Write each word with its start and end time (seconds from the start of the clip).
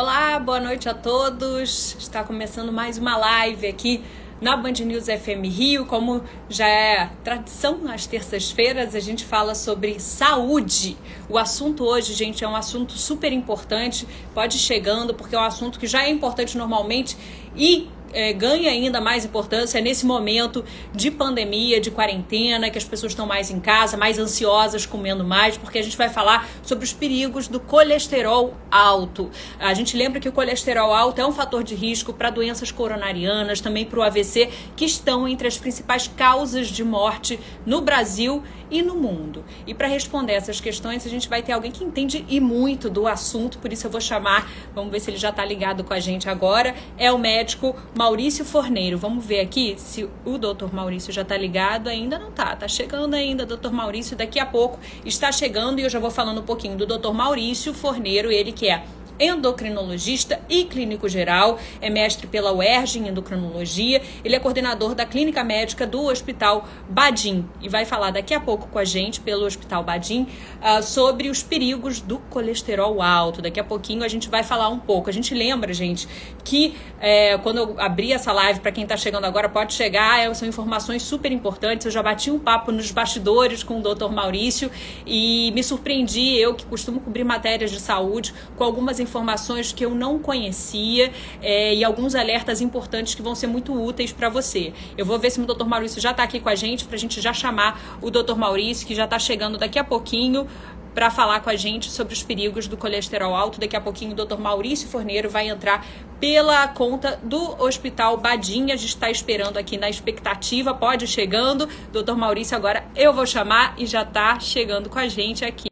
Olá, 0.00 0.38
boa 0.38 0.60
noite 0.60 0.88
a 0.88 0.94
todos. 0.94 1.96
Está 1.98 2.22
começando 2.22 2.70
mais 2.70 2.98
uma 2.98 3.16
live 3.16 3.66
aqui 3.66 4.04
na 4.40 4.56
Band 4.56 4.74
News 4.84 5.06
FM 5.06 5.44
Rio. 5.44 5.86
Como 5.86 6.22
já 6.48 6.68
é 6.68 7.10
tradição 7.24 7.78
nas 7.78 8.06
terças-feiras, 8.06 8.94
a 8.94 9.00
gente 9.00 9.24
fala 9.24 9.56
sobre 9.56 9.98
saúde. 9.98 10.96
O 11.28 11.36
assunto 11.36 11.82
hoje, 11.82 12.14
gente, 12.14 12.44
é 12.44 12.48
um 12.48 12.54
assunto 12.54 12.92
super 12.92 13.32
importante. 13.32 14.06
Pode 14.32 14.56
ir 14.56 14.60
chegando, 14.60 15.14
porque 15.14 15.34
é 15.34 15.38
um 15.40 15.42
assunto 15.42 15.80
que 15.80 15.86
já 15.88 16.04
é 16.04 16.10
importante 16.10 16.56
normalmente 16.56 17.16
e 17.56 17.88
é, 18.12 18.32
ganha 18.32 18.70
ainda 18.70 19.00
mais 19.00 19.24
importância 19.24 19.80
nesse 19.80 20.06
momento 20.06 20.64
de 20.94 21.10
pandemia, 21.10 21.80
de 21.80 21.90
quarentena, 21.90 22.70
que 22.70 22.78
as 22.78 22.84
pessoas 22.84 23.12
estão 23.12 23.26
mais 23.26 23.50
em 23.50 23.60
casa, 23.60 23.96
mais 23.96 24.18
ansiosas, 24.18 24.86
comendo 24.86 25.24
mais, 25.24 25.56
porque 25.56 25.78
a 25.78 25.82
gente 25.82 25.96
vai 25.96 26.08
falar 26.08 26.48
sobre 26.62 26.84
os 26.84 26.92
perigos 26.92 27.48
do 27.48 27.60
colesterol 27.60 28.54
alto. 28.70 29.30
A 29.58 29.74
gente 29.74 29.96
lembra 29.96 30.20
que 30.20 30.28
o 30.28 30.32
colesterol 30.32 30.94
alto 30.94 31.20
é 31.20 31.26
um 31.26 31.32
fator 31.32 31.62
de 31.62 31.74
risco 31.74 32.12
para 32.12 32.30
doenças 32.30 32.70
coronarianas, 32.70 33.60
também 33.60 33.84
para 33.84 33.98
o 33.98 34.02
AVC, 34.02 34.50
que 34.76 34.84
estão 34.84 35.26
entre 35.26 35.48
as 35.48 35.58
principais 35.58 36.08
causas 36.08 36.68
de 36.68 36.84
morte 36.84 37.38
no 37.66 37.80
Brasil 37.80 38.42
e 38.70 38.82
no 38.82 38.94
mundo. 38.94 39.44
E 39.66 39.74
para 39.74 39.88
responder 39.88 40.32
essas 40.32 40.60
questões, 40.60 41.06
a 41.06 41.10
gente 41.10 41.28
vai 41.28 41.42
ter 41.42 41.52
alguém 41.52 41.70
que 41.70 41.84
entende 41.84 42.24
e 42.28 42.40
muito 42.40 42.90
do 42.90 43.06
assunto, 43.06 43.58
por 43.58 43.72
isso 43.72 43.86
eu 43.86 43.90
vou 43.90 44.00
chamar, 44.00 44.50
vamos 44.74 44.90
ver 44.90 45.00
se 45.00 45.10
ele 45.10 45.16
já 45.16 45.30
está 45.30 45.44
ligado 45.44 45.84
com 45.84 45.94
a 45.94 46.00
gente 46.00 46.28
agora, 46.28 46.74
é 46.96 47.10
o 47.10 47.18
médico 47.18 47.74
Maurício 47.98 48.44
Forneiro. 48.44 48.96
Vamos 48.96 49.26
ver 49.26 49.40
aqui 49.40 49.74
se 49.76 50.08
o 50.24 50.38
doutor 50.38 50.72
Maurício 50.72 51.12
já 51.12 51.22
está 51.22 51.36
ligado. 51.36 51.88
Ainda 51.88 52.16
não 52.16 52.28
está, 52.28 52.52
está 52.52 52.68
chegando 52.68 53.14
ainda, 53.14 53.44
doutor 53.44 53.72
Maurício, 53.72 54.16
daqui 54.16 54.38
a 54.38 54.46
pouco 54.46 54.78
está 55.04 55.32
chegando 55.32 55.80
e 55.80 55.82
eu 55.82 55.90
já 55.90 55.98
vou 55.98 56.08
falando 56.08 56.40
um 56.40 56.44
pouquinho 56.44 56.76
do 56.76 56.86
doutor 56.86 57.12
Maurício 57.12 57.74
Forneiro, 57.74 58.30
ele 58.30 58.52
que 58.52 58.68
é 58.68 58.84
endocrinologista 59.18 60.40
e 60.48 60.64
clínico 60.64 61.08
geral, 61.08 61.58
é 61.80 61.90
mestre 61.90 62.26
pela 62.26 62.52
UERJ 62.52 63.00
em 63.00 63.08
endocrinologia, 63.08 64.00
ele 64.24 64.36
é 64.36 64.38
coordenador 64.38 64.94
da 64.94 65.04
clínica 65.04 65.42
médica 65.42 65.86
do 65.86 66.04
Hospital 66.04 66.66
Badim 66.88 67.48
e 67.60 67.68
vai 67.68 67.84
falar 67.84 68.10
daqui 68.10 68.32
a 68.32 68.40
pouco 68.40 68.68
com 68.68 68.78
a 68.78 68.84
gente 68.84 69.20
pelo 69.20 69.44
Hospital 69.44 69.82
Badim 69.82 70.22
uh, 70.22 70.82
sobre 70.82 71.28
os 71.28 71.42
perigos 71.42 72.00
do 72.00 72.18
colesterol 72.30 73.02
alto. 73.02 73.42
Daqui 73.42 73.58
a 73.58 73.64
pouquinho 73.64 74.04
a 74.04 74.08
gente 74.08 74.28
vai 74.28 74.42
falar 74.42 74.68
um 74.68 74.78
pouco. 74.78 75.10
A 75.10 75.12
gente 75.12 75.34
lembra, 75.34 75.72
gente, 75.72 76.08
que 76.44 76.76
é, 77.00 77.36
quando 77.38 77.58
eu 77.58 77.80
abri 77.80 78.12
essa 78.12 78.32
live, 78.32 78.60
para 78.60 78.72
quem 78.72 78.84
está 78.84 78.96
chegando 78.96 79.24
agora, 79.24 79.48
pode 79.48 79.74
chegar, 79.74 80.20
é, 80.20 80.32
são 80.34 80.46
informações 80.46 81.02
super 81.02 81.32
importantes. 81.32 81.86
Eu 81.86 81.92
já 81.92 82.02
bati 82.02 82.30
um 82.30 82.38
papo 82.38 82.70
nos 82.70 82.90
bastidores 82.90 83.62
com 83.62 83.80
o 83.80 83.82
Dr. 83.82 84.10
Maurício 84.10 84.70
e 85.06 85.50
me 85.54 85.62
surpreendi, 85.62 86.36
eu 86.38 86.54
que 86.54 86.64
costumo 86.66 87.00
cobrir 87.00 87.24
matérias 87.24 87.70
de 87.70 87.80
saúde, 87.80 88.32
com 88.56 88.64
algumas 88.64 89.00
informações 89.00 89.07
informações 89.08 89.72
que 89.72 89.84
eu 89.84 89.94
não 89.94 90.18
conhecia 90.18 91.10
é, 91.42 91.74
e 91.74 91.82
alguns 91.82 92.14
alertas 92.14 92.60
importantes 92.60 93.14
que 93.14 93.22
vão 93.22 93.34
ser 93.34 93.46
muito 93.46 93.72
úteis 93.72 94.12
para 94.12 94.28
você. 94.28 94.72
Eu 94.96 95.06
vou 95.06 95.18
ver 95.18 95.30
se 95.30 95.40
o 95.40 95.46
Dr. 95.46 95.64
Maurício 95.64 96.00
já 96.00 96.10
está 96.10 96.22
aqui 96.22 96.38
com 96.38 96.48
a 96.48 96.54
gente, 96.54 96.84
para 96.84 96.96
a 96.96 96.98
gente 96.98 97.20
já 97.20 97.32
chamar 97.32 97.98
o 98.02 98.10
Dr. 98.10 98.34
Maurício, 98.34 98.86
que 98.86 98.94
já 98.94 99.04
está 99.04 99.18
chegando 99.18 99.56
daqui 99.56 99.78
a 99.78 99.84
pouquinho 99.84 100.46
para 100.94 101.10
falar 101.10 101.40
com 101.40 101.48
a 101.48 101.54
gente 101.54 101.90
sobre 101.90 102.12
os 102.12 102.24
perigos 102.24 102.66
do 102.66 102.76
colesterol 102.76 103.34
alto. 103.34 103.60
Daqui 103.60 103.76
a 103.76 103.80
pouquinho 103.80 104.12
o 104.12 104.14
Dr. 104.14 104.36
Maurício 104.36 104.88
Forneiro 104.88 105.30
vai 105.30 105.48
entrar 105.48 105.86
pela 106.18 106.66
conta 106.66 107.20
do 107.22 107.62
Hospital 107.62 108.16
Badinha. 108.16 108.74
A 108.74 108.76
gente 108.76 108.88
está 108.88 109.08
esperando 109.08 109.56
aqui 109.58 109.78
na 109.78 109.88
expectativa. 109.88 110.74
Pode 110.74 111.06
chegando. 111.06 111.68
Dr. 111.92 112.14
Maurício, 112.14 112.56
agora 112.56 112.84
eu 112.96 113.12
vou 113.12 113.26
chamar 113.26 113.74
e 113.78 113.86
já 113.86 114.02
está 114.02 114.40
chegando 114.40 114.90
com 114.90 114.98
a 114.98 115.06
gente 115.06 115.44
aqui 115.44 115.67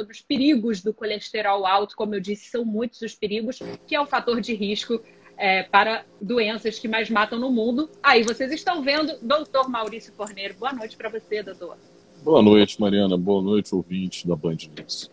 sobre 0.00 0.14
os 0.14 0.20
perigos 0.22 0.82
do 0.82 0.94
colesterol 0.94 1.66
alto, 1.66 1.94
como 1.94 2.14
eu 2.14 2.20
disse, 2.20 2.50
são 2.50 2.64
muitos 2.64 3.02
os 3.02 3.14
perigos, 3.14 3.58
que 3.86 3.94
é 3.94 4.00
o 4.00 4.06
fator 4.06 4.40
de 4.40 4.54
risco 4.54 5.02
é, 5.36 5.62
para 5.62 6.04
doenças 6.20 6.78
que 6.78 6.88
mais 6.88 7.10
matam 7.10 7.38
no 7.38 7.50
mundo. 7.50 7.90
Aí 8.02 8.22
vocês 8.22 8.50
estão 8.52 8.82
vendo, 8.82 9.18
doutor 9.20 9.68
Maurício 9.68 10.12
Corneiro. 10.14 10.54
Boa 10.54 10.72
noite 10.72 10.96
para 10.96 11.10
você, 11.10 11.42
doutor. 11.42 11.76
Boa 12.22 12.42
noite, 12.42 12.80
Mariana. 12.80 13.16
Boa 13.16 13.42
noite, 13.42 13.74
ouvintes 13.74 14.24
da 14.24 14.36
Band 14.36 14.56
News. 14.76 15.10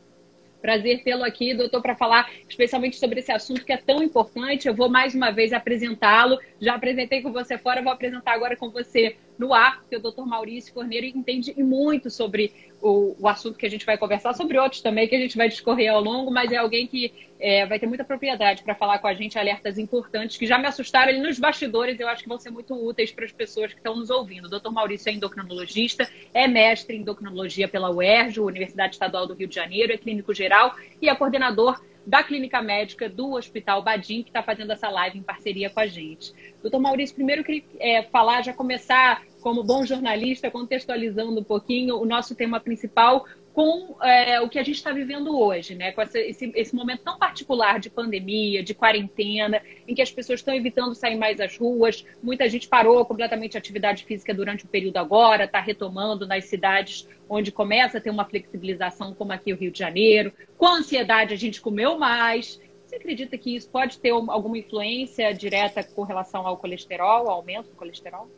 Prazer 0.62 1.04
tê-lo 1.04 1.24
aqui, 1.24 1.54
doutor, 1.54 1.82
para 1.82 1.96
falar 1.96 2.30
especialmente 2.50 2.98
sobre 2.98 3.20
esse 3.20 3.32
assunto 3.32 3.64
que 3.64 3.72
é 3.72 3.78
tão 3.78 4.02
importante. 4.02 4.68
Eu 4.68 4.74
vou 4.74 4.90
mais 4.90 5.14
uma 5.14 5.32
vez 5.32 5.54
apresentá-lo. 5.54 6.40
Já 6.60 6.76
apresentei 6.76 7.22
com 7.22 7.32
você 7.32 7.58
fora, 7.58 7.82
vou 7.82 7.92
apresentar 7.92 8.34
agora 8.34 8.58
com 8.58 8.70
você 8.70 9.16
no 9.38 9.54
ar, 9.54 9.84
que 9.88 9.96
o 9.96 10.02
doutor 10.02 10.26
Maurício 10.26 10.74
Corneiro 10.74 11.06
entende 11.06 11.54
muito 11.62 12.10
sobre 12.10 12.52
o, 12.88 13.16
o, 13.20 13.28
assunto 13.28 13.58
que 13.58 13.66
a 13.66 13.70
gente 13.70 13.86
vai 13.86 13.98
conversar, 13.98 14.34
sobre 14.34 14.58
outros 14.58 14.82
também 14.82 15.08
que 15.08 15.16
a 15.16 15.20
gente 15.20 15.36
vai 15.36 15.50
discorrer 15.50 15.92
ao 15.92 16.02
longo, 16.02 16.32
mas 16.32 16.52
é 16.52 16.58
alguém 16.58 16.88
que 16.88 17.14
é, 17.40 17.66
vai 17.66 17.80
ter 17.80 17.86
muita 17.86 18.04
propriedade 18.04 18.64
para 18.64 18.74
falar 18.74 19.00
com 19.00 19.08
a 19.08 19.14
gente 19.14 19.38
alertas 19.38 19.78
importantes 19.78 20.38
que 20.38 20.48
já 20.48 20.58
me 20.58 20.66
assustaram 20.66 21.10
ali 21.10 21.20
nos 21.20 21.38
bastidores, 21.38 22.00
eu 22.00 22.08
acho 22.08 22.24
que 22.24 22.30
vão 22.30 22.40
ser 22.40 22.50
muito 22.50 22.74
úteis 22.74 23.12
para 23.12 23.26
as 23.26 23.32
pessoas 23.32 23.74
que 23.74 23.80
estão 23.80 23.96
nos 23.96 24.10
ouvindo. 24.10 24.46
O 24.46 24.50
doutor 24.50 24.72
Maurício 24.72 25.10
é 25.10 25.14
endocrinologista, 25.14 26.10
é 26.34 26.48
mestre 26.48 26.96
em 26.96 27.02
endocrinologia 27.02 27.68
pela 27.68 27.92
UERJ, 27.92 28.40
Universidade 28.40 28.96
Estadual 28.96 29.28
do 29.28 29.34
Rio 29.34 29.48
de 29.48 29.56
Janeiro, 29.56 29.92
é 29.92 29.98
clínico 29.98 30.34
geral 30.34 30.76
e 31.02 31.10
é 31.10 31.16
coordenador 31.16 31.80
da 32.08 32.24
Clínica 32.24 32.62
Médica 32.62 33.10
do 33.10 33.34
Hospital 33.34 33.84
Badim, 33.84 34.24
que 34.24 34.30
está 34.30 34.42
fazendo 34.42 34.72
essa 34.72 34.90
live 34.90 35.20
em 35.20 35.22
parceria 35.22 35.70
com 35.70 35.82
a 35.82 35.86
gente. 35.86 36.34
Doutor 36.62 36.80
Maurício, 36.80 37.14
primeiro 37.14 37.42
eu 37.42 37.46
queria 37.46 37.64
é, 37.80 38.02
falar, 38.02 38.42
já 38.44 38.54
começar 38.54 39.22
como 39.42 39.62
bom 39.62 39.86
jornalista, 39.86 40.50
contextualizando 40.50 41.42
um 41.42 41.44
pouquinho 41.44 41.98
o 41.98 42.06
nosso 42.06 42.34
tema 42.34 42.62
principal 42.62 43.26
com 43.58 43.96
é, 44.04 44.40
o 44.40 44.48
que 44.48 44.60
a 44.60 44.64
gente 44.64 44.76
está 44.76 44.92
vivendo 44.92 45.36
hoje, 45.36 45.74
né? 45.74 45.92
Com 45.92 46.04
esse, 46.04 46.52
esse, 46.54 46.76
momento 46.76 47.02
tão 47.02 47.18
particular 47.18 47.80
de 47.80 47.90
pandemia, 47.90 48.62
de 48.62 48.76
quarentena, 48.76 49.60
em 49.88 49.96
que 49.96 50.02
as 50.04 50.12
pessoas 50.12 50.42
estão 50.42 50.54
evitando 50.54 50.94
sair 50.94 51.16
mais 51.16 51.42
às 51.42 51.58
ruas, 51.58 52.06
muita 52.22 52.48
gente 52.48 52.68
parou 52.68 53.04
completamente 53.04 53.58
a 53.58 53.60
atividade 53.60 54.06
física 54.06 54.32
durante 54.32 54.66
o 54.66 54.68
período 54.68 54.98
agora, 54.98 55.46
está 55.46 55.60
retomando 55.60 56.28
nas 56.28 56.46
cidades 56.46 57.10
onde 57.28 57.52
começa 57.52 57.98
a 57.98 58.02
ter 58.02 58.12
uma 58.12 58.26
flexibilização, 58.26 59.16
como 59.16 59.34
aqui 59.34 59.52
o 59.52 59.58
Rio 59.58 59.72
de 59.72 59.80
Janeiro. 59.80 60.32
Com 60.56 60.68
ansiedade, 60.68 61.34
a 61.34 61.38
gente 61.38 61.60
comeu 61.60 61.98
mais. 61.98 62.62
Você 62.86 62.98
acredita 62.98 63.40
que 63.40 63.56
isso 63.56 63.72
pode 63.72 63.98
ter 63.98 64.12
alguma 64.12 64.60
influência 64.60 65.34
direta 65.34 65.84
com 65.84 66.04
relação 66.04 66.46
ao 66.46 66.58
colesterol, 66.58 67.28
ao 67.28 67.38
aumento 67.38 67.70
do 67.70 67.76
colesterol? 67.76 68.30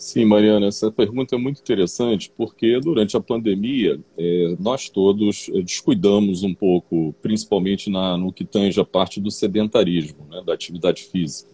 Sim, 0.00 0.24
Mariana, 0.24 0.68
essa 0.68 0.90
pergunta 0.90 1.34
é 1.36 1.38
muito 1.38 1.60
interessante 1.60 2.32
porque 2.34 2.80
durante 2.80 3.18
a 3.18 3.20
pandemia 3.20 4.00
é, 4.16 4.56
nós 4.58 4.88
todos 4.88 5.50
é, 5.50 5.60
descuidamos 5.60 6.42
um 6.42 6.54
pouco, 6.54 7.14
principalmente 7.20 7.90
na, 7.90 8.16
no 8.16 8.32
que 8.32 8.42
tange 8.42 8.80
a 8.80 8.84
parte 8.84 9.20
do 9.20 9.30
sedentarismo, 9.30 10.26
né, 10.30 10.42
da 10.42 10.54
atividade 10.54 11.02
física. 11.02 11.50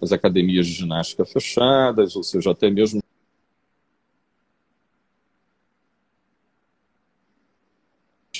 As 0.00 0.12
academias 0.12 0.68
de 0.68 0.74
ginástica 0.74 1.24
fechadas, 1.24 2.14
ou 2.14 2.22
seja, 2.22 2.52
até 2.52 2.70
mesmo 2.70 3.02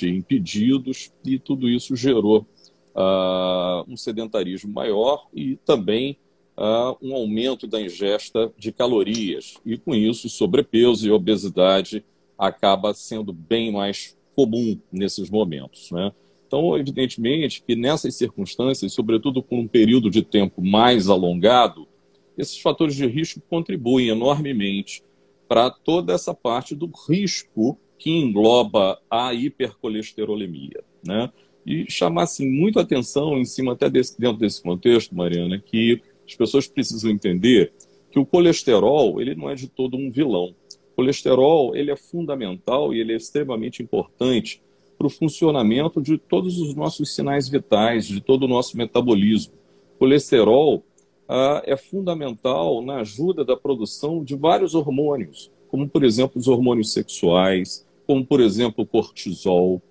impedidos, 0.01 1.11
e 1.25 1.37
tudo 1.37 1.67
isso 1.67 1.97
gerou 1.97 2.47
uh, 2.95 3.83
um 3.91 3.97
sedentarismo 3.97 4.71
maior 4.71 5.27
e 5.33 5.57
também 5.57 6.17
uh, 6.59 6.97
um 7.01 7.15
aumento 7.15 7.65
da 7.65 7.81
ingesta 7.81 8.51
de 8.57 8.71
calorias. 8.71 9.55
E 9.65 9.77
com 9.77 9.95
isso, 9.95 10.27
sobrepeso 10.27 11.07
e 11.07 11.11
obesidade 11.11 12.03
acaba 12.37 12.93
sendo 12.93 13.31
bem 13.31 13.71
mais 13.71 14.17
comum 14.35 14.77
nesses 14.91 15.29
momentos. 15.29 15.89
Né? 15.91 16.11
Então, 16.45 16.77
evidentemente 16.77 17.63
que 17.65 17.75
nessas 17.75 18.15
circunstâncias, 18.15 18.93
sobretudo 18.93 19.41
com 19.41 19.61
um 19.61 19.67
período 19.67 20.09
de 20.09 20.21
tempo 20.21 20.61
mais 20.61 21.09
alongado, 21.09 21.87
esses 22.37 22.59
fatores 22.59 22.95
de 22.95 23.05
risco 23.07 23.41
contribuem 23.49 24.09
enormemente 24.09 25.03
para 25.47 25.69
toda 25.69 26.13
essa 26.13 26.33
parte 26.33 26.75
do 26.75 26.89
risco 27.07 27.77
que 27.97 28.11
engloba 28.11 28.99
a 29.09 29.33
hipercolesterolemia. 29.33 30.83
Né? 31.05 31.29
E 31.65 31.89
chamar 31.89 32.23
assim, 32.23 32.49
muito 32.49 32.79
atenção 32.79 33.37
em 33.37 33.45
cima, 33.45 33.73
até 33.73 33.89
desse, 33.89 34.19
dentro 34.19 34.37
desse 34.37 34.61
contexto, 34.61 35.15
Mariana, 35.15 35.59
que 35.59 36.01
as 36.29 36.35
pessoas 36.35 36.67
precisam 36.67 37.09
entender 37.09 37.71
que 38.11 38.19
o 38.19 38.25
colesterol 38.25 39.21
ele 39.21 39.35
não 39.35 39.49
é 39.49 39.55
de 39.55 39.67
todo 39.67 39.97
um 39.97 40.09
vilão. 40.09 40.55
O 40.91 40.95
colesterol 40.95 41.75
ele 41.75 41.91
é 41.91 41.95
fundamental 41.95 42.93
e 42.93 42.99
ele 42.99 43.13
é 43.13 43.15
extremamente 43.15 43.81
importante 43.81 44.61
para 44.97 45.07
o 45.07 45.09
funcionamento 45.09 46.01
de 46.01 46.17
todos 46.17 46.59
os 46.59 46.75
nossos 46.75 47.15
sinais 47.15 47.47
vitais, 47.47 48.05
de 48.05 48.19
todo 48.19 48.43
o 48.43 48.47
nosso 48.47 48.75
metabolismo. 48.77 49.53
O 49.95 49.99
colesterol 49.99 50.83
ah, 51.27 51.61
é 51.65 51.77
fundamental 51.77 52.81
na 52.81 52.97
ajuda 53.01 53.45
da 53.45 53.55
produção 53.55 54.23
de 54.23 54.35
vários 54.35 54.75
hormônios, 54.75 55.51
como 55.69 55.87
por 55.87 56.03
exemplo 56.03 56.39
os 56.39 56.47
hormônios 56.47 56.91
sexuais, 56.91 57.87
como 58.05 58.25
por 58.25 58.41
exemplo 58.41 58.83
o 58.83 58.87
cortisol. 58.87 59.81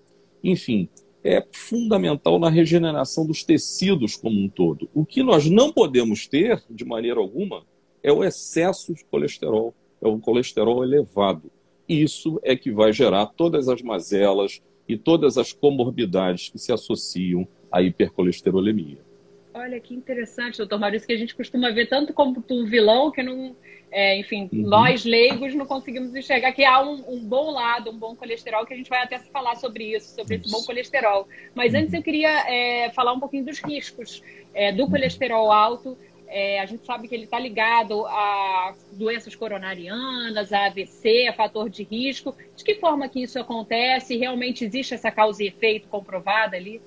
Enfim, 0.44 0.88
é 1.22 1.44
fundamental 1.52 2.38
na 2.38 2.48
regeneração 2.48 3.26
dos 3.26 3.42
tecidos 3.42 4.16
como 4.16 4.38
um 4.40 4.48
todo. 4.48 4.88
O 4.94 5.04
que 5.04 5.22
nós 5.22 5.48
não 5.48 5.72
podemos 5.72 6.26
ter, 6.26 6.62
de 6.70 6.84
maneira 6.84 7.18
alguma, 7.18 7.64
é 8.02 8.12
o 8.12 8.24
excesso 8.24 8.94
de 8.94 9.04
colesterol, 9.04 9.74
é 10.00 10.06
o 10.06 10.18
colesterol 10.18 10.84
elevado. 10.84 11.50
Isso 11.88 12.38
é 12.42 12.54
que 12.54 12.70
vai 12.70 12.92
gerar 12.92 13.26
todas 13.26 13.68
as 13.68 13.82
mazelas 13.82 14.62
e 14.88 14.96
todas 14.96 15.36
as 15.36 15.52
comorbidades 15.52 16.48
que 16.48 16.58
se 16.58 16.72
associam 16.72 17.46
a 17.70 17.82
hipercolesterolemia. 17.82 19.07
Olha 19.54 19.80
que 19.80 19.94
interessante, 19.94 20.58
doutor 20.58 20.78
Maurício, 20.78 21.06
que 21.06 21.12
a 21.12 21.18
gente 21.18 21.34
costuma 21.34 21.70
ver 21.70 21.88
tanto 21.88 22.12
como 22.12 22.44
um 22.50 22.64
vilão 22.66 23.10
que 23.10 23.22
não, 23.22 23.56
é, 23.90 24.18
enfim, 24.18 24.48
uhum. 24.52 24.62
nós 24.68 25.04
leigos 25.04 25.54
não 25.54 25.66
conseguimos 25.66 26.14
enxergar 26.14 26.52
que 26.52 26.64
há 26.64 26.80
um, 26.80 27.02
um, 27.08 27.18
bom 27.26 27.50
lado, 27.50 27.90
um 27.90 27.98
bom 27.98 28.14
colesterol, 28.14 28.66
que 28.66 28.74
a 28.74 28.76
gente 28.76 28.90
vai 28.90 29.02
até 29.02 29.18
falar 29.18 29.56
sobre 29.56 29.96
isso, 29.96 30.14
sobre 30.14 30.36
isso. 30.36 30.46
esse 30.46 30.54
bom 30.54 30.62
colesterol. 30.64 31.26
Mas 31.54 31.74
antes 31.74 31.94
eu 31.94 32.02
queria 32.02 32.28
é, 32.48 32.90
falar 32.90 33.12
um 33.12 33.20
pouquinho 33.20 33.44
dos 33.44 33.58
riscos 33.60 34.22
é, 34.54 34.70
do 34.72 34.86
colesterol 34.86 35.50
alto. 35.50 35.96
É, 36.30 36.60
a 36.60 36.66
gente 36.66 36.84
sabe 36.84 37.08
que 37.08 37.14
ele 37.14 37.24
está 37.24 37.38
ligado 37.38 38.04
a 38.06 38.74
doenças 38.92 39.34
coronarianas, 39.34 40.52
a 40.52 40.66
AVC, 40.66 41.26
a 41.26 41.32
fator 41.32 41.70
de 41.70 41.82
risco. 41.84 42.36
De 42.54 42.62
que 42.62 42.74
forma 42.74 43.08
que 43.08 43.22
isso 43.22 43.40
acontece? 43.40 44.18
Realmente 44.18 44.62
existe 44.62 44.92
essa 44.92 45.10
causa 45.10 45.42
e 45.42 45.46
efeito 45.46 45.88
comprovada 45.88 46.54
ali? 46.54 46.82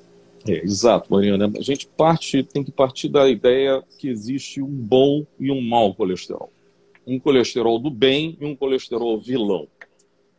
É, 0.47 0.63
exato, 0.63 1.11
Mariana. 1.11 1.51
A 1.57 1.61
gente 1.61 1.88
parte, 1.88 2.43
tem 2.43 2.63
que 2.63 2.71
partir 2.71 3.09
da 3.09 3.29
ideia 3.29 3.83
que 3.97 4.09
existe 4.09 4.61
um 4.61 4.71
bom 4.71 5.25
e 5.39 5.51
um 5.51 5.61
mau 5.61 5.93
colesterol 5.93 6.51
um 7.05 7.19
colesterol 7.19 7.79
do 7.79 7.89
bem 7.89 8.38
e 8.39 8.45
um 8.45 8.55
colesterol 8.55 9.19
vilão. 9.19 9.67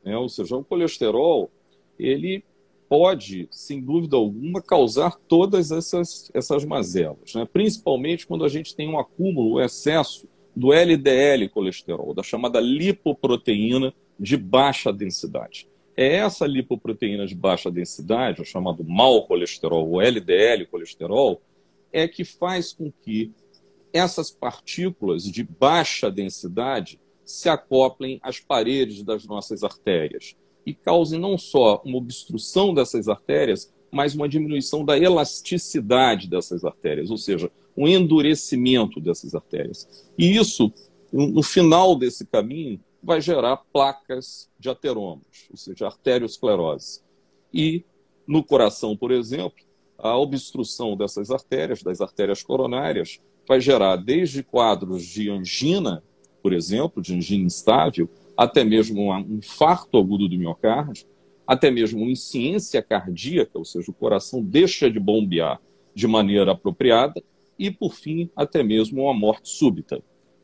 Né? 0.04 0.16
Ou 0.16 0.28
seja, 0.28 0.56
o 0.56 0.64
colesterol, 0.64 1.50
ele 1.98 2.44
pode, 2.88 3.48
sem 3.50 3.80
dúvida 3.80 4.16
alguma, 4.16 4.60
causar 4.60 5.16
todas 5.28 5.70
essas, 5.70 6.30
essas 6.34 6.64
mazelas, 6.64 7.34
né? 7.34 7.46
principalmente 7.50 8.26
quando 8.26 8.44
a 8.44 8.48
gente 8.48 8.74
tem 8.74 8.88
um 8.88 8.98
acúmulo, 8.98 9.56
um 9.56 9.60
excesso 9.60 10.28
do 10.54 10.72
LDL 10.72 11.48
colesterol, 11.48 12.12
da 12.12 12.22
chamada 12.22 12.60
lipoproteína 12.60 13.94
de 14.18 14.36
baixa 14.36 14.92
densidade. 14.92 15.66
É 15.96 16.16
essa 16.16 16.46
lipoproteína 16.46 17.26
de 17.26 17.34
baixa 17.34 17.70
densidade, 17.70 18.40
o 18.40 18.44
chamado 18.44 18.82
mau 18.84 19.26
colesterol, 19.26 19.88
o 19.88 20.00
LDL 20.00 20.66
colesterol, 20.66 21.42
é 21.92 22.08
que 22.08 22.24
faz 22.24 22.72
com 22.72 22.90
que 22.90 23.30
essas 23.92 24.30
partículas 24.30 25.24
de 25.24 25.44
baixa 25.44 26.10
densidade 26.10 26.98
se 27.24 27.48
acoplem 27.48 28.18
às 28.22 28.40
paredes 28.40 29.02
das 29.02 29.26
nossas 29.26 29.62
artérias 29.62 30.34
e 30.64 30.72
causem 30.72 31.20
não 31.20 31.36
só 31.36 31.82
uma 31.84 31.98
obstrução 31.98 32.72
dessas 32.72 33.08
artérias, 33.08 33.72
mas 33.90 34.14
uma 34.14 34.28
diminuição 34.28 34.84
da 34.84 34.98
elasticidade 34.98 36.28
dessas 36.28 36.64
artérias, 36.64 37.10
ou 37.10 37.18
seja, 37.18 37.50
um 37.76 37.86
endurecimento 37.86 39.00
dessas 39.00 39.34
artérias. 39.34 40.10
E 40.16 40.36
isso, 40.36 40.72
no 41.12 41.42
final 41.42 41.96
desse 41.96 42.26
caminho, 42.26 42.80
vai 43.02 43.20
gerar 43.20 43.56
placas 43.72 44.48
de 44.58 44.70
ateromos, 44.70 45.48
ou 45.50 45.56
seja, 45.56 45.86
arteriosclerose. 45.86 47.00
E 47.52 47.84
no 48.26 48.44
coração, 48.44 48.96
por 48.96 49.10
exemplo, 49.10 49.64
a 49.98 50.16
obstrução 50.16 50.96
dessas 50.96 51.30
artérias, 51.30 51.82
das 51.82 52.00
artérias 52.00 52.42
coronárias, 52.42 53.20
vai 53.46 53.60
gerar 53.60 53.96
desde 53.96 54.42
quadros 54.42 55.04
de 55.04 55.30
angina, 55.30 56.02
por 56.42 56.52
exemplo, 56.52 57.02
de 57.02 57.14
angina 57.14 57.44
instável, 57.44 58.08
até 58.36 58.64
mesmo 58.64 59.12
um 59.12 59.36
infarto 59.36 59.98
agudo 59.98 60.28
do 60.28 60.38
miocárdio, 60.38 61.06
até 61.46 61.70
mesmo 61.70 62.00
uma 62.00 62.10
insuficiência 62.10 62.82
cardíaca, 62.82 63.58
ou 63.58 63.64
seja, 63.64 63.90
o 63.90 63.94
coração 63.94 64.42
deixa 64.42 64.90
de 64.90 64.98
bombear 64.98 65.60
de 65.94 66.06
maneira 66.06 66.52
apropriada, 66.52 67.22
e, 67.58 67.70
por 67.70 67.94
fim, 67.94 68.30
até 68.34 68.62
mesmo 68.62 69.02
uma 69.02 69.14
morte 69.14 69.48
súbita. 69.48 70.02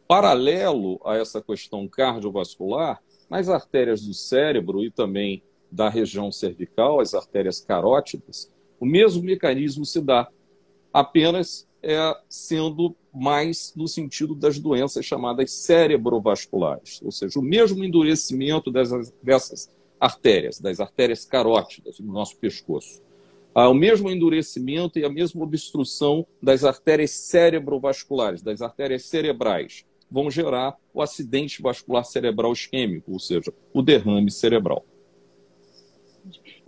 Paralelo 0.09 0.99
a 1.05 1.17
essa 1.17 1.43
questão 1.43 1.87
cardiovascular, 1.87 2.99
nas 3.29 3.51
artérias 3.51 4.01
do 4.01 4.15
cérebro 4.15 4.83
e 4.83 4.91
também 4.91 5.43
da 5.71 5.91
região 5.91 6.33
cervical, 6.33 6.99
as 6.99 7.13
artérias 7.13 7.61
carótidas, 7.61 8.51
o 8.81 8.87
mesmo 8.87 9.23
mecanismo 9.23 9.85
se 9.85 10.01
dá, 10.01 10.27
apenas 10.91 11.69
é, 11.83 11.99
sendo 12.27 12.97
mais 13.13 13.75
no 13.77 13.87
sentido 13.87 14.35
das 14.35 14.59
doenças 14.59 15.05
chamadas 15.05 15.53
cerebrovasculares, 15.53 17.03
ou 17.03 17.13
seja, 17.13 17.39
o 17.39 17.43
mesmo 17.43 17.85
endurecimento 17.85 18.71
dessas, 18.71 19.13
dessas 19.23 19.71
artérias, 20.01 20.59
das 20.59 20.81
artérias 20.81 21.27
carótidas 21.27 21.99
no 22.01 22.11
nosso 22.11 22.37
pescoço. 22.39 23.03
o 23.55 23.75
mesmo 23.75 24.09
endurecimento 24.09 24.99
e 24.99 25.05
a 25.05 25.11
mesma 25.11 25.43
obstrução 25.43 26.27
das 26.43 26.65
artérias 26.65 27.11
cerebrovasculares, 27.11 28.41
das 28.41 28.63
artérias 28.63 29.05
cerebrais, 29.05 29.85
vão 30.11 30.31
gerar 30.31 30.77
o 30.93 31.03
acidente 31.03 31.63
vascular 31.63 32.05
cerebral 32.05 32.53
isquêmico, 32.53 33.13
ou 33.13 33.19
seja, 33.19 33.53
o 33.73 33.83
derrame 33.83 34.31
cerebral. 34.31 34.85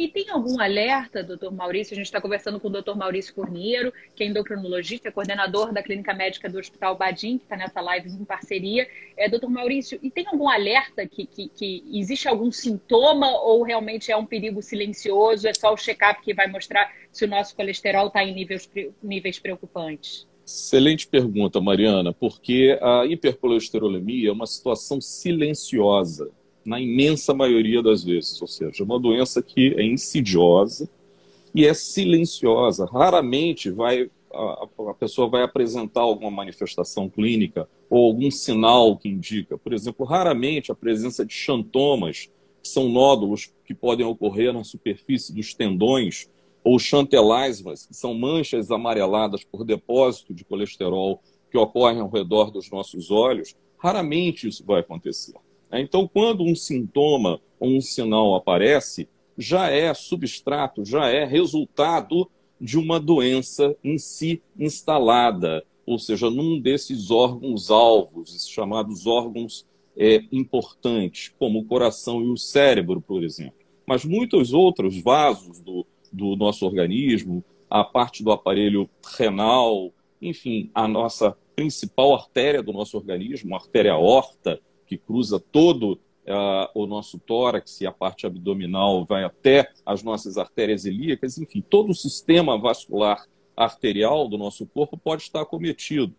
E 0.00 0.08
tem 0.08 0.30
algum 0.30 0.58
alerta, 0.58 1.22
doutor 1.22 1.52
Maurício? 1.52 1.92
A 1.92 1.96
gente 1.96 2.06
está 2.06 2.22
conversando 2.22 2.58
com 2.58 2.68
o 2.68 2.70
doutor 2.70 2.96
Maurício 2.96 3.34
Corniero, 3.34 3.92
que 4.16 4.24
é 4.24 4.26
endocrinologista, 4.26 5.08
é 5.08 5.12
coordenador 5.12 5.74
da 5.74 5.82
Clínica 5.82 6.14
Médica 6.14 6.48
do 6.48 6.58
Hospital 6.58 6.96
Badim, 6.96 7.36
que 7.36 7.44
está 7.44 7.54
nessa 7.54 7.82
live 7.82 8.08
em 8.08 8.24
parceria. 8.24 8.88
É, 9.14 9.28
doutor 9.28 9.50
Maurício, 9.50 10.00
e 10.02 10.10
tem 10.10 10.26
algum 10.26 10.48
alerta 10.48 11.06
que, 11.06 11.26
que, 11.26 11.50
que 11.50 11.84
existe 11.92 12.26
algum 12.26 12.50
sintoma 12.50 13.30
ou 13.42 13.62
realmente 13.62 14.10
é 14.10 14.16
um 14.16 14.24
perigo 14.24 14.62
silencioso? 14.62 15.46
É 15.46 15.52
só 15.52 15.70
o 15.70 15.76
check-up 15.76 16.22
que 16.22 16.32
vai 16.32 16.46
mostrar 16.46 16.90
se 17.12 17.26
o 17.26 17.28
nosso 17.28 17.54
colesterol 17.54 18.06
está 18.06 18.24
em 18.24 18.32
níveis, 18.32 18.70
níveis 19.02 19.38
preocupantes? 19.38 20.29
Excelente 20.52 21.06
pergunta, 21.06 21.60
Mariana, 21.60 22.12
porque 22.12 22.76
a 22.82 23.06
hipercolesterolemia 23.06 24.30
é 24.30 24.32
uma 24.32 24.48
situação 24.48 25.00
silenciosa 25.00 26.28
na 26.64 26.80
imensa 26.80 27.32
maioria 27.32 27.80
das 27.80 28.02
vezes. 28.02 28.42
Ou 28.42 28.48
seja, 28.48 28.82
uma 28.82 28.98
doença 28.98 29.40
que 29.40 29.72
é 29.76 29.84
insidiosa 29.84 30.90
e 31.54 31.64
é 31.64 31.72
silenciosa. 31.72 32.84
Raramente 32.84 33.70
vai 33.70 34.10
a, 34.32 34.66
a 34.90 34.94
pessoa 34.94 35.28
vai 35.28 35.44
apresentar 35.44 36.00
alguma 36.00 36.32
manifestação 36.32 37.08
clínica 37.08 37.68
ou 37.88 38.06
algum 38.06 38.30
sinal 38.30 38.96
que 38.96 39.08
indica. 39.08 39.56
Por 39.56 39.72
exemplo, 39.72 40.04
raramente 40.04 40.72
a 40.72 40.74
presença 40.74 41.24
de 41.24 41.32
xantomas, 41.32 42.28
que 42.60 42.68
são 42.68 42.88
nódulos 42.88 43.52
que 43.64 43.74
podem 43.74 44.04
ocorrer 44.04 44.52
na 44.52 44.64
superfície 44.64 45.32
dos 45.32 45.54
tendões, 45.54 46.28
ou 46.62 46.78
chantelasmas, 46.78 47.86
que 47.86 47.94
são 47.94 48.14
manchas 48.14 48.70
amareladas 48.70 49.44
por 49.44 49.64
depósito 49.64 50.34
de 50.34 50.44
colesterol 50.44 51.22
que 51.50 51.58
ocorrem 51.58 52.00
ao 52.00 52.08
redor 52.08 52.50
dos 52.50 52.70
nossos 52.70 53.10
olhos, 53.10 53.54
raramente 53.78 54.46
isso 54.46 54.64
vai 54.64 54.80
acontecer. 54.80 55.34
Né? 55.70 55.80
Então, 55.80 56.06
quando 56.06 56.44
um 56.44 56.54
sintoma 56.54 57.40
ou 57.58 57.70
um 57.70 57.80
sinal 57.80 58.34
aparece, 58.34 59.08
já 59.36 59.70
é 59.70 59.92
substrato, 59.94 60.84
já 60.84 61.08
é 61.08 61.24
resultado 61.24 62.30
de 62.60 62.78
uma 62.78 63.00
doença 63.00 63.74
em 63.82 63.98
si 63.98 64.42
instalada, 64.58 65.64
ou 65.86 65.98
seja, 65.98 66.30
num 66.30 66.60
desses 66.60 67.10
órgãos 67.10 67.70
alvos, 67.70 68.46
chamados 68.46 69.06
órgãos 69.06 69.66
é, 69.96 70.22
importantes, 70.30 71.32
como 71.38 71.60
o 71.60 71.64
coração 71.64 72.22
e 72.22 72.28
o 72.28 72.36
cérebro, 72.36 73.00
por 73.00 73.24
exemplo. 73.24 73.58
Mas 73.86 74.04
muitos 74.04 74.52
outros 74.52 75.00
vasos 75.00 75.58
do, 75.60 75.86
do 76.12 76.36
nosso 76.36 76.66
organismo, 76.66 77.44
a 77.68 77.84
parte 77.84 78.22
do 78.22 78.32
aparelho 78.32 78.88
renal, 79.16 79.92
enfim, 80.20 80.70
a 80.74 80.88
nossa 80.88 81.36
principal 81.54 82.14
artéria 82.14 82.62
do 82.62 82.72
nosso 82.72 82.96
organismo, 82.96 83.54
a 83.54 83.58
artéria 83.58 83.92
aorta, 83.92 84.60
que 84.86 84.96
cruza 84.96 85.38
todo 85.38 85.92
uh, 85.92 86.68
o 86.74 86.86
nosso 86.86 87.18
tórax 87.18 87.80
e 87.80 87.86
a 87.86 87.92
parte 87.92 88.26
abdominal 88.26 89.04
vai 89.04 89.24
até 89.24 89.70
as 89.86 90.02
nossas 90.02 90.36
artérias 90.36 90.84
ilíacas, 90.84 91.38
enfim, 91.38 91.60
todo 91.60 91.90
o 91.90 91.94
sistema 91.94 92.58
vascular 92.58 93.24
arterial 93.56 94.28
do 94.28 94.38
nosso 94.38 94.66
corpo 94.66 94.96
pode 94.96 95.22
estar 95.22 95.44
cometido. 95.44 96.14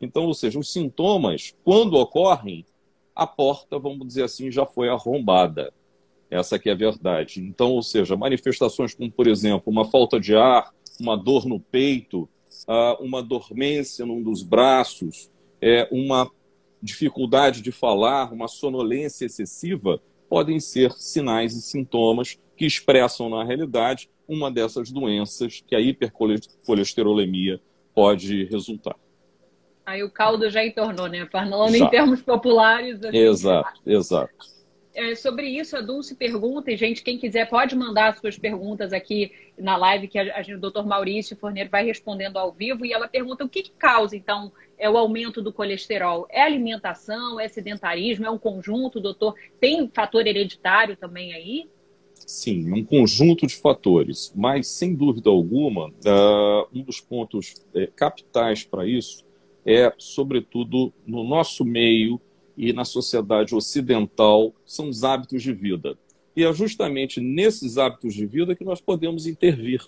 Então, 0.00 0.26
ou 0.26 0.34
seja, 0.34 0.58
os 0.58 0.72
sintomas, 0.72 1.54
quando 1.64 1.94
ocorrem, 1.94 2.66
a 3.14 3.26
porta, 3.26 3.78
vamos 3.78 4.06
dizer 4.06 4.24
assim, 4.24 4.50
já 4.50 4.66
foi 4.66 4.88
arrombada. 4.88 5.72
Essa 6.32 6.58
que 6.58 6.70
é 6.70 6.72
a 6.72 6.74
verdade. 6.74 7.40
Então, 7.40 7.72
ou 7.72 7.82
seja, 7.82 8.16
manifestações 8.16 8.94
como, 8.94 9.12
por 9.12 9.26
exemplo, 9.26 9.64
uma 9.66 9.84
falta 9.84 10.18
de 10.18 10.34
ar, 10.34 10.72
uma 10.98 11.14
dor 11.14 11.44
no 11.44 11.60
peito, 11.60 12.26
ah, 12.66 12.96
uma 13.00 13.22
dormência 13.22 14.06
num 14.06 14.22
dos 14.22 14.42
braços, 14.42 15.30
é, 15.60 15.86
uma 15.92 16.30
dificuldade 16.82 17.60
de 17.60 17.70
falar, 17.70 18.32
uma 18.32 18.48
sonolência 18.48 19.26
excessiva, 19.26 20.00
podem 20.26 20.58
ser 20.58 20.92
sinais 20.92 21.54
e 21.54 21.60
sintomas 21.60 22.38
que 22.56 22.64
expressam 22.64 23.28
na 23.28 23.44
realidade 23.44 24.08
uma 24.26 24.50
dessas 24.50 24.90
doenças 24.90 25.62
que 25.66 25.76
a 25.76 25.80
hipercolesterolemia 25.80 27.60
pode 27.94 28.44
resultar. 28.44 28.96
Aí 29.84 30.02
o 30.02 30.10
caldo 30.10 30.48
já 30.48 30.64
entornou, 30.64 31.08
né? 31.08 31.28
Falando 31.30 31.74
em 31.74 31.86
termos 31.90 32.22
populares. 32.22 33.04
Assim, 33.04 33.18
exato, 33.18 33.80
exato. 33.84 34.51
É, 34.94 35.14
sobre 35.14 35.48
isso, 35.48 35.76
a 35.76 35.80
Dulce 35.80 36.14
pergunta, 36.14 36.70
e 36.70 36.76
gente, 36.76 37.02
quem 37.02 37.18
quiser 37.18 37.48
pode 37.48 37.74
mandar 37.74 38.16
suas 38.18 38.38
perguntas 38.38 38.92
aqui 38.92 39.32
na 39.58 39.76
live, 39.76 40.08
que 40.08 40.18
a, 40.18 40.38
a, 40.38 40.54
o 40.54 40.58
doutor 40.58 40.86
Maurício 40.86 41.36
Forneiro 41.36 41.70
vai 41.70 41.84
respondendo 41.84 42.36
ao 42.36 42.52
vivo, 42.52 42.84
e 42.84 42.92
ela 42.92 43.08
pergunta 43.08 43.44
o 43.44 43.48
que, 43.48 43.62
que 43.62 43.70
causa, 43.70 44.14
então, 44.14 44.52
é 44.78 44.90
o 44.90 44.98
aumento 44.98 45.40
do 45.40 45.52
colesterol? 45.52 46.26
É 46.30 46.42
alimentação? 46.42 47.40
É 47.40 47.48
sedentarismo? 47.48 48.26
É 48.26 48.30
um 48.30 48.38
conjunto, 48.38 49.00
doutor? 49.00 49.34
Tem 49.58 49.88
fator 49.88 50.26
hereditário 50.26 50.96
também 50.96 51.32
aí? 51.32 51.68
Sim, 52.14 52.72
um 52.72 52.84
conjunto 52.84 53.46
de 53.46 53.56
fatores, 53.56 54.32
mas 54.36 54.68
sem 54.68 54.94
dúvida 54.94 55.30
alguma, 55.30 55.88
uh, 55.88 56.68
um 56.72 56.82
dos 56.82 57.00
pontos 57.00 57.54
é, 57.74 57.86
capitais 57.86 58.62
para 58.62 58.86
isso 58.86 59.24
é, 59.64 59.92
sobretudo, 59.96 60.92
no 61.06 61.24
nosso 61.24 61.64
meio 61.64 62.20
e 62.56 62.72
na 62.72 62.84
sociedade 62.84 63.54
ocidental, 63.54 64.54
são 64.64 64.88
os 64.88 65.04
hábitos 65.04 65.42
de 65.42 65.52
vida. 65.52 65.98
E 66.36 66.44
é 66.44 66.52
justamente 66.52 67.20
nesses 67.20 67.78
hábitos 67.78 68.14
de 68.14 68.26
vida 68.26 68.54
que 68.54 68.64
nós 68.64 68.80
podemos 68.80 69.26
intervir. 69.26 69.82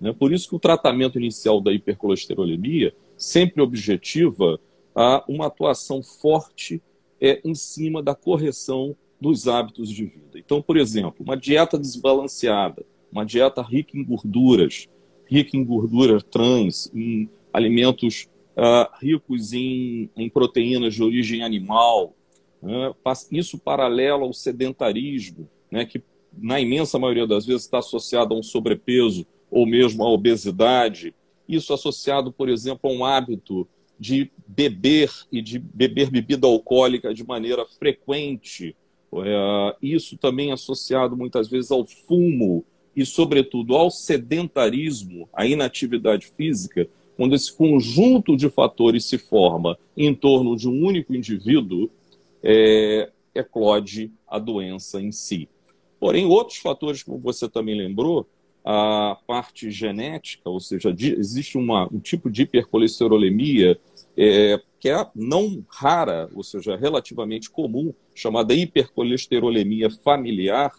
Né? 0.00 0.12
Por 0.12 0.32
isso 0.32 0.48
que 0.48 0.56
o 0.56 0.60
tratamento 0.60 1.18
inicial 1.18 1.60
da 1.60 1.72
hipercolesterolemia 1.72 2.94
sempre 3.16 3.62
objetiva 3.62 4.60
a 4.94 5.24
uma 5.28 5.46
atuação 5.46 6.02
forte 6.02 6.82
é, 7.20 7.40
em 7.44 7.54
cima 7.54 8.02
da 8.02 8.14
correção 8.14 8.94
dos 9.20 9.48
hábitos 9.48 9.90
de 9.90 10.04
vida. 10.04 10.38
Então, 10.38 10.60
por 10.60 10.76
exemplo, 10.76 11.16
uma 11.20 11.36
dieta 11.36 11.78
desbalanceada, 11.78 12.84
uma 13.10 13.24
dieta 13.24 13.62
rica 13.62 13.96
em 13.96 14.04
gorduras, 14.04 14.88
rica 15.26 15.56
em 15.56 15.64
gordura 15.64 16.20
trans, 16.20 16.90
em 16.94 17.28
alimentos 17.52 18.28
uh, 18.56 18.88
ricos 19.00 19.52
em, 19.52 20.10
em, 20.16 20.28
proteínas 20.28 20.94
de 20.94 21.02
origem 21.02 21.42
animal, 21.42 22.14
né? 22.62 22.92
isso 23.30 23.58
paralelo 23.58 24.24
ao 24.24 24.32
sedentarismo, 24.32 25.48
né, 25.70 25.84
que 25.84 26.02
na 26.36 26.60
imensa 26.60 26.98
maioria 26.98 27.26
das 27.26 27.46
vezes 27.46 27.62
está 27.62 27.78
associado 27.78 28.34
a 28.34 28.38
um 28.38 28.42
sobrepeso 28.42 29.26
ou 29.50 29.66
mesmo 29.66 30.02
à 30.04 30.10
obesidade, 30.10 31.14
isso 31.48 31.72
associado, 31.72 32.32
por 32.32 32.48
exemplo, 32.48 32.90
a 32.90 32.92
um 32.92 33.04
hábito 33.04 33.66
de 33.98 34.30
beber 34.46 35.10
e 35.32 35.40
de 35.40 35.58
beber 35.58 36.10
bebida 36.10 36.46
alcoólica 36.46 37.14
de 37.14 37.24
maneira 37.24 37.64
frequente, 37.64 38.76
é, 39.24 39.76
isso 39.80 40.18
também 40.18 40.52
associado 40.52 41.16
muitas 41.16 41.48
vezes 41.48 41.70
ao 41.70 41.84
fumo 41.84 42.64
e, 42.94 43.06
sobretudo, 43.06 43.74
ao 43.74 43.90
sedentarismo, 43.90 45.28
à 45.32 45.46
inatividade 45.46 46.26
física, 46.26 46.88
quando 47.16 47.34
esse 47.34 47.52
conjunto 47.52 48.36
de 48.36 48.50
fatores 48.50 49.04
se 49.04 49.18
forma 49.18 49.78
em 49.96 50.14
torno 50.14 50.56
de 50.56 50.68
um 50.68 50.84
único 50.84 51.14
indivíduo, 51.14 51.90
é, 52.42 53.10
eclode 53.34 54.12
a 54.26 54.38
doença 54.38 55.00
em 55.00 55.10
si. 55.10 55.48
Porém, 55.98 56.26
outros 56.26 56.58
fatores, 56.58 57.02
como 57.02 57.18
você 57.18 57.48
também 57.48 57.76
lembrou, 57.76 58.26
a 58.64 59.16
parte 59.26 59.70
genética, 59.70 60.50
ou 60.50 60.58
seja, 60.58 60.94
existe 60.98 61.56
uma, 61.56 61.88
um 61.92 62.00
tipo 62.00 62.28
de 62.28 62.42
hipercolesterolemia 62.42 63.78
é, 64.16 64.60
que 64.80 64.88
é 64.88 65.06
não 65.14 65.64
rara, 65.68 66.28
ou 66.34 66.42
seja, 66.42 66.76
relativamente 66.76 67.48
comum, 67.48 67.94
chamada 68.14 68.54
hipercolesterolemia 68.54 69.88
familiar, 69.88 70.72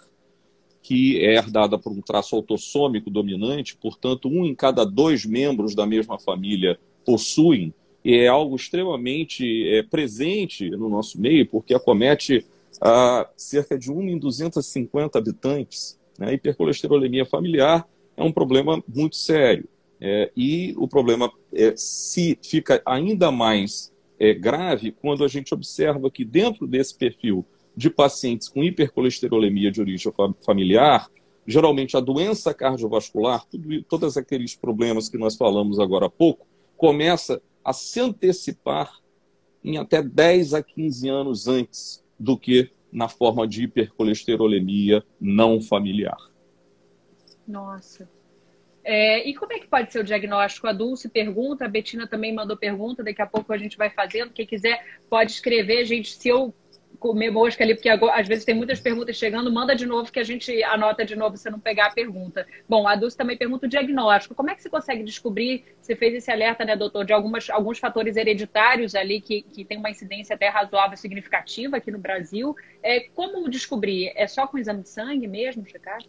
que 0.88 1.20
é 1.20 1.34
herdada 1.34 1.78
por 1.78 1.92
um 1.92 2.00
traço 2.00 2.34
autossômico 2.34 3.10
dominante, 3.10 3.76
portanto, 3.76 4.30
um 4.30 4.46
em 4.46 4.56
cada 4.56 4.86
dois 4.86 5.26
membros 5.26 5.76
da 5.76 5.86
mesma 5.86 6.18
família 6.18 6.80
possuem, 7.06 7.74
é 8.06 8.26
algo 8.30 8.56
extremamente 8.56 9.68
é, 9.68 9.84
presente 9.84 10.70
no 10.70 10.88
nosso 10.88 11.20
meio, 11.20 11.46
porque 11.46 11.74
acomete 11.74 12.46
a 12.80 13.30
cerca 13.36 13.78
de 13.78 13.92
1 13.92 14.02
em 14.04 14.18
250 14.18 15.18
habitantes. 15.18 16.00
Né? 16.18 16.30
A 16.30 16.34
hipercolesterolemia 16.34 17.26
familiar 17.26 17.86
é 18.16 18.24
um 18.24 18.32
problema 18.32 18.82
muito 18.88 19.18
sério. 19.18 19.68
É, 20.00 20.32
e 20.38 20.74
o 20.78 20.88
problema 20.88 21.30
é, 21.54 21.74
se 21.76 22.40
fica 22.42 22.82
ainda 22.86 23.30
mais 23.30 23.92
é, 24.18 24.34
grave 24.34 24.94
quando 24.94 25.26
a 25.26 25.28
gente 25.28 25.54
observa 25.54 26.10
que 26.10 26.24
dentro 26.24 26.66
desse 26.66 26.98
perfil 26.98 27.46
de 27.78 27.92
pacientes 27.92 28.50
com 28.50 28.64
hipercolesterolemia 28.64 29.70
de 29.70 29.80
origem 29.80 30.12
familiar, 30.44 31.08
geralmente 31.46 31.96
a 31.96 32.00
doença 32.00 32.52
cardiovascular, 32.52 33.46
tudo, 33.46 33.84
todos 33.84 34.18
aqueles 34.18 34.56
problemas 34.56 35.08
que 35.08 35.18
nós 35.18 35.36
falamos 35.38 35.80
agora 35.80 36.08
há 36.08 36.10
pouco, 36.10 36.48
começa 36.76 37.40
a 37.64 37.72
se 37.72 38.00
antecipar 38.00 38.92
em 39.64 39.78
até 39.78 40.02
10 40.02 40.56
a 40.56 40.64
15 40.64 41.08
anos 41.08 41.48
antes 41.48 42.04
do 42.20 42.36
que 42.36 42.72
na 42.92 43.08
forma 43.08 43.48
de 43.48 43.66
hipercolesterolemia 43.66 45.04
não 45.22 45.62
familiar. 45.62 46.18
Nossa. 47.48 48.10
É, 48.84 49.28
e 49.28 49.36
como 49.36 49.54
é 49.54 49.60
que 49.60 49.68
pode 49.68 49.92
ser 49.92 50.00
o 50.00 50.04
diagnóstico? 50.04 50.66
A 50.66 50.74
Dulce 50.74 51.10
pergunta, 51.10 51.66
a 51.66 51.68
Betina 51.68 52.08
também 52.08 52.34
mandou 52.34 52.58
pergunta, 52.58 53.04
daqui 53.04 53.22
a 53.22 53.28
pouco 53.28 53.54
a 53.54 53.58
gente 53.58 53.78
vai 53.78 53.90
fazendo. 53.90 54.32
Quem 54.32 54.48
quiser 54.48 54.84
pode 55.10 55.34
escrever, 55.34 55.86
gente. 55.86 56.14
Se 56.14 56.30
eu 56.30 56.56
comer 57.00 57.30
mosca 57.30 57.64
ali, 57.64 57.76
porque 57.76 57.90
agora, 57.90 58.20
às 58.20 58.28
vezes 58.28 58.44
tem 58.44 58.56
muitas 58.56 58.80
perguntas 58.80 59.16
chegando, 59.16 59.52
manda 59.52 59.76
de 59.76 59.86
novo 59.86 60.12
que 60.12 60.20
a 60.20 60.24
gente 60.24 60.64
anota 60.64 61.06
de 61.06 61.16
novo 61.16 61.38
se 61.38 61.50
não 61.50 61.60
pegar 61.60 61.88
a 61.88 61.92
pergunta. 61.92 62.46
Bom, 62.68 62.88
a 62.88 62.96
Dulce 62.96 63.16
também 63.16 63.38
pergunta 63.38 63.66
o 63.66 63.70
diagnóstico. 63.70 64.36
Como 64.36 64.50
é 64.50 64.56
que 64.56 64.62
você 64.62 64.70
consegue 64.70 65.04
descobrir, 65.04 65.64
você 65.80 65.96
fez 65.96 66.14
esse 66.16 66.32
alerta, 66.32 66.66
né, 66.66 66.76
doutor, 66.76 67.06
de 67.06 67.14
algumas, 67.14 67.50
alguns 67.50 67.80
fatores 67.80 68.18
hereditários 68.18 68.96
ali 68.96 69.22
que, 69.22 69.42
que 69.42 69.64
tem 69.64 69.78
uma 69.78 69.90
incidência 69.90 70.36
até 70.36 70.50
razoável, 70.50 70.98
significativa 70.98 71.78
aqui 71.78 71.92
no 71.92 72.00
Brasil. 72.00 72.56
É, 72.82 73.02
como 73.16 73.50
descobrir? 73.50 74.12
É 74.16 74.28
só 74.28 74.48
com 74.48 74.58
exame 74.58 74.84
de 74.84 74.90
sangue 74.90 75.28
mesmo, 75.28 75.66
checar? 75.68 76.00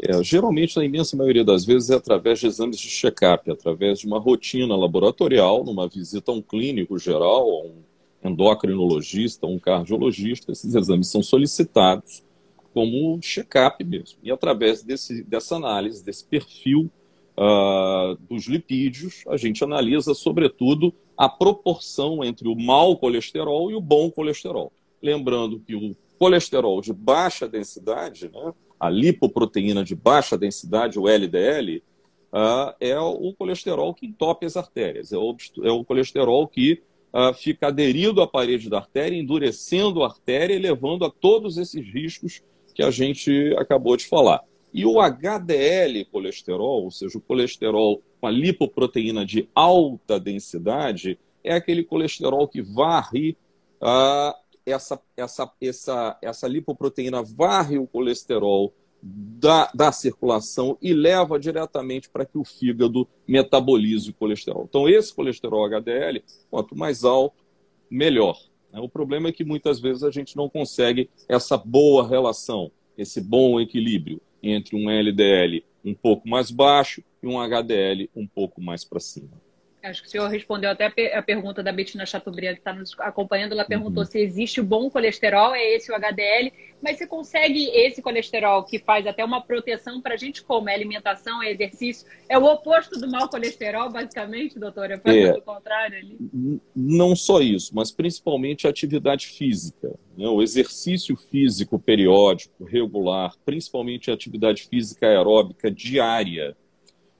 É, 0.00 0.22
geralmente, 0.22 0.76
na 0.76 0.84
imensa 0.84 1.16
maioria 1.16 1.44
das 1.44 1.64
vezes, 1.64 1.90
é 1.90 1.94
através 1.94 2.38
de 2.38 2.46
exames 2.46 2.78
de 2.78 2.88
check-up, 2.88 3.50
através 3.50 4.00
de 4.00 4.06
uma 4.06 4.18
rotina 4.18 4.76
laboratorial, 4.76 5.64
numa 5.64 5.88
visita 5.88 6.30
a 6.30 6.34
um 6.34 6.42
clínico 6.42 6.98
geral, 6.98 7.48
a 7.48 7.62
um 7.62 7.82
endocrinologista, 8.28 9.46
um 9.46 9.58
cardiologista. 9.58 10.52
Esses 10.52 10.74
exames 10.74 11.08
são 11.08 11.22
solicitados 11.22 12.24
como 12.72 13.18
check-up 13.20 13.82
mesmo. 13.82 14.18
E 14.22 14.30
através 14.30 14.82
desse, 14.82 15.22
dessa 15.24 15.56
análise, 15.56 16.04
desse 16.04 16.24
perfil 16.24 16.90
uh, 17.36 18.16
dos 18.28 18.46
lipídios, 18.46 19.24
a 19.28 19.36
gente 19.36 19.64
analisa, 19.64 20.12
sobretudo, 20.14 20.92
a 21.16 21.28
proporção 21.28 22.22
entre 22.22 22.48
o 22.48 22.54
mau 22.54 22.96
colesterol 22.98 23.70
e 23.70 23.74
o 23.74 23.80
bom 23.80 24.10
colesterol. 24.10 24.70
Lembrando 25.02 25.58
que 25.60 25.74
o 25.74 25.96
colesterol 26.18 26.80
de 26.80 26.92
baixa 26.92 27.48
densidade, 27.48 28.28
né, 28.28 28.52
a 28.78 28.90
lipoproteína 28.90 29.82
de 29.82 29.94
baixa 29.94 30.36
densidade, 30.36 30.98
o 30.98 31.08
LDL, 31.08 31.82
uh, 32.32 32.74
é 32.78 32.98
o 32.98 33.32
colesterol 33.32 33.94
que 33.94 34.06
entope 34.06 34.44
as 34.44 34.56
artérias, 34.56 35.12
é 35.12 35.16
o, 35.16 35.34
é 35.62 35.70
o 35.70 35.84
colesterol 35.84 36.46
que 36.46 36.82
uh, 37.16 37.32
fica 37.32 37.68
aderido 37.68 38.20
à 38.20 38.26
parede 38.26 38.68
da 38.68 38.76
artéria, 38.76 39.18
endurecendo 39.18 40.02
a 40.02 40.08
artéria 40.08 40.54
e 40.54 40.58
levando 40.58 41.04
a 41.06 41.10
todos 41.10 41.56
esses 41.56 41.82
riscos 41.82 42.42
que 42.74 42.82
a 42.82 42.90
gente 42.90 43.54
acabou 43.56 43.96
de 43.96 44.06
falar. 44.06 44.42
E 44.72 44.84
o 44.84 45.00
HDL 45.00 46.04
colesterol, 46.12 46.84
ou 46.84 46.90
seja, 46.90 47.16
o 47.16 47.20
colesterol 47.20 48.02
com 48.20 48.26
a 48.26 48.30
lipoproteína 48.30 49.24
de 49.24 49.48
alta 49.54 50.20
densidade, 50.20 51.18
é 51.42 51.54
aquele 51.54 51.82
colesterol 51.82 52.46
que 52.46 52.60
varre 52.60 53.36
uh, 53.80 54.34
essa, 54.66 55.00
essa, 55.16 55.50
essa, 55.60 56.18
essa 56.20 56.48
lipoproteína 56.48 57.22
varre 57.22 57.78
o 57.78 57.86
colesterol 57.86 58.74
da, 59.06 59.70
da 59.72 59.92
circulação 59.92 60.76
e 60.82 60.92
leva 60.92 61.38
diretamente 61.38 62.08
para 62.08 62.26
que 62.26 62.36
o 62.36 62.44
fígado 62.44 63.06
metabolize 63.26 64.10
o 64.10 64.14
colesterol. 64.14 64.66
Então, 64.68 64.88
esse 64.88 65.14
colesterol 65.14 65.64
HDL, 65.64 66.22
quanto 66.50 66.76
mais 66.76 67.04
alto, 67.04 67.44
melhor. 67.88 68.38
Né? 68.72 68.80
O 68.80 68.88
problema 68.88 69.28
é 69.28 69.32
que 69.32 69.44
muitas 69.44 69.78
vezes 69.78 70.02
a 70.02 70.10
gente 70.10 70.36
não 70.36 70.48
consegue 70.48 71.08
essa 71.28 71.56
boa 71.56 72.06
relação, 72.06 72.70
esse 72.98 73.20
bom 73.20 73.60
equilíbrio 73.60 74.20
entre 74.42 74.76
um 74.76 74.90
LDL 74.90 75.64
um 75.84 75.94
pouco 75.94 76.28
mais 76.28 76.50
baixo 76.50 77.02
e 77.22 77.26
um 77.26 77.38
HDL 77.40 78.10
um 78.14 78.26
pouco 78.26 78.60
mais 78.60 78.84
para 78.84 78.98
cima. 78.98 79.40
Acho 79.90 80.02
que 80.02 80.08
o 80.08 80.10
senhor 80.10 80.28
respondeu 80.28 80.70
até 80.70 80.86
a 81.16 81.22
pergunta 81.22 81.62
da 81.62 81.72
Betina 81.72 82.04
Chateaubriand, 82.04 82.54
que 82.54 82.60
está 82.60 82.72
nos 82.72 82.92
acompanhando. 82.98 83.52
Ela 83.52 83.64
perguntou 83.64 84.02
uhum. 84.02 84.10
se 84.10 84.18
existe 84.18 84.60
o 84.60 84.64
bom 84.64 84.90
colesterol, 84.90 85.54
é 85.54 85.74
esse 85.74 85.92
o 85.92 85.94
HDL, 85.94 86.52
mas 86.82 86.98
você 86.98 87.06
consegue 87.06 87.68
esse 87.68 88.02
colesterol 88.02 88.64
que 88.64 88.78
faz 88.78 89.06
até 89.06 89.24
uma 89.24 89.40
proteção 89.40 90.00
para 90.00 90.14
a 90.14 90.16
gente 90.16 90.42
como? 90.42 90.68
É 90.68 90.74
alimentação, 90.74 91.42
é 91.42 91.52
exercício? 91.52 92.06
É 92.28 92.36
o 92.36 92.44
oposto 92.44 92.98
do 92.98 93.08
mau 93.10 93.28
colesterol, 93.28 93.90
basicamente, 93.90 94.58
doutora? 94.58 94.98
Faz 94.98 95.16
é, 95.16 95.32
o 95.32 95.42
contrário 95.42 95.98
ali? 95.98 96.60
Não 96.74 97.14
só 97.14 97.40
isso, 97.40 97.74
mas 97.74 97.92
principalmente 97.92 98.66
a 98.66 98.70
atividade 98.70 99.26
física. 99.28 99.94
Né? 100.16 100.26
O 100.26 100.42
exercício 100.42 101.16
físico 101.16 101.78
periódico, 101.78 102.64
regular, 102.64 103.34
principalmente 103.44 104.10
a 104.10 104.14
atividade 104.14 104.62
física 104.64 105.06
aeróbica 105.06 105.70
diária, 105.70 106.56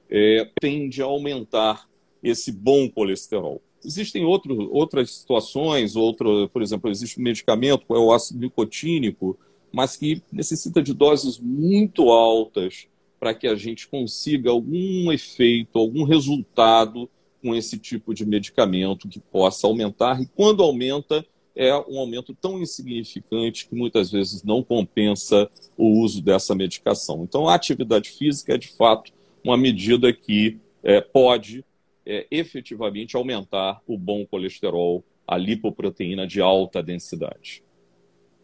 é, 0.09 0.49
tende 0.59 1.01
a 1.01 1.05
aumentar 1.05 1.85
esse 2.27 2.51
bom 2.51 2.89
colesterol. 2.89 3.61
Existem 3.83 4.25
outro, 4.25 4.69
outras 4.73 5.11
situações, 5.11 5.95
outro, 5.95 6.49
por 6.49 6.61
exemplo, 6.61 6.89
existe 6.89 7.19
um 7.19 7.23
medicamento, 7.23 7.85
é 7.95 7.99
o 7.99 8.11
ácido 8.11 8.39
nicotínico, 8.39 9.37
mas 9.71 9.95
que 9.95 10.21
necessita 10.31 10.81
de 10.81 10.93
doses 10.93 11.39
muito 11.39 12.09
altas 12.09 12.87
para 13.19 13.33
que 13.33 13.47
a 13.47 13.55
gente 13.55 13.87
consiga 13.87 14.49
algum 14.49 15.11
efeito, 15.11 15.77
algum 15.77 16.03
resultado 16.03 17.09
com 17.41 17.55
esse 17.55 17.77
tipo 17.77 18.13
de 18.13 18.25
medicamento 18.25 19.07
que 19.07 19.19
possa 19.19 19.67
aumentar. 19.67 20.21
E 20.21 20.25
quando 20.25 20.63
aumenta, 20.63 21.25
é 21.55 21.75
um 21.75 21.97
aumento 21.99 22.35
tão 22.39 22.61
insignificante 22.61 23.67
que 23.67 23.75
muitas 23.75 24.11
vezes 24.11 24.43
não 24.43 24.63
compensa 24.63 25.49
o 25.75 26.01
uso 26.01 26.21
dessa 26.21 26.53
medicação. 26.53 27.23
Então, 27.23 27.47
a 27.47 27.55
atividade 27.55 28.11
física 28.11 28.53
é, 28.53 28.57
de 28.57 28.67
fato, 28.69 29.11
uma 29.43 29.57
medida 29.57 30.13
que 30.13 30.59
é, 30.83 31.01
pode 31.01 31.65
é, 32.07 32.25
efetivamente 32.31 33.17
aumentar 33.17 33.81
o 33.85 33.97
bom 33.97 34.25
colesterol, 34.25 35.03
a 35.27 35.37
lipoproteína 35.37 36.25
de 36.25 36.39
alta 36.39 36.81
densidade. 36.81 37.61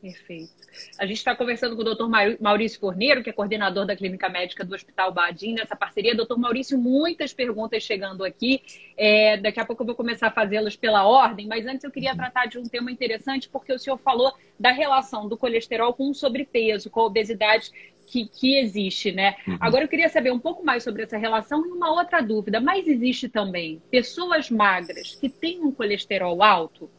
Perfeito. 0.03 0.51
A 0.99 1.05
gente 1.05 1.15
está 1.15 1.33
conversando 1.33 1.77
com 1.77 1.81
o 1.81 1.85
doutor 1.85 2.09
Maurício 2.41 2.77
Forneiro, 2.77 3.23
que 3.23 3.29
é 3.29 3.33
coordenador 3.33 3.85
da 3.85 3.95
Clínica 3.95 4.27
Médica 4.27 4.65
do 4.65 4.75
Hospital 4.75 5.13
Badim, 5.13 5.53
nessa 5.53 5.77
parceria. 5.77 6.13
Doutor 6.13 6.37
Maurício, 6.37 6.77
muitas 6.77 7.33
perguntas 7.33 7.83
chegando 7.83 8.25
aqui. 8.25 8.61
É, 8.97 9.37
daqui 9.37 9.61
a 9.61 9.65
pouco 9.65 9.81
eu 9.81 9.87
vou 9.87 9.95
começar 9.95 10.27
a 10.27 10.31
fazê-las 10.31 10.75
pela 10.75 11.07
ordem, 11.07 11.47
mas 11.47 11.65
antes 11.65 11.85
eu 11.85 11.89
queria 11.89 12.13
tratar 12.13 12.47
de 12.47 12.57
um 12.57 12.63
tema 12.63 12.91
interessante, 12.91 13.47
porque 13.47 13.71
o 13.71 13.79
senhor 13.79 13.97
falou 13.97 14.33
da 14.59 14.73
relação 14.73 15.25
do 15.29 15.37
colesterol 15.37 15.93
com 15.93 16.09
o 16.09 16.13
sobrepeso, 16.13 16.89
com 16.89 16.99
a 16.99 17.05
obesidade 17.05 17.71
que, 18.07 18.25
que 18.27 18.57
existe, 18.57 19.11
né? 19.11 19.35
Uhum. 19.47 19.57
Agora 19.59 19.83
eu 19.83 19.87
queria 19.87 20.09
saber 20.09 20.31
um 20.31 20.39
pouco 20.39 20.63
mais 20.63 20.83
sobre 20.83 21.03
essa 21.03 21.17
relação 21.17 21.65
e 21.65 21.69
uma 21.69 21.91
outra 21.91 22.21
dúvida. 22.21 22.59
Mas 22.59 22.87
existe 22.87 23.29
também 23.29 23.81
pessoas 23.89 24.49
magras 24.49 25.15
que 25.15 25.29
têm 25.29 25.61
um 25.61 25.71
colesterol 25.71 26.41
alto? 26.41 26.89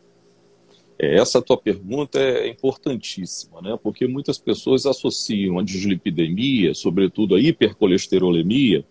É, 0.98 1.16
essa 1.16 1.42
tua 1.42 1.56
pergunta 1.56 2.18
é 2.20 2.48
importantíssima, 2.48 3.60
né? 3.60 3.78
porque 3.82 4.06
muitas 4.06 4.38
pessoas 4.38 4.86
associam 4.86 5.58
a 5.58 5.62
dislipidemia, 5.62 6.72
sobretudo 6.72 7.34
a 7.34 7.40
hipercolesterolemia, 7.40 8.84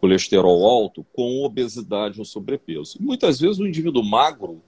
colesterol 0.00 0.64
alto, 0.64 1.04
com 1.12 1.44
obesidade 1.44 2.18
ou 2.18 2.24
sobrepeso. 2.24 2.96
E 3.00 3.02
muitas 3.02 3.40
vezes 3.40 3.58
o 3.58 3.66
indivíduo 3.66 4.02
magro 4.02 4.62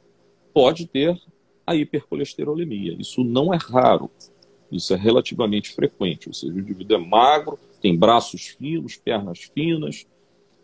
pode 0.52 0.86
ter 0.86 1.16
a 1.66 1.74
hipercolesterolemia. 1.74 2.96
Isso 2.98 3.22
não 3.24 3.54
é 3.54 3.56
raro, 3.56 4.10
isso 4.76 4.92
é 4.94 4.96
relativamente 4.96 5.72
frequente. 5.72 6.28
Ou 6.28 6.34
seja, 6.34 6.52
o 6.52 6.58
indivíduo 6.58 6.96
é 6.96 7.00
magro, 7.00 7.58
tem 7.80 7.96
braços 7.96 8.48
finos, 8.48 8.96
pernas 8.96 9.40
finas, 9.40 10.06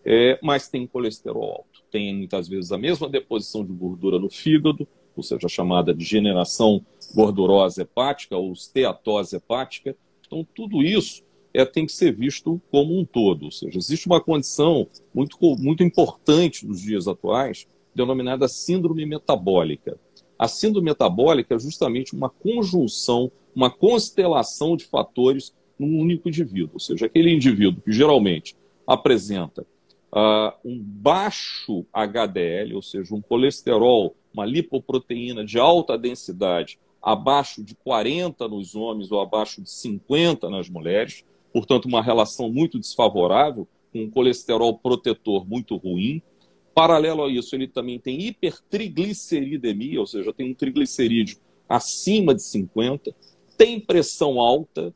é, 0.05 0.39
mas 0.43 0.69
tem 0.69 0.87
colesterol 0.87 1.51
alto. 1.51 1.83
Tem 1.91 2.15
muitas 2.15 2.49
vezes 2.49 2.73
a 2.73 2.79
mesma 2.79 3.09
deposição 3.09 3.65
de 3.65 3.73
gordura 3.73 4.19
no 4.19 4.29
fígado, 4.29 4.87
ou 5.17 5.23
seja, 5.23 5.47
a 5.47 5.49
chamada 5.49 5.93
de 5.93 6.05
generação 6.05 6.85
gordurosa 7.15 7.83
hepática 7.83 8.37
ou 8.37 8.53
esteatose 8.53 9.37
hepática. 9.37 9.97
Então, 10.27 10.47
tudo 10.55 10.83
isso 10.83 11.25
é, 11.53 11.65
tem 11.65 11.87
que 11.87 11.93
ser 11.93 12.13
visto 12.13 12.61
como 12.71 12.99
um 12.99 13.05
todo. 13.05 13.47
Ou 13.47 13.51
seja, 13.51 13.79
existe 13.79 14.07
uma 14.07 14.21
condição 14.21 14.87
muito, 15.13 15.37
muito 15.59 15.83
importante 15.83 16.67
nos 16.67 16.81
dias 16.81 17.09
atuais, 17.09 17.67
denominada 17.95 18.47
síndrome 18.47 19.05
metabólica. 19.05 19.99
A 20.39 20.47
síndrome 20.47 20.87
metabólica 20.87 21.55
é 21.55 21.59
justamente 21.59 22.15
uma 22.15 22.31
conjunção, 22.31 23.31
uma 23.55 23.71
constelação 23.71 24.77
de 24.77 24.85
fatores 24.85 25.53
num 25.79 25.99
único 25.99 26.29
indivíduo. 26.29 26.75
Ou 26.75 26.81
seja, 26.81 27.07
aquele 27.07 27.33
indivíduo 27.33 27.83
que 27.83 27.93
geralmente 27.93 28.57
apresenta 28.87 29.67
uh, 30.13 30.53
um 30.65 30.79
baixo 30.81 31.85
HDL, 31.93 32.75
ou 32.75 32.83
seja, 32.83 33.15
um 33.15 33.21
colesterol 33.21 34.15
uma 34.33 34.45
lipoproteína 34.45 35.45
de 35.45 35.59
alta 35.59 35.99
densidade 35.99 36.79
abaixo 37.03 37.63
de 37.65 37.75
40 37.75 38.47
nos 38.49 38.75
homens 38.75 39.11
ou 39.11 39.21
abaixo 39.21 39.63
de 39.63 39.71
50 39.71 40.49
nas 40.51 40.69
mulheres, 40.69 41.25
portanto, 41.53 41.87
uma 41.87 42.03
relação 42.03 42.51
muito 42.51 42.79
desfavorável, 42.79 43.67
com 43.93 44.03
um 44.03 44.11
colesterol 44.11 44.79
protetor 44.79 45.47
muito 45.47 45.77
ruim. 45.77 46.23
Paralelo 46.79 47.25
a 47.25 47.29
isso, 47.29 47.57
ele 47.57 47.67
também 47.67 47.99
tem 47.99 48.21
hipertrigliceridemia, 48.21 49.99
ou 49.99 50.07
seja, 50.07 50.33
tem 50.33 50.49
um 50.49 50.55
triglicerídeo 50.55 51.37
acima 51.69 52.33
de 52.33 52.43
50, 52.43 53.13
tem 53.57 53.81
pressão 53.81 54.39
alta 54.39 54.95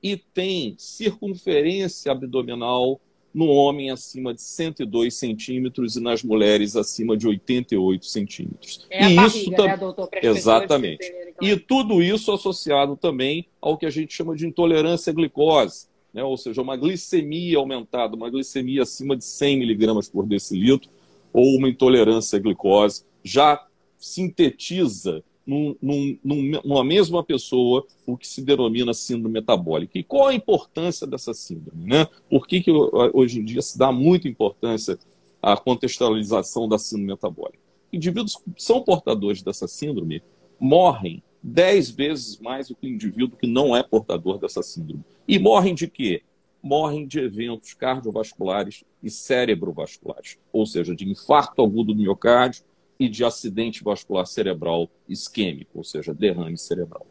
e 0.00 0.16
tem 0.16 0.76
circunferência 0.78 2.12
abdominal 2.12 3.00
no 3.34 3.48
homem 3.48 3.90
acima 3.90 4.32
de 4.32 4.40
102 4.40 5.14
centímetros 5.14 5.96
e 5.96 6.00
nas 6.00 6.22
mulheres 6.22 6.76
acima 6.76 7.16
de 7.16 7.26
88 7.26 8.06
centímetros. 8.06 8.86
É 8.88 9.10
e 9.10 9.18
a 9.18 9.26
isso 9.26 9.50
barriga, 9.50 9.66
né, 9.66 9.76
doutor? 9.76 10.08
Exatamente. 10.22 11.12
E 11.42 11.56
tudo 11.56 12.00
isso 12.00 12.30
associado 12.30 12.96
também 12.96 13.48
ao 13.60 13.76
que 13.76 13.84
a 13.84 13.90
gente 13.90 14.14
chama 14.14 14.36
de 14.36 14.46
intolerância 14.46 15.10
à 15.10 15.12
glicose, 15.12 15.88
né? 16.14 16.22
ou 16.22 16.36
seja, 16.36 16.62
uma 16.62 16.76
glicemia 16.76 17.58
aumentada, 17.58 18.14
uma 18.14 18.30
glicemia 18.30 18.84
acima 18.84 19.16
de 19.16 19.24
100 19.24 19.58
miligramas 19.58 20.08
por 20.08 20.24
decilitro, 20.24 20.88
ou 21.36 21.54
uma 21.54 21.68
intolerância 21.68 22.38
à 22.38 22.40
glicose, 22.40 23.04
já 23.22 23.62
sintetiza 23.98 25.22
num, 25.46 25.76
num, 25.82 26.18
numa 26.64 26.82
mesma 26.82 27.22
pessoa 27.22 27.86
o 28.06 28.16
que 28.16 28.26
se 28.26 28.40
denomina 28.40 28.94
síndrome 28.94 29.34
metabólica. 29.34 29.98
E 29.98 30.02
qual 30.02 30.28
a 30.28 30.34
importância 30.34 31.06
dessa 31.06 31.34
síndrome? 31.34 31.84
Né? 31.84 32.08
Por 32.30 32.46
que, 32.46 32.62
que 32.62 32.70
hoje 32.72 33.40
em 33.40 33.44
dia 33.44 33.60
se 33.60 33.76
dá 33.76 33.92
muita 33.92 34.26
importância 34.26 34.98
à 35.42 35.58
contextualização 35.58 36.66
da 36.66 36.78
síndrome 36.78 37.12
metabólica? 37.12 37.58
Indivíduos 37.92 38.36
que 38.36 38.62
são 38.62 38.80
portadores 38.80 39.42
dessa 39.42 39.68
síndrome 39.68 40.22
morrem 40.58 41.22
dez 41.42 41.90
vezes 41.90 42.38
mais 42.38 42.68
do 42.68 42.74
que 42.74 42.86
o 42.86 42.90
indivíduo 42.90 43.36
que 43.36 43.46
não 43.46 43.76
é 43.76 43.82
portador 43.82 44.38
dessa 44.38 44.62
síndrome. 44.62 45.04
E 45.28 45.38
morrem 45.38 45.74
de 45.74 45.86
quê? 45.86 46.22
Morrem 46.66 47.06
de 47.06 47.20
eventos 47.20 47.74
cardiovasculares 47.74 48.82
e 49.02 49.08
cerebrovasculares, 49.08 50.36
ou 50.52 50.66
seja, 50.66 50.94
de 50.94 51.08
infarto 51.08 51.62
agudo 51.62 51.94
do 51.94 52.00
miocárdio, 52.02 52.64
e 52.98 53.08
de 53.08 53.24
acidente 53.24 53.84
vascular 53.84 54.26
cerebral 54.26 54.88
isquêmico, 55.08 55.70
ou 55.74 55.84
seja, 55.84 56.14
derrame 56.14 56.56
cerebral. 56.56 57.06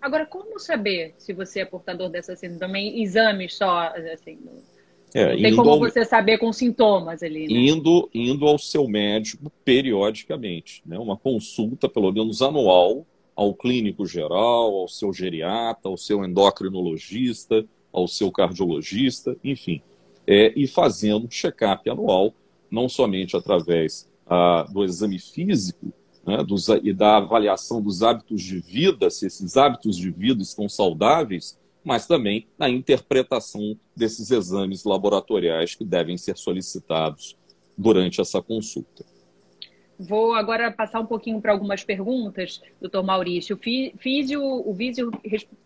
Agora, 0.00 0.26
como 0.26 0.58
saber 0.58 1.14
se 1.18 1.32
você 1.32 1.60
é 1.60 1.64
portador 1.64 2.08
dessa 2.08 2.36
síndrome? 2.36 2.60
Também 2.60 3.02
exames 3.02 3.54
só, 3.54 3.92
assim, 4.12 4.38
é, 5.14 5.36
tem 5.36 5.56
como 5.56 5.70
ao... 5.70 5.78
você 5.78 6.04
saber 6.04 6.38
com 6.38 6.52
sintomas 6.52 7.22
ali, 7.22 7.46
né? 7.46 7.54
Indo, 7.54 8.08
indo 8.12 8.46
ao 8.46 8.58
seu 8.58 8.86
médico 8.86 9.50
periodicamente, 9.64 10.82
né? 10.86 10.98
Uma 10.98 11.16
consulta, 11.16 11.88
pelo 11.88 12.12
menos 12.12 12.42
anual, 12.42 13.06
ao 13.34 13.54
clínico 13.54 14.06
geral, 14.06 14.74
ao 14.74 14.88
seu 14.88 15.12
geriatra, 15.12 15.88
ao 15.90 15.96
seu 15.96 16.24
endocrinologista, 16.24 17.64
ao 17.98 18.08
seu 18.08 18.30
cardiologista, 18.30 19.36
enfim. 19.42 19.82
É, 20.26 20.52
e 20.56 20.66
fazendo 20.66 21.26
um 21.26 21.30
check-up 21.30 21.88
anual, 21.88 22.34
não 22.70 22.88
somente 22.88 23.36
através 23.36 24.08
do 24.70 24.84
exame 24.84 25.18
físico 25.18 25.90
né, 26.26 26.44
dos, 26.44 26.68
e 26.68 26.92
da 26.92 27.16
avaliação 27.16 27.80
dos 27.80 28.02
hábitos 28.02 28.42
de 28.42 28.58
vida, 28.58 29.08
se 29.08 29.26
esses 29.26 29.56
hábitos 29.56 29.96
de 29.96 30.10
vida 30.10 30.42
estão 30.42 30.68
saudáveis, 30.68 31.58
mas 31.82 32.06
também 32.06 32.46
na 32.58 32.68
interpretação 32.68 33.78
desses 33.96 34.30
exames 34.30 34.84
laboratoriais 34.84 35.74
que 35.74 35.84
devem 35.84 36.18
ser 36.18 36.36
solicitados 36.36 37.36
durante 37.76 38.20
essa 38.20 38.42
consulta. 38.42 39.06
Vou 39.98 40.32
agora 40.34 40.70
passar 40.70 41.00
um 41.00 41.06
pouquinho 41.06 41.40
para 41.40 41.50
algumas 41.50 41.82
perguntas, 41.82 42.62
doutor 42.80 43.02
Maurício. 43.02 43.56
O 43.56 43.58
Físio, 43.98 44.40
o 44.40 44.72
Vísio 44.72 45.10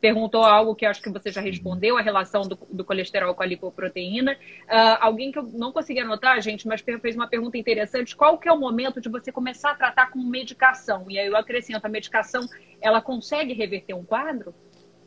perguntou 0.00 0.42
algo 0.42 0.74
que 0.74 0.86
acho 0.86 1.02
que 1.02 1.10
você 1.10 1.30
já 1.30 1.42
respondeu, 1.42 1.98
a 1.98 2.00
relação 2.00 2.40
do, 2.42 2.58
do 2.72 2.82
colesterol 2.82 3.34
com 3.34 3.42
a 3.42 3.46
lipoproteína. 3.46 4.32
Uh, 4.32 4.96
alguém 5.00 5.30
que 5.30 5.38
eu 5.38 5.42
não 5.42 5.70
consegui 5.70 6.00
anotar, 6.00 6.40
gente, 6.40 6.66
mas 6.66 6.80
fez 6.80 7.14
uma 7.14 7.26
pergunta 7.26 7.58
interessante. 7.58 8.16
Qual 8.16 8.38
que 8.38 8.48
é 8.48 8.52
o 8.52 8.58
momento 8.58 9.02
de 9.02 9.10
você 9.10 9.30
começar 9.30 9.72
a 9.72 9.74
tratar 9.74 10.10
com 10.10 10.18
medicação? 10.20 11.04
E 11.10 11.18
aí 11.18 11.26
eu 11.26 11.36
acrescento, 11.36 11.84
a 11.84 11.88
medicação, 11.90 12.48
ela 12.80 13.02
consegue 13.02 13.52
reverter 13.52 13.92
um 13.92 14.04
quadro? 14.04 14.54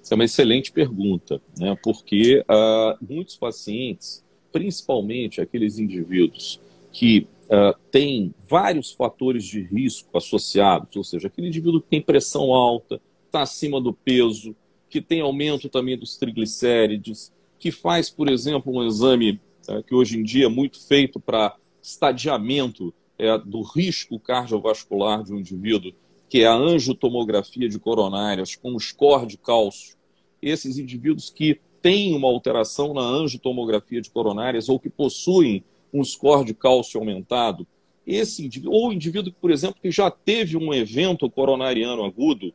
Essa 0.04 0.14
é 0.14 0.16
uma 0.16 0.26
excelente 0.26 0.72
pergunta, 0.72 1.42
né? 1.58 1.76
porque 1.82 2.46
uh, 2.48 2.96
muitos 3.02 3.38
pacientes, 3.38 4.24
principalmente 4.52 5.42
aqueles 5.42 5.80
indivíduos 5.80 6.62
que 6.92 7.28
uh, 7.46 7.78
tem 7.92 8.34
vários 8.48 8.92
fatores 8.92 9.44
de 9.44 9.62
risco 9.62 10.18
associados, 10.18 10.96
ou 10.96 11.04
seja, 11.04 11.28
aquele 11.28 11.48
indivíduo 11.48 11.82
que 11.82 11.90
tem 11.90 12.02
pressão 12.02 12.54
alta, 12.54 13.02
está 13.26 13.42
acima 13.42 13.82
do 13.82 13.94
peso, 13.94 14.56
que 14.90 15.02
tem 15.02 15.22
aumento 15.22 15.68
também 15.70 15.98
dos 15.98 16.18
triglicérides, 16.18 17.34
que 17.60 17.72
faz, 17.72 18.10
por 18.10 18.30
exemplo, 18.30 18.74
um 18.74 18.86
exame 18.86 19.40
uh, 19.68 19.84
que 19.84 19.96
hoje 19.96 20.18
em 20.18 20.24
dia 20.24 20.46
é 20.46 20.50
muito 20.50 20.86
feito 20.88 21.20
para 21.20 21.56
estadiamento 21.82 22.94
uh, 23.20 23.38
do 23.46 23.62
risco 23.62 24.20
cardiovascular 24.20 25.24
de 25.24 25.34
um 25.34 25.40
indivíduo, 25.40 25.92
que 26.30 26.44
é 26.44 26.48
a 26.48 26.56
angiotomografia 26.56 27.70
de 27.70 27.80
coronárias 27.80 28.56
com 28.56 28.78
score 28.80 29.26
de 29.26 29.38
cálcio. 29.38 29.96
Esses 30.42 30.78
indivíduos 30.78 31.30
que 31.30 31.60
têm 31.82 32.16
uma 32.16 32.28
alteração 32.28 32.94
na 32.94 33.02
angiotomografia 33.02 34.02
de 34.02 34.10
coronárias 34.10 34.70
ou 34.70 34.80
que 34.80 34.90
possuem 34.90 35.64
um 35.96 36.04
score 36.04 36.46
de 36.46 36.54
cálcio 36.54 37.00
aumentado, 37.00 37.66
esse 38.06 38.46
indivíduo, 38.46 38.74
ou 38.74 38.94
indivíduo, 38.94 39.34
por 39.42 39.50
exemplo, 39.50 39.82
que 39.82 39.90
já 39.90 40.12
teve 40.12 40.58
um 40.58 40.74
evento 40.74 41.30
coronariano 41.30 42.04
agudo, 42.04 42.54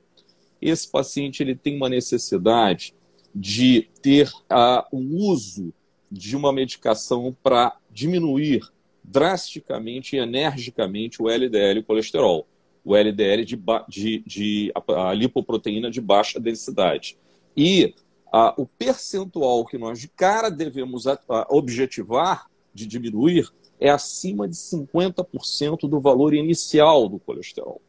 esse 0.60 0.88
paciente 0.88 1.42
ele 1.42 1.54
tem 1.54 1.76
uma 1.76 1.88
necessidade 1.88 2.94
de 3.34 3.88
ter 4.02 4.28
uh, 4.28 4.84
o 4.92 5.30
uso 5.30 5.72
de 6.10 6.36
uma 6.36 6.52
medicação 6.52 7.34
para 7.42 7.76
diminuir 7.90 8.60
drasticamente 9.02 10.16
e 10.16 10.18
energicamente 10.18 11.22
o 11.22 11.28
LDL 11.28 11.78
e 11.78 11.80
o 11.80 11.84
colesterol. 11.84 12.46
o 12.84 12.96
LDL 12.96 13.44
de, 13.44 13.58
de, 13.88 14.22
de 14.26 14.72
a 14.74 15.12
lipoproteína 15.14 15.90
de 15.90 16.00
baixa 16.00 16.38
densidade. 16.40 17.16
E 17.56 17.94
a, 18.32 18.54
o 18.56 18.66
percentual 18.66 19.64
que 19.64 19.78
nós 19.78 20.00
de 20.00 20.08
cara 20.08 20.50
devemos 20.50 21.06
a, 21.06 21.18
a 21.28 21.46
objetivar 21.50 22.49
de 22.72 22.86
diminuir 22.86 23.50
é 23.78 23.90
acima 23.90 24.46
de 24.46 24.54
50% 24.54 25.88
do 25.88 26.00
valor 26.00 26.34
inicial 26.34 27.08
do 27.08 27.18
colesterol. 27.18 27.80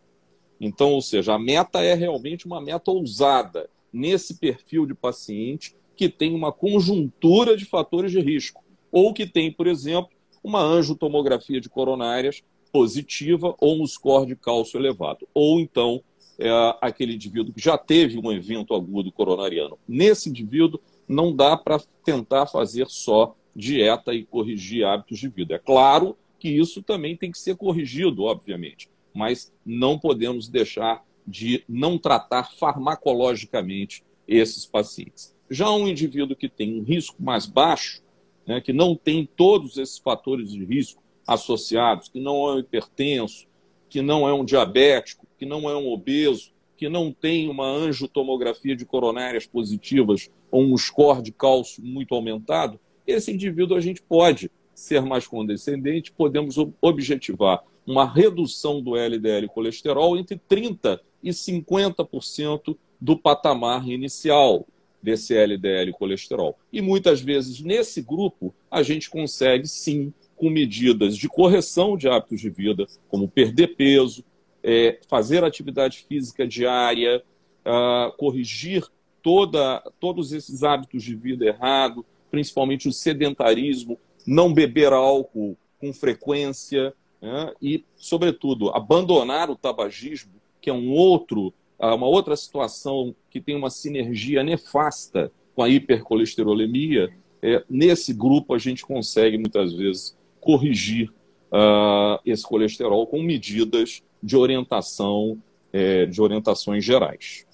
Então, 0.59 0.91
ou 0.91 1.01
seja, 1.01 1.33
a 1.33 1.39
meta 1.39 1.81
é 1.81 1.93
realmente 1.93 2.45
uma 2.45 2.61
meta 2.61 2.91
ousada 2.91 3.69
nesse 3.91 4.35
perfil 4.35 4.85
de 4.85 4.93
paciente 4.93 5.75
que 5.95 6.07
tem 6.07 6.33
uma 6.33 6.51
conjuntura 6.51 7.57
de 7.57 7.65
fatores 7.65 8.11
de 8.11 8.19
risco, 8.19 8.63
ou 8.91 9.13
que 9.13 9.25
tem, 9.25 9.51
por 9.51 9.67
exemplo, 9.67 10.09
uma 10.43 10.61
angiotomografia 10.61 11.59
de 11.59 11.69
coronárias 11.69 12.43
positiva 12.71 13.53
ou 13.59 13.81
um 13.81 13.85
score 13.85 14.27
de 14.27 14.35
cálcio 14.35 14.79
elevado, 14.79 15.27
ou 15.33 15.59
então 15.59 16.01
é, 16.39 16.49
aquele 16.81 17.15
indivíduo 17.15 17.53
que 17.53 17.61
já 17.61 17.77
teve 17.77 18.17
um 18.17 18.31
evento 18.31 18.73
agudo 18.73 19.11
coronariano. 19.11 19.77
Nesse 19.87 20.29
indivíduo, 20.29 20.79
não 21.07 21.35
dá 21.35 21.57
para 21.57 21.79
tentar 22.03 22.47
fazer 22.47 22.87
só 22.87 23.35
dieta 23.55 24.13
e 24.13 24.23
corrigir 24.23 24.85
hábitos 24.85 25.19
de 25.19 25.27
vida. 25.27 25.55
É 25.55 25.59
claro 25.59 26.17
que 26.39 26.49
isso 26.49 26.81
também 26.81 27.15
tem 27.15 27.31
que 27.31 27.39
ser 27.39 27.55
corrigido, 27.55 28.23
obviamente, 28.23 28.89
mas 29.13 29.53
não 29.65 29.99
podemos 29.99 30.47
deixar 30.47 31.05
de 31.25 31.63
não 31.67 31.97
tratar 31.97 32.51
farmacologicamente 32.55 34.03
esses 34.27 34.65
pacientes. 34.65 35.35
Já 35.49 35.69
um 35.71 35.87
indivíduo 35.87 36.35
que 36.35 36.49
tem 36.49 36.79
um 36.79 36.83
risco 36.83 37.21
mais 37.21 37.45
baixo, 37.45 38.01
né, 38.45 38.59
que 38.59 38.73
não 38.73 38.95
tem 38.95 39.27
todos 39.35 39.77
esses 39.77 39.97
fatores 39.99 40.51
de 40.51 40.63
risco 40.65 41.01
associados, 41.27 42.09
que 42.09 42.19
não 42.19 42.47
é 42.49 42.55
um 42.55 42.59
hipertenso, 42.59 43.45
que 43.89 44.01
não 44.01 44.27
é 44.27 44.33
um 44.33 44.43
diabético, 44.45 45.27
que 45.37 45.45
não 45.45 45.69
é 45.69 45.75
um 45.75 45.91
obeso, 45.91 46.51
que 46.77 46.89
não 46.89 47.11
tem 47.11 47.49
uma 47.49 47.67
angiotomografia 47.67 48.75
de 48.75 48.85
coronárias 48.85 49.45
positivas 49.45 50.31
ou 50.49 50.63
um 50.63 50.77
score 50.77 51.21
de 51.21 51.31
cálcio 51.31 51.83
muito 51.83 52.15
aumentado, 52.15 52.79
esse 53.11 53.31
indivíduo 53.31 53.77
a 53.77 53.81
gente 53.81 54.01
pode 54.01 54.49
ser 54.73 55.01
mais 55.01 55.27
condescendente, 55.27 56.11
podemos 56.11 56.55
objetivar 56.81 57.63
uma 57.85 58.05
redução 58.05 58.81
do 58.81 58.95
LDL 58.95 59.47
colesterol 59.47 60.17
entre 60.17 60.39
30% 60.49 60.99
e 61.23 61.29
50% 61.29 62.75
do 62.99 63.17
patamar 63.17 63.87
inicial 63.87 64.65
desse 65.01 65.35
LDL 65.35 65.91
colesterol. 65.93 66.57
E 66.71 66.81
muitas 66.81 67.21
vezes 67.21 67.61
nesse 67.61 68.01
grupo 68.01 68.53
a 68.69 68.83
gente 68.83 69.09
consegue 69.09 69.67
sim 69.67 70.13
com 70.35 70.49
medidas 70.49 71.17
de 71.17 71.27
correção 71.27 71.97
de 71.97 72.07
hábitos 72.07 72.39
de 72.39 72.49
vida, 72.49 72.85
como 73.09 73.27
perder 73.27 73.75
peso, 73.75 74.23
é, 74.63 74.99
fazer 75.07 75.43
atividade 75.43 76.05
física 76.07 76.47
diária, 76.47 77.23
uh, 77.65 78.15
corrigir 78.17 78.83
toda, 79.21 79.79
todos 79.99 80.31
esses 80.31 80.63
hábitos 80.63 81.03
de 81.03 81.15
vida 81.15 81.45
errado, 81.45 82.05
principalmente 82.31 82.87
o 82.87 82.93
sedentarismo, 82.93 83.99
não 84.25 84.53
beber 84.53 84.93
álcool 84.93 85.57
com 85.79 85.93
frequência 85.93 86.93
né? 87.21 87.53
e, 87.61 87.83
sobretudo, 87.97 88.69
abandonar 88.69 89.49
o 89.49 89.55
tabagismo, 89.55 90.31
que 90.59 90.69
é 90.69 90.73
um 90.73 90.91
outro, 90.91 91.53
ah, 91.77 91.93
uma 91.93 92.07
outra 92.07 92.35
situação 92.35 93.13
que 93.29 93.41
tem 93.41 93.55
uma 93.55 93.69
sinergia 93.69 94.43
nefasta 94.43 95.31
com 95.53 95.61
a 95.61 95.69
hipercolesterolemia. 95.69 97.09
É, 97.41 97.63
nesse 97.69 98.13
grupo, 98.13 98.53
a 98.53 98.57
gente 98.57 98.85
consegue, 98.85 99.37
muitas 99.37 99.73
vezes, 99.73 100.15
corrigir 100.39 101.09
uh, 101.51 102.19
esse 102.25 102.43
colesterol 102.43 103.05
com 103.07 103.21
medidas 103.21 104.01
de 104.21 104.37
orientação, 104.37 105.41
é, 105.73 106.05
de 106.05 106.21
orientações 106.21 106.83
gerais. 106.85 107.45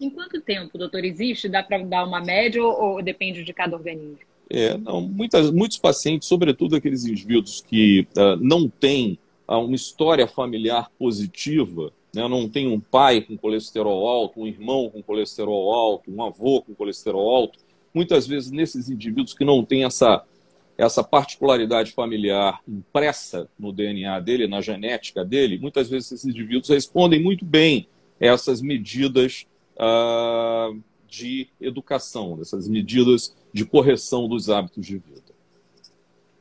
Em 0.00 0.08
quanto 0.08 0.40
tempo, 0.40 0.78
doutor, 0.78 1.04
existe? 1.04 1.48
Dá 1.48 1.62
para 1.62 1.78
dar 1.84 2.04
uma 2.04 2.20
média 2.20 2.64
ou, 2.64 3.02
depende 3.02 3.44
de 3.44 3.52
cada 3.52 3.76
organismo? 3.76 4.18
É, 4.48 4.76
não, 4.78 5.02
muitas, 5.02 5.50
muitos 5.50 5.76
pacientes, 5.76 6.26
sobretudo 6.26 6.74
aqueles 6.74 7.04
indivíduos 7.04 7.60
que 7.60 8.08
uh, 8.16 8.36
não 8.40 8.66
têm 8.68 9.18
uh, 9.46 9.58
uma 9.58 9.76
história 9.76 10.26
familiar 10.26 10.90
positiva, 10.98 11.92
né, 12.14 12.26
não 12.26 12.48
tem 12.48 12.66
um 12.66 12.80
pai 12.80 13.20
com 13.20 13.36
colesterol 13.36 14.08
alto, 14.08 14.40
um 14.40 14.46
irmão 14.46 14.90
com 14.90 15.02
colesterol 15.02 15.72
alto, 15.72 16.10
um 16.10 16.22
avô 16.24 16.62
com 16.62 16.74
colesterol 16.74 17.30
alto, 17.30 17.58
muitas 17.94 18.26
vezes 18.26 18.50
nesses 18.50 18.88
indivíduos 18.88 19.34
que 19.34 19.44
não 19.44 19.64
têm 19.64 19.84
essa, 19.84 20.24
essa 20.76 21.04
particularidade 21.04 21.92
familiar 21.92 22.60
impressa 22.66 23.48
no 23.58 23.70
DNA 23.70 24.18
dele, 24.18 24.48
na 24.48 24.60
genética 24.60 25.24
dele, 25.24 25.58
muitas 25.58 25.88
vezes 25.88 26.10
esses 26.10 26.24
indivíduos 26.24 26.70
respondem 26.70 27.22
muito 27.22 27.44
bem 27.44 27.86
essas 28.18 28.60
medidas 28.60 29.46
uh, 29.80 30.78
de 31.08 31.48
educação, 31.60 32.36
dessas 32.36 32.68
medidas 32.68 33.36
de 33.52 33.64
correção 33.64 34.28
dos 34.28 34.48
hábitos 34.48 34.86
de 34.86 34.98
vida. 34.98 35.30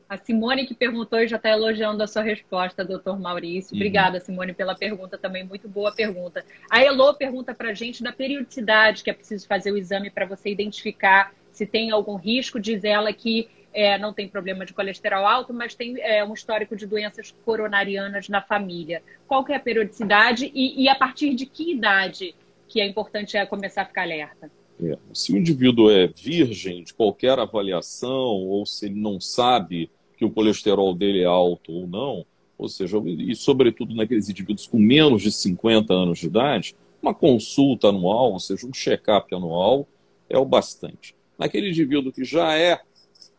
A 0.08 0.17
Simone 0.17 0.65
que 0.65 0.73
perguntou 0.73 1.19
e 1.19 1.28
já 1.28 1.38
está 1.38 1.49
elogiando 1.49 2.02
a 2.02 2.08
sua 2.08 2.23
resposta, 2.23 2.84
doutor 2.84 3.19
Maurício. 3.19 3.73
Uhum. 3.73 3.78
Obrigada, 3.78 4.19
Simone, 4.19 4.54
pela 4.54 4.75
pergunta 4.75 5.19
também. 5.19 5.43
Muito 5.43 5.69
boa 5.69 5.91
pergunta. 5.91 6.43
A 6.69 6.84
Elo 6.84 7.13
pergunta 7.13 7.54
para 7.54 7.69
a 7.69 7.73
gente 7.75 8.02
da 8.02 8.12
periodicidade 8.12 9.04
que 9.04 9.12
é 9.12 9.13
preciso 9.13 9.47
fazer 9.47 9.71
o 9.71 9.78
exame 9.78 10.10
para 10.10 10.25
você 10.25 10.49
identificar 10.49 11.32
se 11.52 11.65
tem 11.65 11.91
algum 11.91 12.15
risco. 12.15 12.60
Diz 12.60 12.84
ela 12.84 13.13
que 13.13 13.49
é, 13.71 13.99
não 13.99 14.12
tem 14.12 14.28
problema 14.28 14.65
de 14.65 14.73
colesterol 14.73 15.28
alto, 15.28 15.54
mas 15.54 15.75
tem 15.75 16.02
é, 16.02 16.23
um 16.25 16.34
histórico 16.34 16.75
de 16.75 16.88
doenças 16.88 17.32
coronarianas 17.45 18.28
na 18.30 18.41
família. 18.41 19.04
Qual 19.28 19.45
que 19.45 19.54
é 19.54 19.58
a 19.58 19.60
periodicidade 19.60 20.52
e, 20.56 20.84
e 20.84 20.89
a 20.89 20.95
partir 20.95 21.36
de 21.36 21.45
que 21.45 21.73
idade 21.73 22.34
que 22.69 22.79
é 22.79 22.88
importante 22.88 23.36
é 23.36 23.45
começar 23.45 23.82
a 23.82 23.86
ficar 23.86 24.03
alerta. 24.03 24.49
É, 24.82 24.97
se 25.13 25.34
o 25.34 25.38
indivíduo 25.38 25.91
é 25.91 26.08
virgem 26.08 26.84
de 26.84 26.93
qualquer 26.93 27.38
avaliação, 27.38 28.47
ou 28.47 28.65
se 28.65 28.86
ele 28.86 28.99
não 28.99 29.19
sabe 29.19 29.89
que 30.15 30.23
o 30.23 30.29
colesterol 30.29 30.93
dele 30.93 31.21
é 31.21 31.25
alto 31.25 31.73
ou 31.73 31.88
não, 31.88 32.25
ou 32.58 32.69
seja, 32.69 32.97
e 33.05 33.36
sobretudo 33.36 33.95
naqueles 33.95 34.29
indivíduos 34.29 34.67
com 34.67 34.77
menos 34.77 35.21
de 35.21 35.32
50 35.32 35.93
anos 35.93 36.19
de 36.19 36.27
idade, 36.27 36.75
uma 37.01 37.13
consulta 37.13 37.88
anual, 37.88 38.34
ou 38.34 38.39
seja, 38.39 38.67
um 38.67 38.73
check-up 38.73 39.34
anual, 39.34 39.88
é 40.29 40.38
o 40.38 40.45
bastante. 40.45 41.15
Naquele 41.38 41.69
indivíduo 41.69 42.12
que 42.12 42.23
já 42.23 42.58
é 42.58 42.82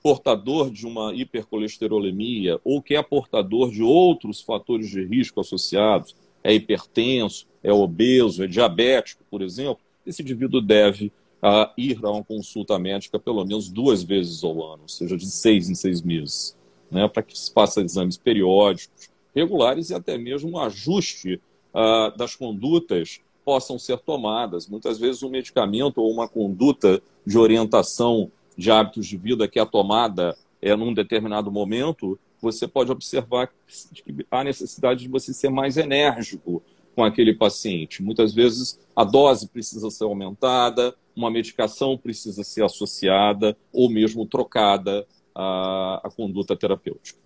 portador 0.02 0.70
de 0.70 0.86
uma 0.86 1.14
hipercolesterolemia 1.14 2.58
ou 2.64 2.80
que 2.80 2.96
é 2.96 3.02
portador 3.02 3.70
de 3.70 3.82
outros 3.82 4.40
fatores 4.40 4.88
de 4.88 5.04
risco 5.04 5.40
associados, 5.40 6.16
é 6.42 6.54
hipertenso, 6.54 7.46
é 7.62 7.72
obeso, 7.72 8.42
é 8.42 8.46
diabético, 8.46 9.22
por 9.30 9.42
exemplo, 9.42 9.80
esse 10.06 10.22
indivíduo 10.22 10.60
deve 10.60 11.12
uh, 11.42 11.70
ir 11.76 11.98
a 12.02 12.10
uma 12.10 12.24
consulta 12.24 12.78
médica 12.78 13.18
pelo 13.18 13.44
menos 13.44 13.68
duas 13.68 14.02
vezes 14.02 14.42
ao 14.42 14.52
ano, 14.72 14.82
ou 14.82 14.88
seja, 14.88 15.16
de 15.16 15.26
seis 15.26 15.68
em 15.68 15.74
seis 15.74 16.02
meses, 16.02 16.56
né, 16.90 17.06
para 17.08 17.22
que 17.22 17.38
se 17.38 17.52
faça 17.52 17.80
exames 17.80 18.16
periódicos, 18.16 19.10
regulares 19.34 19.90
e 19.90 19.94
até 19.94 20.18
mesmo 20.18 20.50
um 20.50 20.58
ajuste 20.58 21.40
uh, 21.74 22.16
das 22.16 22.34
condutas 22.34 23.20
possam 23.44 23.78
ser 23.78 23.98
tomadas. 23.98 24.68
Muitas 24.68 24.98
vezes 24.98 25.22
um 25.22 25.30
medicamento 25.30 25.98
ou 25.98 26.10
uma 26.10 26.28
conduta 26.28 27.02
de 27.26 27.38
orientação 27.38 28.30
de 28.56 28.70
hábitos 28.70 29.06
de 29.06 29.16
vida 29.16 29.48
que 29.48 29.58
é 29.58 29.64
tomada 29.64 30.36
é, 30.60 30.76
num 30.76 30.92
determinado 30.92 31.50
momento, 31.50 32.18
você 32.40 32.66
pode 32.66 32.90
observar 32.90 33.48
que 33.48 34.26
há 34.30 34.44
necessidade 34.44 35.02
de 35.02 35.08
você 35.08 35.32
ser 35.32 35.50
mais 35.50 35.76
enérgico 35.76 36.62
com 37.00 37.04
aquele 37.04 37.32
paciente. 37.32 38.02
Muitas 38.02 38.34
vezes 38.34 38.78
a 38.94 39.04
dose 39.04 39.48
precisa 39.48 39.88
ser 39.90 40.04
aumentada, 40.04 40.94
uma 41.16 41.30
medicação 41.30 41.96
precisa 41.96 42.44
ser 42.44 42.62
associada 42.62 43.56
ou 43.72 43.88
mesmo 43.88 44.26
trocada 44.26 45.06
à, 45.34 46.02
à 46.04 46.10
conduta 46.10 46.54
terapêutica. 46.54 47.18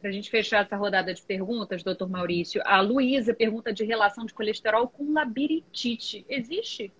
Para 0.00 0.10
a 0.10 0.12
gente 0.12 0.28
fechar 0.28 0.64
essa 0.64 0.76
rodada 0.76 1.14
de 1.14 1.22
perguntas, 1.22 1.84
doutor 1.84 2.08
Maurício, 2.08 2.60
a 2.64 2.80
Luísa 2.80 3.32
pergunta 3.32 3.72
de 3.72 3.84
relação 3.84 4.26
de 4.26 4.34
colesterol 4.34 4.88
com 4.88 5.12
labirintite. 5.12 6.26
Existe? 6.28 6.92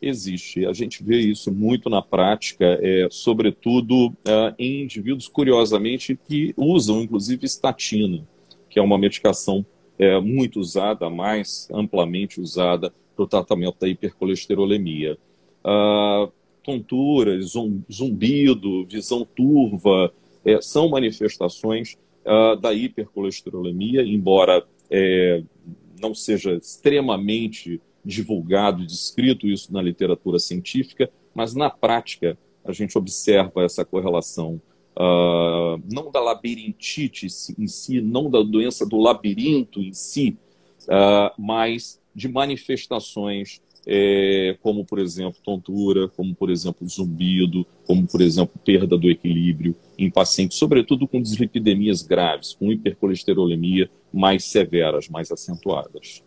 Existe. 0.00 0.64
A 0.64 0.72
gente 0.72 1.04
vê 1.04 1.18
isso 1.18 1.52
muito 1.52 1.90
na 1.90 2.00
prática, 2.00 2.64
é, 2.80 3.08
sobretudo 3.10 4.16
é, 4.24 4.54
em 4.58 4.84
indivíduos, 4.84 5.28
curiosamente, 5.28 6.18
que 6.26 6.54
usam, 6.56 7.02
inclusive, 7.02 7.44
estatina, 7.44 8.26
que 8.70 8.78
é 8.78 8.82
uma 8.82 8.96
medicação 8.96 9.66
é, 9.98 10.20
muito 10.20 10.60
usada, 10.60 11.10
mais 11.10 11.68
amplamente 11.72 12.40
usada 12.40 12.92
para 13.14 13.24
o 13.24 13.28
tratamento 13.28 13.80
da 13.80 13.88
hipercolesterolemia. 13.88 15.18
Ah, 15.64 16.28
tonturas, 16.62 17.52
zumbido, 17.90 18.84
visão 18.84 19.24
turva, 19.24 20.12
é, 20.44 20.60
são 20.60 20.88
manifestações 20.88 21.96
ah, 22.24 22.54
da 22.54 22.72
hipercolesterolemia, 22.72 24.02
embora 24.02 24.64
é, 24.90 25.42
não 26.00 26.14
seja 26.14 26.54
extremamente 26.54 27.80
divulgado, 28.04 28.86
descrito 28.86 29.46
isso 29.46 29.72
na 29.72 29.82
literatura 29.82 30.38
científica, 30.38 31.10
mas 31.34 31.54
na 31.54 31.68
prática 31.68 32.38
a 32.64 32.72
gente 32.72 32.96
observa 32.96 33.64
essa 33.64 33.84
correlação 33.84 34.60
uh, 34.98 35.80
não 35.90 36.10
da 36.10 36.20
labirintite 36.20 37.26
em 37.58 37.66
si, 37.66 38.00
não 38.00 38.28
da 38.28 38.42
doença 38.42 38.84
do 38.84 38.98
labirinto 38.98 39.80
em 39.80 39.92
si, 39.92 40.36
uh, 40.84 41.32
mas 41.38 42.00
de 42.14 42.28
manifestações 42.28 43.60
é, 43.90 44.54
como, 44.60 44.84
por 44.84 44.98
exemplo, 44.98 45.40
tontura, 45.42 46.08
como, 46.08 46.34
por 46.34 46.50
exemplo, 46.50 46.86
zumbido, 46.86 47.66
como, 47.86 48.06
por 48.06 48.20
exemplo, 48.20 48.60
perda 48.62 48.98
do 48.98 49.08
equilíbrio 49.08 49.74
em 49.96 50.10
pacientes, 50.10 50.58
sobretudo 50.58 51.08
com 51.08 51.22
dislipidemias 51.22 52.02
graves, 52.02 52.52
com 52.52 52.70
hipercolesterolemia 52.70 53.88
mais 54.12 54.44
severas, 54.44 55.08
mais 55.08 55.32
acentuadas. 55.32 56.22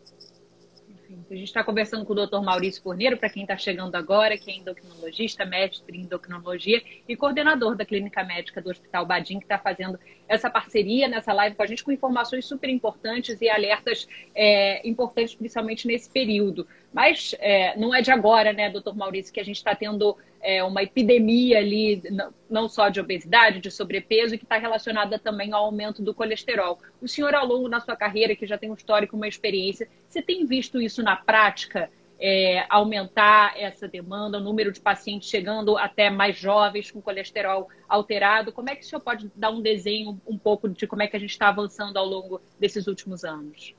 A 1.32 1.34
gente 1.34 1.46
está 1.46 1.64
conversando 1.64 2.04
com 2.04 2.12
o 2.12 2.28
Dr. 2.28 2.42
Maurício 2.42 2.84
Corneiro, 2.84 3.16
para 3.16 3.30
quem 3.30 3.44
está 3.44 3.58
chegando 3.58 3.96
agora, 3.96 4.38
que 4.38 4.52
é 4.52 4.58
endocrinologista, 4.58 5.46
mestre 5.46 5.98
em 5.98 6.02
endocrinologia 6.02 6.84
e 7.08 7.16
coordenador 7.16 7.74
da 7.74 7.86
Clínica 7.86 8.22
Médica 8.22 8.62
do 8.62 8.70
Hospital 8.70 9.06
Badim, 9.06 9.38
que 9.38 9.46
está 9.46 9.58
fazendo 9.58 9.98
essa 10.28 10.50
parceria 10.50 11.08
nessa 11.08 11.32
live 11.32 11.56
com 11.56 11.64
a 11.64 11.66
gente, 11.66 11.86
com 11.86 11.92
informações 11.94 12.46
super 12.46 12.70
importantes 12.70 13.40
e 13.40 13.48
alertas 13.48 14.10
é, 14.36 14.86
importantes, 14.86 15.34
principalmente 15.34 15.88
nesse 15.88 16.10
período. 16.10 16.68
Mas 16.94 17.34
é, 17.40 17.78
não 17.78 17.96
é 17.96 18.02
de 18.02 18.12
agora, 18.12 18.52
né, 18.52 18.70
doutor 18.70 18.96
Maurício, 18.96 19.34
que 19.34 19.40
a 19.40 19.46
gente 19.46 19.58
está 19.58 19.74
tendo 19.74 20.18
é, 20.42 20.64
uma 20.64 20.84
epidemia 20.84 21.60
ali, 21.60 22.02
não 22.50 22.68
só 22.68 22.90
de 22.90 23.00
obesidade, 23.00 23.60
de 23.60 23.72
sobrepeso, 23.72 24.38
que 24.38 24.44
está 24.44 24.58
relacionada 24.58 25.18
também 25.18 25.54
ao 25.54 25.66
aumento 25.66 26.02
do 26.02 26.14
colesterol. 26.14 26.80
O 27.02 27.08
senhor, 27.08 27.34
ao 27.34 27.46
longo 27.46 27.70
da 27.70 27.80
sua 27.80 27.96
carreira, 27.96 28.36
que 28.36 28.46
já 28.46 28.58
tem 28.58 28.70
um 28.70 28.74
histórico, 28.74 29.16
uma 29.16 29.28
experiência, 29.28 29.88
você 30.08 30.22
tem 30.22 30.46
visto 30.46 30.82
isso 30.82 31.02
na 31.02 31.16
prática? 31.16 31.90
É, 32.24 32.68
aumentar 32.70 33.60
essa 33.60 33.88
demanda, 33.88 34.38
o 34.38 34.42
número 34.42 34.72
de 34.72 34.80
pacientes 34.80 35.28
chegando 35.28 35.76
até 35.76 36.08
mais 36.08 36.38
jovens 36.38 36.92
com 36.92 37.02
colesterol 37.02 37.68
alterado. 37.90 38.52
Como 38.52 38.70
é 38.70 38.76
que 38.76 38.84
o 38.84 38.86
senhor 38.86 39.02
pode 39.02 39.32
dar 39.36 39.50
um 39.50 39.60
desenho 39.60 40.22
um 40.28 40.38
pouco 40.38 40.70
de 40.70 40.86
como 40.86 41.02
é 41.02 41.08
que 41.08 41.18
a 41.18 41.20
gente 41.20 41.32
está 41.32 41.48
avançando 41.48 41.98
ao 41.98 42.06
longo 42.06 42.40
desses 42.60 42.86
últimos 42.86 43.24
anos? 43.24 43.74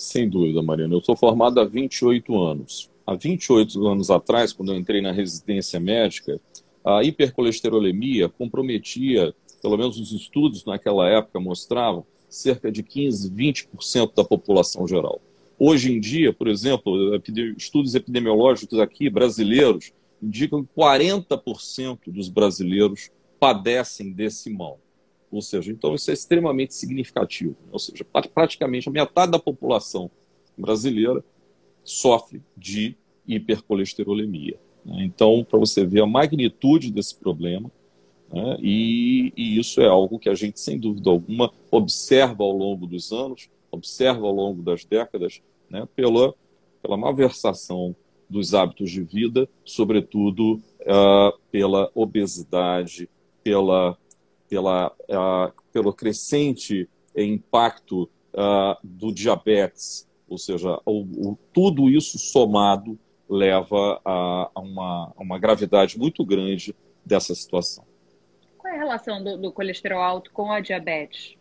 Sem 0.00 0.26
dúvida, 0.26 0.62
Mariana. 0.62 0.94
Eu 0.94 1.02
sou 1.02 1.14
formado 1.14 1.60
há 1.60 1.64
28 1.66 2.40
anos. 2.40 2.88
Há 3.06 3.14
28 3.14 3.86
anos 3.86 4.10
atrás, 4.10 4.50
quando 4.50 4.72
eu 4.72 4.78
entrei 4.78 5.02
na 5.02 5.12
residência 5.12 5.78
médica, 5.78 6.40
a 6.82 7.04
hipercolesterolemia 7.04 8.26
comprometia, 8.26 9.34
pelo 9.60 9.76
menos 9.76 10.00
os 10.00 10.10
estudos 10.12 10.64
naquela 10.64 11.06
época 11.06 11.38
mostravam, 11.38 12.06
cerca 12.30 12.72
de 12.72 12.82
15, 12.82 13.30
20% 13.30 14.14
da 14.16 14.24
população 14.24 14.88
geral. 14.88 15.20
Hoje 15.58 15.92
em 15.92 16.00
dia, 16.00 16.32
por 16.32 16.48
exemplo, 16.48 17.14
estudos 17.58 17.94
epidemiológicos 17.94 18.78
aqui 18.78 19.10
brasileiros 19.10 19.92
indicam 20.22 20.64
que 20.64 20.70
40% 20.74 21.98
dos 22.06 22.30
brasileiros 22.30 23.10
padecem 23.38 24.10
desse 24.12 24.48
mal. 24.48 24.80
Ou 25.30 25.40
seja, 25.40 25.70
então 25.70 25.94
isso 25.94 26.10
é 26.10 26.14
extremamente 26.14 26.74
significativo. 26.74 27.56
Ou 27.70 27.78
seja, 27.78 28.04
praticamente 28.04 28.88
a 28.88 28.92
metade 28.92 29.32
da 29.32 29.38
população 29.38 30.10
brasileira 30.56 31.24
sofre 31.84 32.42
de 32.56 32.96
hipercolesterolemia. 33.26 34.58
Né? 34.84 35.04
Então, 35.04 35.44
para 35.48 35.58
você 35.58 35.84
ver 35.84 36.02
a 36.02 36.06
magnitude 36.06 36.90
desse 36.90 37.14
problema, 37.14 37.70
né? 38.32 38.56
e, 38.60 39.32
e, 39.36 39.58
isso 39.58 39.80
é 39.80 39.86
algo 39.86 40.18
que 40.18 40.28
a 40.28 40.34
gente, 40.34 40.60
sem 40.60 40.78
dúvida 40.78 41.10
alguma, 41.10 41.52
observa 41.70 42.42
ao 42.42 42.52
longo 42.52 42.86
dos 42.86 43.12
anos, 43.12 43.48
observa 43.70 44.26
ao 44.26 44.34
longo 44.34 44.62
das 44.62 44.84
décadas, 44.84 45.40
né? 45.68 45.86
pela, 45.94 46.34
pela 46.82 46.96
malversação 46.96 47.94
dos 48.28 48.54
hábitos 48.54 48.90
de 48.90 49.02
vida, 49.02 49.48
sobretudo 49.64 50.60
uh, 50.82 51.38
pela 51.50 51.90
obesidade, 51.94 53.08
pela 53.42 53.98
pela, 54.50 54.88
uh, 54.88 55.52
pelo 55.72 55.92
crescente 55.92 56.88
impacto 57.16 58.10
uh, 58.34 58.76
do 58.82 59.12
diabetes, 59.12 60.08
ou 60.28 60.36
seja, 60.36 60.80
o, 60.84 61.02
o, 61.02 61.38
tudo 61.52 61.88
isso 61.88 62.18
somado 62.18 62.98
leva 63.28 64.00
a, 64.04 64.50
a, 64.52 64.60
uma, 64.60 65.12
a, 65.16 65.22
uma, 65.22 65.38
gravidade 65.38 65.96
muito 65.96 66.24
grande 66.24 66.74
dessa 67.06 67.32
situação. 67.32 67.84
Qual 68.58 68.72
é 68.72 68.76
a 68.76 68.78
relação 68.80 69.22
do, 69.22 69.38
do 69.38 69.52
colesterol 69.52 70.02
alto 70.02 70.32
com 70.32 70.50
a 70.50 70.58
diabetes? 70.60 71.36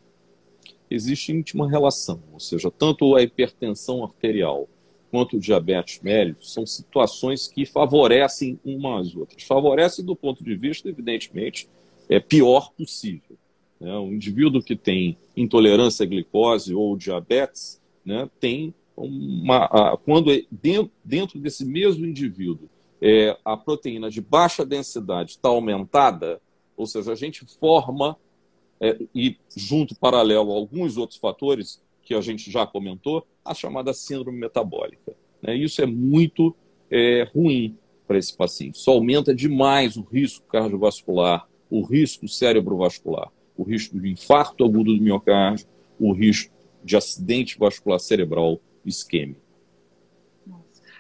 Existe 0.90 1.32
íntima 1.32 1.70
relação, 1.70 2.22
ou 2.32 2.40
seja, 2.40 2.70
tanto 2.70 3.16
a 3.16 3.24
hipertensão 3.24 4.04
arterial 4.04 4.68
quanto 5.10 5.38
o 5.38 5.40
diabetes 5.40 6.00
mellitus 6.02 6.54
são 6.54 6.66
situações 6.66 7.48
que 7.48 7.66
favorecem 7.66 8.60
umas 8.64 9.08
às 9.08 9.16
outras. 9.16 9.44
Favorecem 9.44 10.06
do 10.06 10.16
ponto 10.16 10.44
de 10.44 10.56
vista, 10.56 10.88
evidentemente, 10.88 11.68
é, 12.10 12.20
pior 12.20 12.72
possível. 12.74 13.38
Né? 13.80 13.96
Indivíduo 14.08 14.62
que 14.62 14.76
tem 14.76 15.18
intolerância 15.38 16.04
à 16.04 16.08
glicose 16.08 16.74
ou 16.74 16.98
diabetes 16.98 17.80
né, 18.04 18.30
tem 18.40 18.74
uma. 18.98 19.66
A, 19.66 19.98
quando 19.98 20.32
é 20.32 20.44
dentro, 20.52 20.92
dentro 21.04 21.40
desse 21.40 21.64
mesmo 21.64 22.06
indivíduo 22.06 22.68
é, 23.02 23.38
a 23.46 23.56
proteína 23.56 24.10
de 24.10 24.22
baixa 24.22 24.66
densidade 24.66 25.32
está 25.32 25.50
aumentada, 25.50 26.42
ou 26.76 26.86
seja, 26.86 27.12
a 27.12 27.16
gente 27.16 27.46
forma, 27.46 28.18
é, 28.80 28.98
e 29.14 29.38
junto 29.56 29.96
paralelo 29.96 30.52
a 30.52 30.56
alguns 30.56 30.98
outros 30.98 31.18
fatores 31.18 31.82
que 32.04 32.14
a 32.14 32.22
gente 32.22 32.52
já 32.52 32.66
comentou, 32.66 33.26
a 33.44 33.54
chamada 33.54 33.94
síndrome 33.94 34.38
metabólica. 34.38 35.16
Né? 35.42 35.56
Isso 35.56 35.82
é 35.82 35.86
muito 35.86 36.56
é, 36.90 37.30
ruim 37.34 37.78
para 38.08 38.18
esse 38.18 38.36
paciente. 38.36 38.76
Isso 38.76 38.90
aumenta 38.90 39.34
demais 39.34 39.96
o 39.96 40.02
risco 40.02 40.46
cardiovascular, 40.48 41.48
o 41.70 41.84
risco 41.84 42.28
cerebrovascular, 42.28 43.30
o 43.56 43.64
risco 43.64 44.00
de 44.00 44.10
infarto 44.10 44.64
agudo 44.64 44.96
do 44.96 45.02
miocárdio, 45.02 45.68
o 46.00 46.12
risco 46.14 46.54
de 46.84 46.96
acidente 46.96 47.58
vascular 47.58 48.00
cerebral 48.00 48.60
isquêmico. 48.86 49.42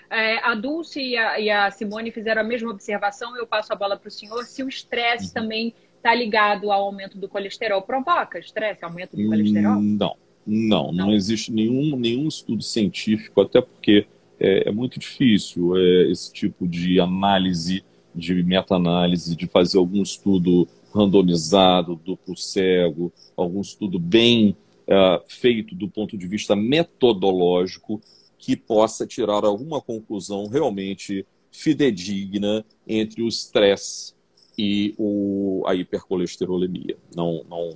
É, 0.09 0.37
a 0.43 0.55
Dulce 0.55 0.99
e 0.99 1.17
a, 1.17 1.39
e 1.39 1.49
a, 1.49 1.69
Simone 1.69 2.11
fizeram 2.11 2.41
a 2.41 2.43
mesma 2.43 2.71
observação, 2.71 3.37
eu 3.37 3.45
passo 3.45 3.71
a 3.71 3.75
bola 3.75 3.95
para 3.95 4.07
o 4.07 4.11
senhor. 4.11 4.43
Se 4.43 4.63
o 4.63 4.67
estresse 4.67 5.27
uhum. 5.27 5.33
também 5.33 5.73
está 5.97 6.15
ligado 6.15 6.71
ao 6.71 6.85
aumento 6.85 7.17
do 7.17 7.29
colesterol, 7.29 7.81
provoca 7.81 8.39
estresse, 8.39 8.83
aumento 8.83 9.15
do 9.15 9.27
colesterol? 9.27 9.75
Não, 9.75 9.81
não, 9.81 10.17
não, 10.45 10.91
não 10.91 11.13
existe 11.13 11.51
nenhum, 11.51 11.95
nenhum 11.95 12.27
estudo 12.27 12.63
científico, 12.63 13.39
até 13.41 13.61
porque 13.61 14.07
é, 14.39 14.69
é 14.69 14.71
muito 14.71 14.97
difícil 14.97 15.77
é, 15.77 16.11
esse 16.11 16.33
tipo 16.33 16.67
de 16.67 16.99
análise 16.99 17.83
de 18.19 18.43
meta-análise, 18.43 19.35
de 19.35 19.47
fazer 19.47 19.77
algum 19.77 20.03
estudo 20.03 20.67
randomizado, 20.93 21.95
duplo 21.95 22.35
cego, 22.35 23.11
algum 23.37 23.61
estudo 23.61 23.97
bem 23.97 24.55
uh, 24.87 25.23
feito 25.27 25.75
do 25.75 25.87
ponto 25.87 26.17
de 26.17 26.27
vista 26.27 26.55
metodológico 26.55 28.01
que 28.37 28.55
possa 28.55 29.05
tirar 29.05 29.43
alguma 29.43 29.81
conclusão 29.81 30.47
realmente 30.47 31.25
fidedigna 31.51 32.65
entre 32.87 33.21
o 33.21 33.27
estresse 33.27 34.13
e 34.57 34.93
o, 34.97 35.63
a 35.65 35.75
hipercolesterolemia. 35.75 36.97
Não, 37.15 37.43
não, 37.49 37.73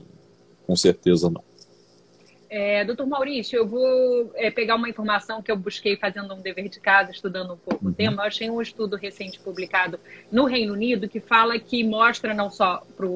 com 0.66 0.76
certeza 0.76 1.30
não. 1.30 1.44
É, 2.56 2.86
doutor 2.86 3.08
Maurício, 3.08 3.58
eu 3.58 3.68
vou 3.68 4.32
é, 4.36 4.52
pegar 4.52 4.76
uma 4.76 4.88
informação 4.88 5.42
que 5.42 5.52
eu 5.52 5.58
busquei 5.58 5.98
fazendo 5.98 6.36
um 6.36 6.40
dever 6.40 6.70
de 6.70 6.80
casa, 6.80 7.10
estudando 7.10 7.56
um 7.56 7.58
pouco 7.58 7.84
uhum. 7.84 7.90
o 7.90 7.96
tema. 7.96 8.22
Eu 8.22 8.28
achei 8.28 8.48
um 8.48 8.62
estudo 8.62 8.96
recente 8.96 9.40
publicado 9.40 10.00
no 10.32 10.46
Reino 10.46 10.74
Unido 10.74 11.10
que 11.10 11.20
fala 11.20 11.58
que 11.58 11.84
mostra 11.84 12.32
não 12.32 12.52
só 12.52 12.86
para 12.96 13.08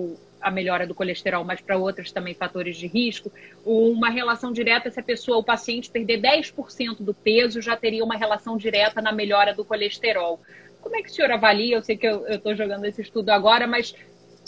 a 0.42 0.50
melhora 0.50 0.88
do 0.88 0.96
colesterol, 0.96 1.44
mas 1.44 1.62
para 1.62 1.78
outros 1.78 2.12
também 2.12 2.34
fatores 2.34 2.78
de 2.78 2.88
risco, 2.88 3.32
uma 3.64 4.10
relação 4.10 4.52
direta 4.52 4.90
se 4.90 5.00
a 5.00 5.04
pessoa, 5.04 5.38
o 5.38 5.44
paciente, 5.44 5.92
perder 5.92 6.20
10% 6.20 7.04
do 7.04 7.14
peso, 7.14 7.62
já 7.62 7.78
teria 7.78 8.04
uma 8.04 8.18
relação 8.18 8.58
direta 8.58 9.04
na 9.04 9.12
melhora 9.12 9.54
do 9.54 9.64
colesterol. 9.64 10.42
Como 10.82 10.96
é 10.96 11.04
que 11.04 11.12
o 11.12 11.14
senhor 11.14 11.30
avalia? 11.30 11.76
Eu 11.76 11.84
sei 11.84 11.96
que 11.96 12.08
eu 12.08 12.26
estou 12.28 12.56
jogando 12.56 12.86
esse 12.86 13.04
estudo 13.04 13.30
agora, 13.30 13.68
mas 13.68 13.94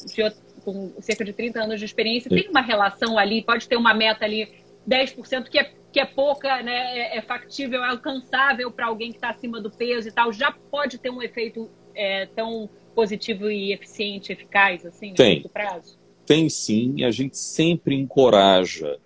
o 0.04 0.10
senhor, 0.10 0.34
com 0.65 0.91
cerca 0.99 1.23
de 1.23 1.32
30 1.32 1.62
anos 1.62 1.80
de 1.80 1.86
experiência, 1.86 2.28
tem 2.28 2.49
uma 2.49 2.62
relação 2.62 3.19
ali, 3.19 3.43
pode 3.43 3.69
ter 3.69 3.78
uma 3.78 3.93
meta 3.93 4.25
ali 4.25 4.67
10%, 4.88 5.50
que 5.50 5.60
é, 5.60 5.74
que 5.92 6.00
é 6.00 6.06
pouca, 6.06 6.62
né, 6.62 6.98
é, 6.98 7.18
é 7.18 7.22
factível, 7.22 7.84
é 7.84 7.89
alcançável 7.89 8.72
para 8.72 8.88
alguém 8.88 9.12
que 9.12 9.18
está 9.18 9.30
acima 9.30 9.62
do 9.62 9.72
peso 9.72 10.08
e 10.08 10.12
tal, 10.12 10.32
já 10.32 10.52
pode 10.52 10.98
ter 10.98 11.10
um 11.10 11.22
efeito 11.22 11.70
é, 11.96 12.26
tão 12.28 12.70
positivo 12.96 13.50
e 13.50 13.74
eficiente, 13.74 14.32
eficaz, 14.32 14.86
assim, 14.86 15.13
Tem. 15.13 15.42
curto 15.42 15.54
prazo? 15.54 15.98
Tem 16.26 16.48
sim, 16.50 17.04
a 17.04 17.12
gente 17.12 17.38
sempre 17.38 17.96
encoraja 17.96 19.00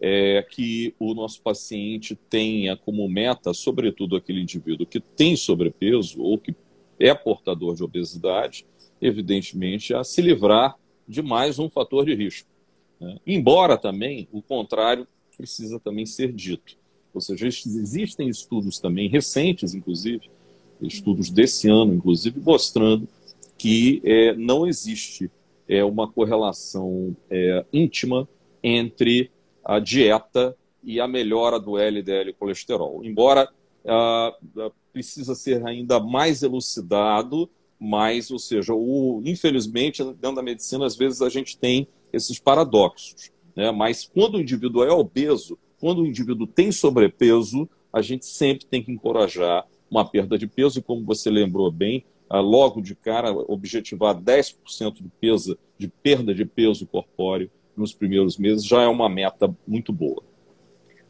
é, 0.00 0.42
que 0.48 0.94
o 0.98 1.12
nosso 1.12 1.42
paciente 1.42 2.16
tenha 2.16 2.76
como 2.76 3.06
meta, 3.08 3.52
sobretudo 3.52 4.16
aquele 4.16 4.40
indivíduo 4.40 4.86
que 4.86 4.98
tem 4.98 5.36
sobrepeso 5.36 6.22
ou 6.22 6.38
que 6.38 6.54
é 6.98 7.14
portador 7.14 7.74
de 7.74 7.84
obesidade, 7.84 8.66
evidentemente, 9.00 9.92
a 9.92 10.02
se 10.02 10.22
livrar 10.22 10.76
de 11.06 11.22
mais 11.22 11.58
um 11.58 11.68
fator 11.68 12.04
de 12.04 12.14
risco. 12.14 12.48
Né? 12.98 13.18
Embora 13.26 13.76
também 13.76 14.28
o 14.32 14.40
contrário 14.40 15.06
precisa 15.40 15.80
também 15.80 16.04
ser 16.04 16.32
dito. 16.32 16.76
Ou 17.14 17.20
seja, 17.20 17.48
existem 17.48 18.28
estudos 18.28 18.78
também 18.78 19.08
recentes, 19.08 19.74
inclusive, 19.74 20.30
estudos 20.82 21.30
desse 21.30 21.68
ano, 21.68 21.94
inclusive, 21.94 22.38
mostrando 22.40 23.08
que 23.56 24.00
é, 24.04 24.34
não 24.34 24.66
existe 24.66 25.30
é, 25.66 25.82
uma 25.82 26.10
correlação 26.10 27.16
é, 27.30 27.64
íntima 27.72 28.28
entre 28.62 29.30
a 29.64 29.78
dieta 29.78 30.54
e 30.82 31.00
a 31.00 31.08
melhora 31.08 31.58
do 31.58 31.78
LDL 31.78 32.32
colesterol. 32.34 33.04
Embora 33.04 33.48
uh, 33.84 34.72
precisa 34.92 35.34
ser 35.34 35.66
ainda 35.66 36.00
mais 36.00 36.42
elucidado, 36.42 37.50
mas, 37.78 38.30
ou 38.30 38.38
seja, 38.38 38.74
o, 38.74 39.22
infelizmente, 39.24 40.02
dentro 40.02 40.36
da 40.36 40.42
medicina, 40.42 40.86
às 40.86 40.96
vezes 40.96 41.20
a 41.22 41.28
gente 41.28 41.56
tem 41.56 41.86
esses 42.12 42.38
paradoxos. 42.38 43.30
Né? 43.60 43.70
Mas 43.70 44.06
quando 44.06 44.36
o 44.36 44.40
indivíduo 44.40 44.82
é 44.82 44.90
obeso, 44.90 45.58
quando 45.78 46.00
o 46.00 46.06
indivíduo 46.06 46.46
tem 46.46 46.72
sobrepeso, 46.72 47.68
a 47.92 48.00
gente 48.00 48.24
sempre 48.24 48.64
tem 48.64 48.82
que 48.82 48.90
encorajar 48.90 49.66
uma 49.90 50.08
perda 50.08 50.38
de 50.38 50.46
peso, 50.46 50.78
e 50.78 50.82
como 50.82 51.04
você 51.04 51.28
lembrou 51.28 51.70
bem, 51.70 52.06
logo 52.30 52.80
de 52.80 52.94
cara, 52.94 53.30
objetivar 53.32 54.14
10% 54.14 54.94
de, 54.94 55.10
peso, 55.20 55.58
de 55.76 55.88
perda 55.88 56.34
de 56.34 56.46
peso 56.46 56.86
corpóreo 56.86 57.50
nos 57.76 57.92
primeiros 57.92 58.38
meses 58.38 58.64
já 58.64 58.80
é 58.82 58.86
uma 58.86 59.10
meta 59.10 59.54
muito 59.66 59.92
boa. 59.92 60.22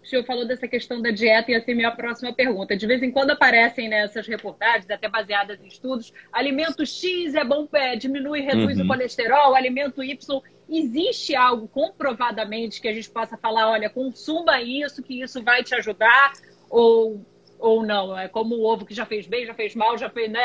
O 0.03 0.07
senhor 0.11 0.25
falou 0.25 0.45
dessa 0.45 0.67
questão 0.67 1.01
da 1.01 1.13
dieta 1.13 1.53
e 1.53 1.55
assim 1.55 1.75
minha 1.75 1.91
próxima 1.93 2.33
pergunta. 2.33 2.77
De 2.77 2.85
vez 2.85 3.01
em 3.01 3.13
quando 3.13 3.31
aparecem 3.31 3.89
nessas 3.89 4.27
reportagens, 4.27 4.91
até 4.91 5.09
baseadas 5.09 5.63
em 5.63 5.69
estudos, 5.69 6.13
alimento 6.33 6.85
X 6.85 7.35
é 7.35 7.45
bom, 7.45 7.69
é, 7.75 7.95
diminui, 7.95 8.41
reduz 8.41 8.79
uhum. 8.79 8.85
o 8.85 8.89
colesterol, 8.89 9.55
alimento 9.55 10.03
Y. 10.03 10.43
Existe 10.71 11.35
algo 11.35 11.67
comprovadamente 11.67 12.81
que 12.81 12.87
a 12.87 12.93
gente 12.93 13.11
possa 13.11 13.37
falar, 13.37 13.71
olha, 13.71 13.91
consuma 13.91 14.63
isso, 14.63 15.03
que 15.03 15.21
isso 15.21 15.43
vai 15.43 15.65
te 15.65 15.75
ajudar? 15.75 16.33
Ou, 16.71 17.27
ou 17.59 17.83
não? 17.85 18.17
É 18.17 18.29
como 18.29 18.55
o 18.55 18.65
ovo 18.65 18.87
que 18.87 18.95
já 18.95 19.05
fez 19.05 19.27
bem, 19.27 19.45
já 19.45 19.55
fez 19.55 19.75
mal, 19.75 19.99
já 19.99 20.09
fez, 20.09 20.31
né? 20.31 20.41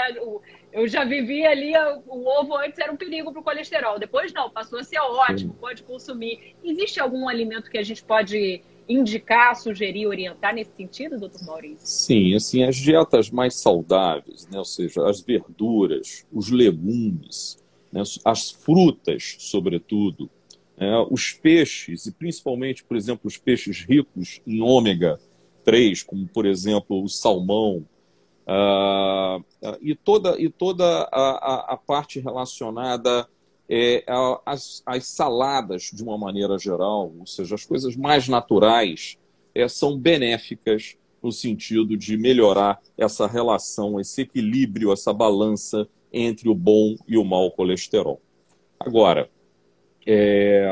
Eu 0.73 0.87
já 0.87 1.05
vivi 1.05 1.45
ali, 1.45 1.73
o 2.07 2.27
ovo 2.27 2.57
antes 2.57 2.79
era 2.79 2.91
um 2.91 2.97
perigo 2.97 3.31
para 3.31 3.39
o 3.39 3.43
colesterol. 3.43 3.99
Depois 3.99 4.33
não, 4.33 4.49
passou 4.49 4.79
a 4.79 4.83
ser 4.83 4.99
ótimo, 4.99 5.53
pode 5.53 5.83
consumir. 5.83 6.55
Existe 6.63 6.99
algum 6.99 7.29
alimento 7.29 7.69
que 7.69 7.77
a 7.77 7.83
gente 7.83 8.03
pode 8.03 8.61
indicar, 8.87 9.55
sugerir, 9.55 10.07
orientar 10.07 10.53
nesse 10.53 10.71
sentido, 10.75 11.19
doutor 11.19 11.43
Maurício? 11.45 11.79
Sim, 11.79 12.35
assim, 12.35 12.63
as 12.63 12.75
dietas 12.75 13.29
mais 13.29 13.55
saudáveis, 13.55 14.47
né, 14.47 14.57
ou 14.57 14.65
seja, 14.65 15.07
as 15.07 15.21
verduras, 15.21 16.25
os 16.31 16.49
legumes, 16.51 17.57
né, 17.95 18.03
as 18.25 18.51
frutas, 18.51 19.37
sobretudo, 19.39 20.29
né, 20.77 21.07
os 21.09 21.31
peixes, 21.31 22.05
e 22.05 22.11
principalmente, 22.11 22.83
por 22.83 22.97
exemplo, 22.97 23.21
os 23.23 23.37
peixes 23.37 23.85
ricos 23.85 24.41
em 24.45 24.61
ômega 24.61 25.17
3, 25.63 26.03
como, 26.03 26.27
por 26.27 26.45
exemplo, 26.45 27.01
o 27.01 27.07
salmão, 27.07 27.85
uh, 28.45 29.43
e 29.81 29.95
toda, 29.95 30.39
e 30.39 30.49
toda 30.49 30.83
a, 31.09 31.21
a, 31.21 31.73
a 31.73 31.77
parte 31.77 32.19
relacionada 32.19 33.27
é, 33.67 34.03
as, 34.45 34.83
as, 34.85 35.07
saladas, 35.07 35.89
de 35.91 36.03
uma 36.03 36.17
maneira 36.17 36.59
geral, 36.59 37.11
ou 37.17 37.25
seja, 37.25 37.55
as 37.55 37.65
coisas 37.65 37.95
mais 37.95 38.27
naturais, 38.27 39.17
é, 39.55 39.67
são 39.69 39.97
benéficas 39.97 40.97
no 41.23 41.31
sentido 41.31 41.97
de 41.97 42.15
melhorar 42.17 42.79
essa 42.95 43.25
relação, 43.25 43.99
esse 43.99 44.21
equilíbrio, 44.21 44.91
essa 44.91 45.11
balança 45.11 45.87
entre 46.15 46.47
o 46.47 46.55
bom 46.55 46.95
e 47.05 47.17
o 47.17 47.25
mau 47.25 47.51
colesterol. 47.51 48.21
Agora, 48.79 49.29
é, 50.07 50.65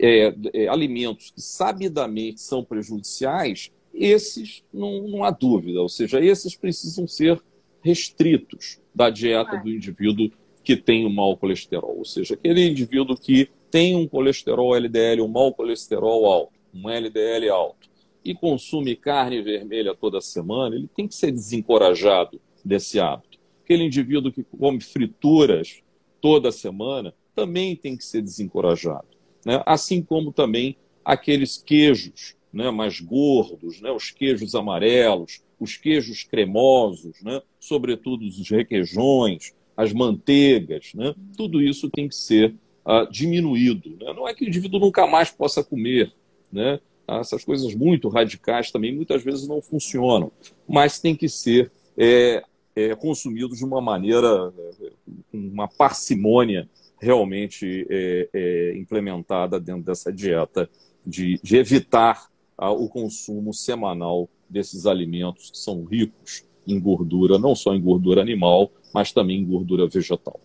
é, 0.00 0.34
é, 0.54 0.68
alimentos 0.68 1.30
que 1.30 1.42
sabidamente 1.42 2.40
são 2.40 2.64
prejudiciais, 2.64 3.70
esses 3.92 4.64
não, 4.72 5.06
não 5.06 5.24
há 5.24 5.30
dúvida, 5.30 5.82
ou 5.82 5.88
seja, 5.88 6.24
esses 6.24 6.56
precisam 6.56 7.06
ser 7.06 7.40
restritos 7.82 8.80
da 8.94 9.10
dieta 9.10 9.58
do 9.58 9.68
indivíduo 9.68 10.30
que 10.64 10.76
tem 10.76 11.04
o 11.04 11.10
mau 11.10 11.36
colesterol, 11.36 11.98
ou 11.98 12.04
seja, 12.04 12.34
aquele 12.34 12.66
indivíduo 12.66 13.16
que 13.16 13.50
tem 13.70 13.94
um 13.94 14.08
colesterol 14.08 14.74
LDL, 14.74 15.20
um 15.20 15.28
mau 15.28 15.52
colesterol 15.52 16.24
alto, 16.24 16.58
um 16.72 16.88
LDL 16.88 17.50
alto, 17.50 17.88
e 18.24 18.34
consome 18.34 18.96
carne 18.96 19.42
vermelha 19.42 19.94
toda 19.94 20.20
semana, 20.20 20.74
ele 20.74 20.88
tem 20.88 21.06
que 21.06 21.14
ser 21.14 21.30
desencorajado 21.32 22.40
desse 22.64 22.98
hábito. 22.98 23.27
Aquele 23.68 23.84
indivíduo 23.84 24.32
que 24.32 24.42
come 24.42 24.80
frituras 24.80 25.82
toda 26.22 26.50
semana 26.50 27.12
também 27.34 27.76
tem 27.76 27.98
que 27.98 28.02
ser 28.02 28.22
desencorajado. 28.22 29.04
Né? 29.44 29.62
Assim 29.66 30.02
como 30.02 30.32
também 30.32 30.74
aqueles 31.04 31.58
queijos 31.58 32.34
né, 32.50 32.70
mais 32.70 32.98
gordos, 32.98 33.82
né, 33.82 33.90
os 33.90 34.10
queijos 34.10 34.54
amarelos, 34.54 35.42
os 35.60 35.76
queijos 35.76 36.24
cremosos, 36.24 37.20
né, 37.22 37.42
sobretudo 37.60 38.24
os 38.24 38.48
requeijões, 38.48 39.52
as 39.76 39.92
manteigas, 39.92 40.94
né? 40.94 41.14
tudo 41.36 41.60
isso 41.60 41.90
tem 41.90 42.08
que 42.08 42.16
ser 42.16 42.54
uh, 42.86 43.06
diminuído. 43.12 43.98
Né? 44.00 44.14
Não 44.14 44.26
é 44.26 44.32
que 44.32 44.46
o 44.46 44.48
indivíduo 44.48 44.80
nunca 44.80 45.06
mais 45.06 45.30
possa 45.30 45.62
comer. 45.62 46.10
Né? 46.50 46.80
Essas 47.06 47.44
coisas 47.44 47.74
muito 47.74 48.08
radicais 48.08 48.70
também 48.70 48.94
muitas 48.94 49.22
vezes 49.22 49.46
não 49.46 49.60
funcionam, 49.60 50.32
mas 50.66 50.98
tem 50.98 51.14
que 51.14 51.28
ser 51.28 51.70
é, 51.98 52.42
é, 52.78 52.94
consumido 52.94 53.56
de 53.56 53.64
uma 53.64 53.80
maneira, 53.80 54.52
com 55.32 55.38
uma 55.38 55.66
parcimônia 55.66 56.68
realmente 57.00 57.84
é, 57.90 58.28
é, 58.32 58.78
implementada 58.78 59.58
dentro 59.58 59.82
dessa 59.82 60.12
dieta, 60.12 60.70
de, 61.04 61.40
de 61.42 61.56
evitar 61.56 62.28
uh, 62.56 62.70
o 62.70 62.88
consumo 62.88 63.52
semanal 63.52 64.28
desses 64.48 64.86
alimentos 64.86 65.50
que 65.50 65.58
são 65.58 65.84
ricos 65.84 66.44
em 66.66 66.78
gordura, 66.78 67.38
não 67.38 67.54
só 67.54 67.74
em 67.74 67.80
gordura 67.80 68.20
animal, 68.20 68.70
mas 68.94 69.10
também 69.10 69.40
em 69.40 69.44
gordura 69.44 69.88
vegetal. 69.88 70.40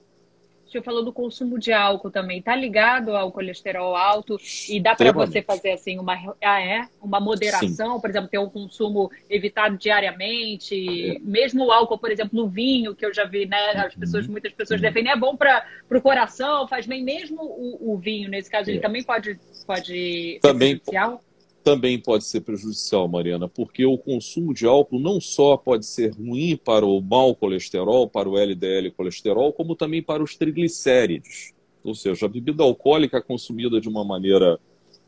Senhor 0.74 0.84
falou 0.84 1.06
do 1.06 1.14
consumo 1.14 1.60
de 1.60 1.72
álcool 1.72 2.10
também. 2.10 2.40
Está 2.40 2.56
ligado 2.56 3.16
ao 3.16 3.32
colesterol 3.32 3.96
alto 3.96 4.38
e 4.68 4.80
dá 4.80 4.96
para 4.96 5.12
você 5.12 5.42
fazer 5.42 5.72
assim 5.72 6.00
uma, 6.00 6.14
ah, 6.44 6.62
é? 6.62 6.88
uma 7.02 7.20
moderação, 7.20 7.96
Sim. 7.96 8.02
por 8.02 8.10
exemplo, 8.10 8.30
ter 8.30 8.40
um 8.40 8.50
consumo 8.50 9.12
evitado 9.30 9.78
diariamente, 9.78 11.16
é. 11.16 11.20
mesmo 11.20 11.66
o 11.66 11.72
álcool, 11.72 11.98
por 11.98 12.12
exemplo, 12.12 12.32
no 12.34 12.50
vinho, 12.50 12.96
que 12.96 13.06
eu 13.06 13.14
já 13.14 13.26
vi, 13.26 13.46
né? 13.46 13.72
As 13.72 13.96
pessoas, 13.96 14.26
uhum. 14.26 14.32
muitas 14.32 14.52
pessoas 14.54 14.82
defendem, 14.82 15.12
é 15.12 15.16
bom 15.16 15.38
para 15.38 15.66
o 15.90 16.02
coração, 16.02 16.68
faz 16.68 16.88
bem 16.88 17.04
mesmo 17.04 17.42
o, 17.42 17.94
o 17.94 17.98
vinho, 17.98 18.30
nesse 18.30 18.50
caso, 18.50 18.70
é. 18.70 18.74
ele 18.74 18.82
também 18.82 19.04
pode, 19.04 19.40
pode 19.68 20.40
também, 20.42 20.76
ser 20.76 20.92
prejudicial? 20.92 21.24
Também 21.64 21.98
pode 21.98 22.26
ser 22.26 22.42
prejudicial, 22.42 23.08
Mariana, 23.08 23.48
porque 23.48 23.86
o 23.86 23.98
consumo 23.98 24.54
de 24.54 24.66
álcool 24.66 25.00
não 25.00 25.22
só 25.22 25.56
pode 25.56 25.86
ser 25.86 26.14
ruim 26.14 26.58
para 26.58 26.86
o 26.86 27.02
mau 27.02 27.34
colesterol, 27.34 28.08
para 28.08 28.30
o 28.30 28.38
LDL 28.38 28.92
colesterol, 28.92 29.54
como 29.54 29.76
também 29.76 30.04
para 30.04 30.22
os 30.22 30.36
triglicérides. 30.36 31.54
Ou 31.84 31.96
seja, 31.96 32.26
a 32.26 32.30
bebida 32.30 32.64
alcoólica 32.64 33.22
consumida 33.22 33.80
de 33.80 33.88
uma 33.88 34.04
maneira 34.04 34.60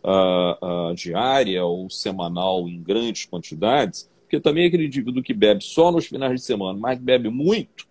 uh, 0.04 0.92
uh, 0.92 0.96
diária 0.96 1.64
ou 1.66 1.90
semanal 1.90 2.68
em 2.70 2.82
grandes 2.82 3.26
quantidades, 3.26 4.10
porque 4.22 4.40
também 4.40 4.66
aquele 4.66 4.86
indivíduo 4.86 5.22
que 5.22 5.34
bebe 5.34 5.64
só 5.64 5.92
nos 5.92 6.06
finais 6.06 6.40
de 6.40 6.46
semana, 6.46 6.78
mas 6.80 7.00
bebe 7.00 7.30
muito, 7.30 7.86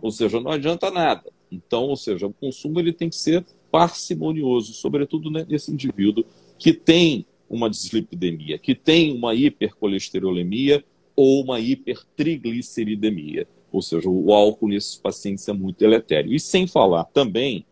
ou 0.00 0.10
seja, 0.10 0.40
não 0.40 0.52
adianta 0.52 0.90
nada. 0.90 1.24
Então, 1.50 1.84
ou 1.84 1.96
seja, 1.96 2.26
o 2.26 2.32
consumo 2.32 2.80
ele 2.80 2.92
tem 2.92 3.08
que 3.08 3.16
ser 3.16 3.44
parcimonioso, 3.70 4.72
sobretudo 4.72 5.30
nesse 5.30 5.72
indivíduo 5.72 6.24
que 6.58 6.72
tem 6.72 7.26
uma 7.54 7.70
dislipidemia, 7.70 8.58
que 8.58 8.74
tem 8.74 9.16
uma 9.16 9.34
hipercolesterolemia 9.34 10.84
ou 11.14 11.42
uma 11.42 11.60
hipertrigliceridemia. 11.60 13.46
Ou 13.70 13.80
seja, 13.80 14.08
o 14.08 14.32
álcool 14.32 14.68
nesses 14.68 14.96
pacientes 14.96 15.48
é 15.48 15.52
muito 15.52 15.78
deletério. 15.78 16.32
E 16.32 16.40
sem 16.40 16.66
falar 16.66 17.04
também 17.04 17.64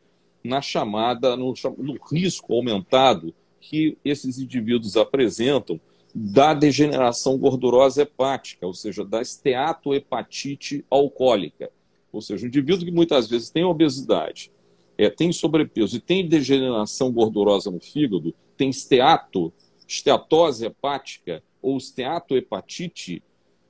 na 0.42 0.60
chamada, 0.60 1.36
no, 1.36 1.54
no 1.78 1.98
risco 2.10 2.54
aumentado 2.54 3.34
que 3.60 3.96
esses 4.04 4.38
indivíduos 4.38 4.96
apresentam 4.96 5.80
da 6.14 6.52
degeneração 6.52 7.38
gordurosa 7.38 8.02
hepática, 8.02 8.66
ou 8.66 8.74
seja, 8.74 9.04
da 9.04 9.22
esteatohepatite 9.22 10.84
alcoólica. 10.90 11.70
Ou 12.12 12.20
seja, 12.20 12.44
um 12.44 12.48
indivíduo 12.48 12.84
que 12.84 12.92
muitas 12.92 13.28
vezes 13.28 13.50
tem 13.50 13.64
obesidade, 13.64 14.50
é, 14.98 15.08
tem 15.08 15.32
sobrepeso 15.32 15.96
e 15.96 16.00
tem 16.00 16.28
degeneração 16.28 17.10
gordurosa 17.10 17.70
no 17.70 17.80
fígado, 17.80 18.34
tem 18.56 18.68
esteato, 18.68 19.52
esteatose 19.96 20.66
hepática 20.66 21.42
ou 21.60 21.76
esteatohepatite, 21.76 23.22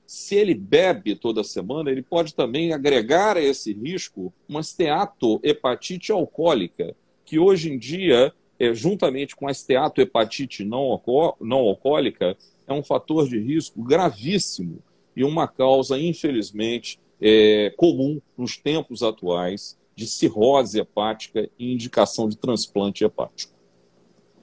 se 0.07 0.35
ele 0.37 0.55
bebe 0.55 1.15
toda 1.15 1.43
semana, 1.43 1.91
ele 1.91 2.03
pode 2.03 2.35
também 2.35 2.73
agregar 2.73 3.37
a 3.37 3.43
esse 3.43 3.73
risco 3.73 4.33
uma 4.49 4.61
esteatohepatite 4.61 6.13
alcoólica, 6.13 6.95
que 7.25 7.39
hoje 7.39 7.73
em 7.73 7.79
dia, 7.79 8.33
é, 8.59 8.75
juntamente 8.75 9.35
com 9.35 9.49
a 9.49 9.51
esteatohepatite 9.51 10.65
não, 10.65 11.01
não 11.41 11.59
alcoólica, 11.59 12.37
é 12.67 12.73
um 12.73 12.83
fator 12.83 13.29
de 13.29 13.39
risco 13.39 13.83
gravíssimo 13.83 14.83
e 15.17 15.25
uma 15.25 15.49
causa, 15.49 15.99
infelizmente, 15.99 17.01
é, 17.21 17.73
comum 17.77 18.21
nos 18.37 18.57
tempos 18.57 19.03
atuais 19.03 19.79
de 19.95 20.07
cirrose 20.07 20.81
hepática 20.81 21.49
e 21.59 21.73
indicação 21.73 22.29
de 22.29 22.37
transplante 22.37 23.05
hepático. 23.05 23.52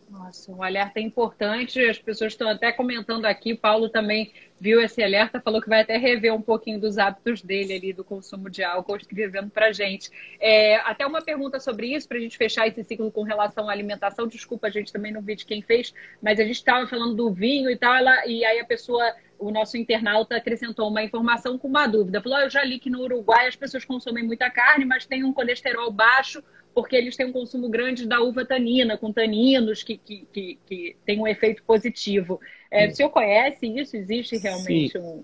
Nossa, 0.10 0.52
um 0.52 0.64
alerta 0.64 1.00
importante. 1.00 1.80
As 1.86 2.00
pessoas 2.00 2.34
estão 2.34 2.50
até 2.50 2.72
comentando 2.72 3.26
aqui. 3.26 3.54
Paulo 3.54 3.90
também 3.90 4.34
viu 4.60 4.82
esse 4.82 5.04
alerta, 5.04 5.40
falou 5.40 5.62
que 5.62 5.70
vai 5.70 5.82
até 5.82 5.98
rever 5.98 6.34
um 6.34 6.42
pouquinho 6.42 6.80
dos 6.80 6.98
hábitos 6.98 7.44
dele 7.44 7.74
ali 7.74 7.94
do 7.94 8.04
consumo 8.04 8.50
de 8.50 8.64
álcool, 8.64 8.98
escrevendo 8.98 9.52
para 9.52 9.72
gente. 9.72 10.10
É, 10.42 10.78
até 10.78 11.06
uma 11.06 11.22
pergunta 11.22 11.60
sobre 11.60 11.94
isso, 11.94 12.08
para 12.08 12.18
a 12.18 12.22
gente 12.22 12.38
fechar 12.38 12.68
esse 12.68 12.84
ciclo 12.84 13.12
com 13.12 13.22
relação 13.22 13.70
à 13.70 13.72
alimentação. 13.72 14.28
Desculpa, 14.28 14.68
a 14.68 14.72
gente 14.72 14.92
também 14.92 15.12
não 15.12 15.22
vi 15.22 15.36
de 15.36 15.46
quem 15.46 15.62
fez, 15.62 15.94
mas 16.22 16.40
a 16.40 16.44
gente 16.44 16.56
estava 16.56 16.88
falando 16.88 17.14
do 17.14 17.32
vinho 17.32 17.70
e 17.70 17.78
tal, 17.78 17.96
ela, 17.96 18.26
e 18.26 18.44
aí 18.44 18.60
a 18.60 18.66
pessoa 18.66 19.14
o 19.38 19.52
nosso 19.52 19.78
internauta 19.78 20.36
acrescentou 20.36 20.90
uma 20.90 21.04
informação 21.04 21.58
com 21.58 21.68
uma 21.68 21.88
dúvida. 21.88 22.22
Falou: 22.22 22.40
oh, 22.40 22.42
eu 22.42 22.50
já 22.50 22.64
li 22.64 22.80
que 22.80 22.90
no 22.90 23.02
Uruguai 23.02 23.48
as 23.48 23.56
pessoas 23.56 23.86
consomem 23.86 24.24
muita 24.24 24.50
carne, 24.50 24.86
mas 24.86 25.06
tem 25.06 25.24
um 25.24 25.32
colesterol 25.32 25.92
baixo 25.92 26.44
porque 26.74 26.96
eles 26.96 27.16
têm 27.16 27.28
um 27.28 27.32
consumo 27.32 27.70
grande 27.70 28.08
da 28.08 28.22
uva 28.22 28.46
tanina, 28.46 28.98
com 28.98 29.12
taninos 29.12 29.84
que, 29.84 29.98
que, 29.98 30.28
que, 30.32 30.60
que 30.66 30.96
tem 31.06 31.20
um 31.20 31.28
efeito 31.28 31.64
positivo. 31.64 32.40
É, 32.72 32.88
o 32.88 32.96
senhor 32.96 33.10
conhece 33.10 33.68
isso? 33.68 33.98
Existe 33.98 34.38
realmente 34.38 34.94
Sim. 34.94 35.00
um. 35.00 35.24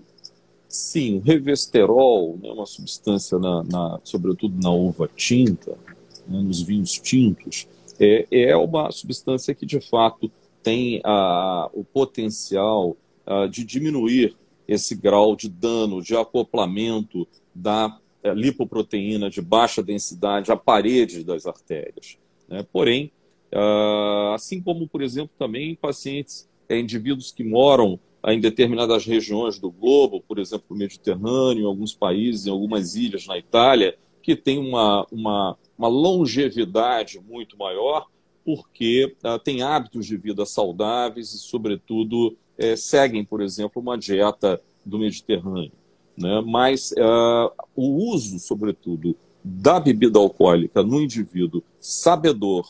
Sim, 0.68 1.18
o 1.18 1.20
revesterol, 1.20 2.38
né, 2.42 2.50
uma 2.50 2.66
substância, 2.66 3.38
na, 3.38 3.62
na, 3.62 4.00
sobretudo 4.02 4.60
na 4.60 4.70
uva 4.70 5.08
tinta, 5.14 5.78
né, 6.26 6.40
nos 6.40 6.60
vinhos 6.60 6.92
tintos, 6.98 7.68
é, 8.00 8.26
é 8.30 8.56
uma 8.56 8.90
substância 8.90 9.54
que 9.54 9.64
de 9.64 9.80
fato 9.80 10.30
tem 10.62 11.00
a, 11.04 11.70
o 11.72 11.84
potencial 11.84 12.96
a, 13.24 13.46
de 13.46 13.64
diminuir 13.64 14.36
esse 14.66 14.94
grau 14.96 15.36
de 15.36 15.48
dano, 15.48 16.02
de 16.02 16.16
acoplamento 16.16 17.26
da 17.54 17.96
é, 17.96 18.05
lipoproteína 18.34 19.30
de 19.30 19.40
baixa 19.40 19.82
densidade 19.82 20.50
à 20.50 20.56
parede 20.56 21.24
das 21.24 21.46
artérias. 21.46 22.18
Né? 22.48 22.64
Porém, 22.72 23.12
uh, 23.52 24.32
assim 24.34 24.60
como, 24.60 24.88
por 24.88 25.02
exemplo, 25.02 25.30
também 25.38 25.74
pacientes, 25.74 26.48
é, 26.68 26.78
indivíduos 26.78 27.30
que 27.30 27.44
moram 27.44 27.98
em 28.26 28.40
determinadas 28.40 29.06
regiões 29.06 29.58
do 29.58 29.70
globo, 29.70 30.20
por 30.20 30.38
exemplo, 30.38 30.66
no 30.70 30.76
Mediterrâneo, 30.76 31.62
em 31.62 31.66
alguns 31.66 31.94
países, 31.94 32.46
em 32.46 32.50
algumas 32.50 32.96
ilhas 32.96 33.26
na 33.26 33.38
Itália, 33.38 33.96
que 34.20 34.34
tem 34.34 34.58
uma, 34.58 35.06
uma, 35.12 35.56
uma 35.78 35.88
longevidade 35.88 37.20
muito 37.20 37.56
maior, 37.56 38.06
porque 38.44 39.14
uh, 39.24 39.38
têm 39.38 39.62
hábitos 39.62 40.06
de 40.06 40.16
vida 40.16 40.44
saudáveis 40.44 41.32
e, 41.32 41.38
sobretudo, 41.38 42.36
é, 42.58 42.74
seguem, 42.74 43.24
por 43.24 43.40
exemplo, 43.40 43.80
uma 43.80 43.96
dieta 43.96 44.60
do 44.84 44.98
Mediterrâneo. 44.98 45.72
Né? 46.16 46.42
Mas 46.44 46.92
uh, 46.92 47.52
o 47.74 48.10
uso, 48.12 48.38
sobretudo, 48.38 49.16
da 49.44 49.78
bebida 49.78 50.18
alcoólica 50.18 50.82
no 50.82 51.00
indivíduo 51.00 51.62
sabedor, 51.78 52.68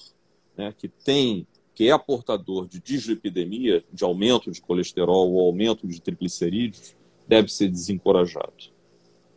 né, 0.57 0.75
que 0.77 0.89
tem, 0.89 1.47
que 1.75 1.91
é 1.91 1.97
portador 1.97 2.69
de 2.69 2.81
dislipidemia, 2.81 3.83
de 3.93 4.05
aumento 4.05 4.51
de 4.51 4.61
colesterol 4.61 5.33
ou 5.33 5.47
aumento 5.47 5.87
de 5.87 6.01
triglicerídeos, 6.01 6.95
deve 7.27 7.51
ser 7.51 7.69
desencorajado. 7.69 8.77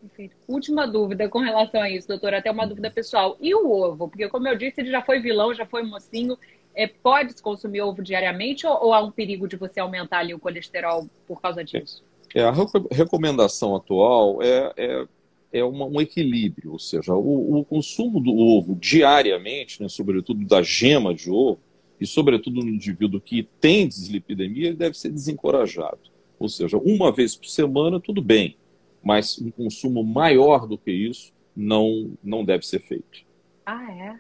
Perfeito. 0.02 0.36
Última 0.48 0.88
dúvida 0.88 1.28
com 1.28 1.40
relação 1.40 1.82
a 1.82 1.90
isso, 1.90 2.08
doutor, 2.08 2.34
até 2.34 2.50
uma 2.50 2.66
dúvida 2.66 2.90
pessoal. 2.90 3.38
E 3.40 3.54
o 3.54 3.70
ovo? 3.70 4.08
Porque, 4.08 4.28
como 4.30 4.48
eu 4.48 4.58
disse, 4.58 4.82
ele 4.82 4.92
já 4.92 5.02
foi 5.02 5.20
vilão, 5.20 5.54
já 5.54 5.66
foi 5.66 5.84
mocinho. 5.84 6.38
É, 6.74 6.88
pode 6.88 7.42
consumir 7.42 7.82
ovo 7.82 8.02
diariamente 8.02 8.66
ou, 8.66 8.86
ou, 8.86 8.94
há 8.94 9.02
um 9.02 9.12
perigo 9.12 9.48
de 9.48 9.58
você 9.58 9.80
aumentar 9.80 10.20
ali 10.20 10.34
o 10.34 10.40
colesterol 10.40 11.10
por 11.28 11.42
causa 11.42 11.64
disso? 11.64 12.04
É, 12.06 12.09
a 12.36 12.54
recomendação 12.96 13.76
atual 13.76 14.42
é, 14.42 14.74
é, 14.78 15.08
é 15.54 15.64
uma, 15.64 15.86
um 15.86 16.00
equilíbrio, 16.00 16.74
ou 16.74 16.80
seja, 16.80 17.14
o, 17.14 17.60
o, 17.60 17.66
consumo 17.66 18.20
do 18.20 18.36
ovo 18.36 18.76
diariamente, 18.76 19.82
né, 19.82 19.90
sobretudo 19.90 20.46
da 20.46 20.62
gema 20.62 21.14
de 21.14 21.32
ovo, 21.32 21.60
e 22.00 22.06
sobretudo 22.06 22.62
no 22.62 22.70
indivíduo 22.70 23.20
que 23.20 23.44
tem 23.60 23.88
dislipidemia, 23.88 24.68
ele 24.68 24.78
deve 24.78 24.98
ser 24.98 25.10
desencorajado. 25.10 26.00
Ou 26.40 26.48
seja, 26.48 26.78
uma 26.78 27.12
vez 27.12 27.36
por 27.36 27.48
semana, 27.48 28.00
tudo 28.00 28.22
bem, 28.22 28.56
mas 29.04 29.40
um 29.40 29.52
consumo 29.52 30.04
maior 30.04 30.66
do 30.66 30.78
que 30.78 30.92
isso 30.92 31.34
não, 31.56 32.12
não 32.24 32.46
deve 32.46 32.66
ser 32.66 32.80
feito. 32.80 33.26
Ah, 33.66 33.92
é? 33.92 34.20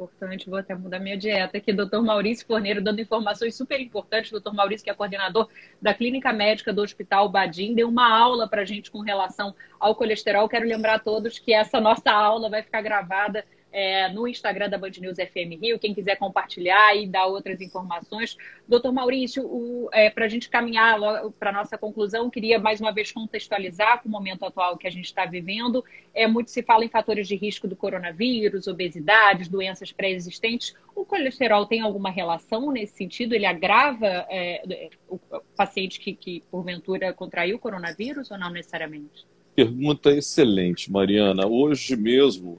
Importante, 0.00 0.48
vou 0.48 0.58
até 0.58 0.74
mudar 0.74 0.98
minha 0.98 1.16
dieta 1.16 1.58
aqui. 1.58 1.72
Doutor 1.72 2.02
Maurício 2.02 2.46
Forneiro 2.46 2.82
dando 2.82 3.00
informações 3.00 3.54
super 3.54 3.78
importantes. 3.80 4.30
Doutor 4.30 4.54
Maurício, 4.54 4.84
que 4.84 4.90
é 4.90 4.94
coordenador 4.94 5.48
da 5.80 5.92
Clínica 5.92 6.32
Médica 6.32 6.72
do 6.72 6.82
Hospital 6.82 7.28
Badim, 7.28 7.74
deu 7.74 7.88
uma 7.88 8.08
aula 8.08 8.48
para 8.48 8.62
a 8.62 8.64
gente 8.64 8.90
com 8.90 9.00
relação 9.00 9.54
ao 9.78 9.94
colesterol. 9.94 10.48
Quero 10.48 10.66
lembrar 10.66 10.94
a 10.94 10.98
todos 10.98 11.38
que 11.38 11.52
essa 11.52 11.80
nossa 11.80 12.10
aula 12.10 12.48
vai 12.48 12.62
ficar 12.62 12.80
gravada 12.80 13.44
é, 13.72 14.08
no 14.08 14.26
Instagram 14.26 14.68
da 14.68 14.78
Band 14.78 14.92
News 15.00 15.16
FM 15.16 15.60
Rio, 15.60 15.78
quem 15.78 15.94
quiser 15.94 16.16
compartilhar 16.16 16.94
e 16.96 17.06
dar 17.06 17.26
outras 17.26 17.60
informações. 17.60 18.36
Doutor 18.66 18.92
Maurício, 18.92 19.88
é, 19.92 20.10
para 20.10 20.24
a 20.24 20.28
gente 20.28 20.48
caminhar 20.48 20.98
para 21.38 21.50
a 21.50 21.52
nossa 21.52 21.78
conclusão, 21.78 22.30
queria 22.30 22.58
mais 22.58 22.80
uma 22.80 22.92
vez 22.92 23.12
contextualizar 23.12 24.02
com 24.02 24.08
o 24.08 24.12
momento 24.12 24.44
atual 24.44 24.76
que 24.76 24.86
a 24.86 24.90
gente 24.90 25.06
está 25.06 25.24
vivendo. 25.24 25.84
É, 26.14 26.26
muito 26.26 26.50
se 26.50 26.62
fala 26.62 26.84
em 26.84 26.88
fatores 26.88 27.28
de 27.28 27.36
risco 27.36 27.68
do 27.68 27.76
coronavírus, 27.76 28.66
obesidades, 28.66 29.48
doenças 29.48 29.92
pré-existentes. 29.92 30.74
O 30.94 31.04
colesterol 31.04 31.66
tem 31.66 31.80
alguma 31.80 32.10
relação 32.10 32.70
nesse 32.70 32.96
sentido? 32.96 33.34
Ele 33.34 33.46
agrava 33.46 34.26
é, 34.28 34.90
o 35.08 35.18
paciente 35.56 36.00
que, 36.00 36.14
que, 36.14 36.42
porventura, 36.50 37.12
contraiu 37.12 37.56
o 37.56 37.58
coronavírus 37.60 38.30
ou 38.30 38.38
não 38.38 38.50
necessariamente? 38.50 39.26
Pergunta 39.54 40.10
excelente, 40.12 40.90
Mariana. 40.90 41.46
Hoje 41.46 41.96
mesmo 41.96 42.56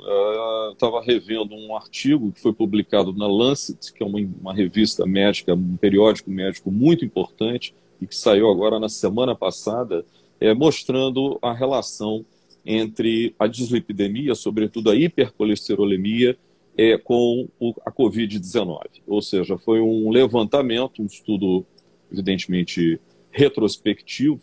estava 0.71 0.97
uh, 0.97 1.01
revendo 1.01 1.55
um 1.55 1.75
artigo 1.75 2.31
que 2.31 2.41
foi 2.41 2.53
publicado 2.53 3.13
na 3.13 3.27
Lancet, 3.27 3.93
que 3.93 4.03
é 4.03 4.05
uma, 4.05 4.19
uma, 4.19 4.53
revista 4.53 5.05
médica, 5.05 5.53
um 5.53 5.77
periódico 5.77 6.29
médico 6.29 6.69
muito 6.69 7.05
importante, 7.05 7.73
e 7.99 8.05
que 8.05 8.15
saiu 8.15 8.49
agora 8.49 8.79
na 8.79 8.89
semana 8.89 9.33
passada, 9.35 10.05
é, 10.39 10.53
mostrando 10.53 11.39
a 11.41 11.53
relação 11.53 12.25
entre 12.65 13.33
a 13.39 13.47
dislipidemia, 13.47 14.35
sobretudo 14.35 14.89
a 14.89 14.95
hipercolesterolemia, 14.95 16.37
é, 16.77 16.97
com 16.97 17.47
o, 17.59 17.73
a 17.85 17.91
Covid-19. 17.91 18.79
Ou 19.07 19.21
seja, 19.21 19.57
foi 19.57 19.79
um 19.81 20.09
levantamento, 20.09 21.01
um 21.01 21.05
estudo, 21.05 21.65
evidentemente, 22.11 22.99
retrospectivo, 23.31 24.41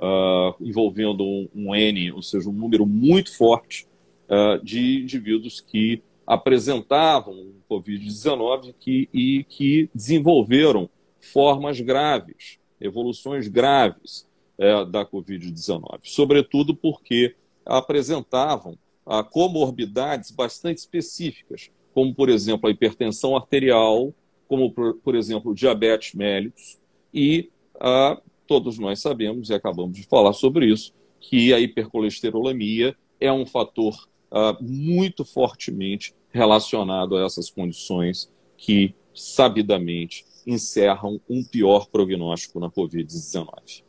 uh, 0.00 0.54
envolvendo 0.60 1.22
um, 1.22 1.48
um, 1.54 1.74
N, 1.74 2.12
ou 2.12 2.22
seja, 2.22 2.48
um 2.48 2.52
número 2.52 2.86
muito 2.86 3.36
forte 3.36 3.86
uh, 4.28 4.62
de 4.64 5.02
indivíduos 5.02 5.60
que 5.60 6.02
apresentavam 6.26 7.52
Covid-19 7.68 8.74
e 9.12 9.44
que 9.44 9.90
desenvolveram 9.94 10.88
formas 11.20 11.80
graves, 11.80 12.58
evoluções 12.80 13.46
graves 13.46 14.26
uh, 14.58 14.86
da 14.86 15.04
Covid-19, 15.04 16.00
sobretudo 16.04 16.74
porque 16.74 17.34
apresentavam 17.66 18.78
uh, 19.04 19.22
comorbidades 19.30 20.30
bastante 20.30 20.78
específicas, 20.78 21.70
como, 21.92 22.14
por 22.14 22.28
exemplo, 22.28 22.68
a 22.68 22.72
hipertensão 22.72 23.36
arterial, 23.36 24.14
como, 24.48 24.72
por, 24.72 24.94
por 24.94 25.14
exemplo, 25.14 25.54
diabetes 25.54 26.14
mellitus 26.14 26.78
e 27.12 27.50
a 27.78 28.20
todos 28.50 28.80
nós 28.80 28.98
sabemos, 28.98 29.48
e 29.48 29.54
acabamos 29.54 29.96
de 29.96 30.02
falar 30.02 30.32
sobre 30.32 30.66
isso, 30.66 30.92
que 31.20 31.54
a 31.54 31.60
hipercolesterolemia 31.60 32.96
é 33.20 33.32
um 33.32 33.46
fator 33.46 33.94
uh, 34.28 34.60
muito 34.60 35.24
fortemente 35.24 36.12
relacionado 36.30 37.16
a 37.16 37.24
essas 37.24 37.48
condições 37.48 38.28
que, 38.56 38.92
sabidamente, 39.14 40.24
encerram 40.44 41.20
um 41.30 41.44
pior 41.44 41.86
prognóstico 41.86 42.58
na 42.58 42.68
Covid-19. 42.68 43.84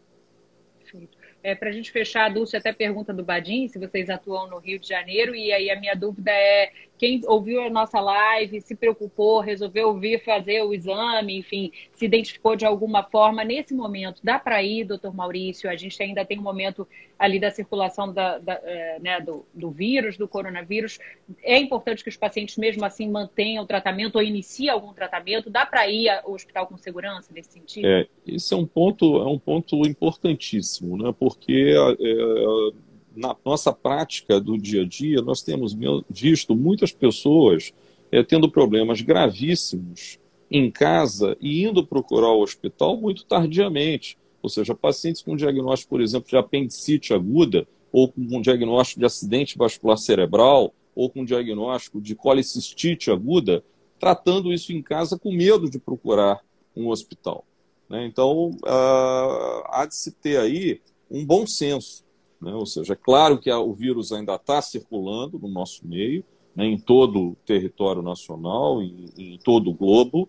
É, 1.44 1.56
Para 1.56 1.70
a 1.70 1.72
gente 1.72 1.92
fechar, 1.92 2.26
a 2.26 2.30
Dulce 2.30 2.56
até 2.56 2.72
pergunta 2.72 3.14
do 3.14 3.24
Badim, 3.24 3.68
se 3.68 3.80
vocês 3.80 4.10
atuam 4.10 4.48
no 4.50 4.60
Rio 4.60 4.80
de 4.80 4.88
Janeiro, 4.88 5.36
e 5.36 5.52
aí 5.52 5.70
a 5.70 5.80
minha 5.80 5.96
dúvida 5.96 6.32
é 6.32 6.72
quem 7.02 7.20
ouviu 7.26 7.64
a 7.64 7.70
nossa 7.70 8.00
live, 8.00 8.62
se 8.62 8.76
preocupou, 8.76 9.40
resolveu 9.40 9.92
vir 9.98 10.24
fazer 10.24 10.62
o 10.62 10.72
exame, 10.72 11.36
enfim, 11.36 11.72
se 11.94 12.06
identificou 12.06 12.56
de 12.56 12.64
alguma 12.64 13.02
forma, 13.02 13.44
nesse 13.44 13.74
momento, 13.74 14.22
dá 14.24 14.38
para 14.38 14.62
ir, 14.62 14.84
doutor 14.84 15.12
Maurício? 15.12 15.68
A 15.68 15.76
gente 15.76 16.02
ainda 16.04 16.24
tem 16.24 16.38
um 16.38 16.44
momento 16.44 16.88
ali 17.18 17.40
da 17.40 17.50
circulação 17.50 18.14
da, 18.14 18.38
da, 18.38 18.54
é, 18.64 19.00
né, 19.00 19.20
do, 19.20 19.44
do, 19.52 19.72
vírus, 19.72 20.16
do 20.16 20.28
coronavírus. 20.28 21.00
É 21.42 21.58
importante 21.58 22.04
que 22.04 22.10
os 22.10 22.18
pacientes, 22.18 22.56
mesmo 22.56 22.86
assim, 22.86 23.10
mantenham 23.10 23.64
o 23.64 23.68
tratamento 23.68 24.18
ou 24.18 24.22
iniciem 24.22 24.70
algum 24.70 24.94
tratamento? 24.94 25.50
Dá 25.50 25.66
para 25.66 25.88
ir 25.88 26.08
ao 26.08 26.34
hospital 26.34 26.68
com 26.68 26.78
segurança 26.78 27.32
nesse 27.34 27.54
sentido? 27.54 27.88
É, 27.88 28.08
esse 28.28 28.54
é 28.54 28.58
um 28.58 28.66
ponto, 28.68 29.18
é 29.18 29.26
um 29.26 29.40
ponto 29.40 29.76
importantíssimo, 29.88 30.98
né? 30.98 31.12
Porque 31.36 31.74
é, 32.00 32.72
na 33.16 33.36
nossa 33.44 33.74
prática 33.74 34.40
do 34.40 34.58
dia 34.58 34.84
a 34.84 34.86
dia, 34.86 35.22
nós 35.22 35.42
temos 35.42 35.76
visto 36.10 36.56
muitas 36.56 36.92
pessoas 36.92 37.74
é, 38.12 38.24
tendo 38.24 38.50
problemas 38.50 39.02
gravíssimos 39.02 40.20
em 40.50 40.70
casa 40.70 41.38
e 41.40 41.64
indo 41.64 41.86
procurar 41.86 42.32
o 42.32 42.42
hospital 42.42 42.98
muito 42.98 43.26
tardiamente. 43.26 44.18
Ou 44.42 44.50
seja, 44.50 44.76
pacientes 44.76 45.22
com 45.22 45.36
diagnóstico, 45.36 45.92
por 45.92 46.02
exemplo, 46.02 46.30
de 46.30 46.38
apendicite 46.38 47.14
aguda, 47.14 47.68
ou 47.92 48.12
com 48.12 48.42
diagnóstico 48.42 49.00
de 49.00 49.06
acidente 49.06 49.58
vascular 49.58 49.98
cerebral, 49.98 50.74
ou 50.96 51.10
com 51.10 51.24
diagnóstico 51.24 52.02
de 52.02 52.16
colicistite 52.16 53.12
aguda, 53.12 53.64
tratando 54.00 54.52
isso 54.52 54.74
em 54.74 54.82
casa 54.82 55.18
com 55.18 55.32
medo 55.32 55.70
de 55.70 55.80
procurar 55.80 56.42
um 56.76 56.90
hospital. 56.90 57.46
Né? 57.90 58.06
Então, 58.06 58.52
uh, 58.64 59.64
há 59.68 59.86
de 59.88 59.96
se 59.96 60.12
ter 60.12 60.38
aí 60.38 60.82
um 61.12 61.26
bom 61.26 61.46
senso. 61.46 62.04
Né? 62.42 62.54
Ou 62.54 62.66
seja, 62.66 62.94
é 62.94 62.96
claro 62.96 63.38
que 63.38 63.52
o 63.52 63.74
vírus 63.74 64.12
ainda 64.12 64.36
está 64.36 64.62
circulando 64.62 65.38
no 65.38 65.48
nosso 65.48 65.86
meio, 65.86 66.24
né, 66.56 66.66
em 66.66 66.78
todo 66.78 67.30
o 67.30 67.36
território 67.46 68.02
nacional, 68.02 68.82
em, 68.82 69.06
em 69.18 69.38
todo 69.38 69.70
o 69.70 69.74
globo, 69.74 70.28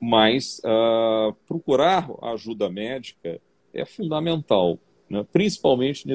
mas 0.00 0.60
uh, 0.60 1.34
procurar 1.46 2.08
ajuda 2.22 2.68
médica 2.68 3.40
é 3.72 3.84
fundamental, 3.84 4.78
né, 5.08 5.26
principalmente 5.32 6.06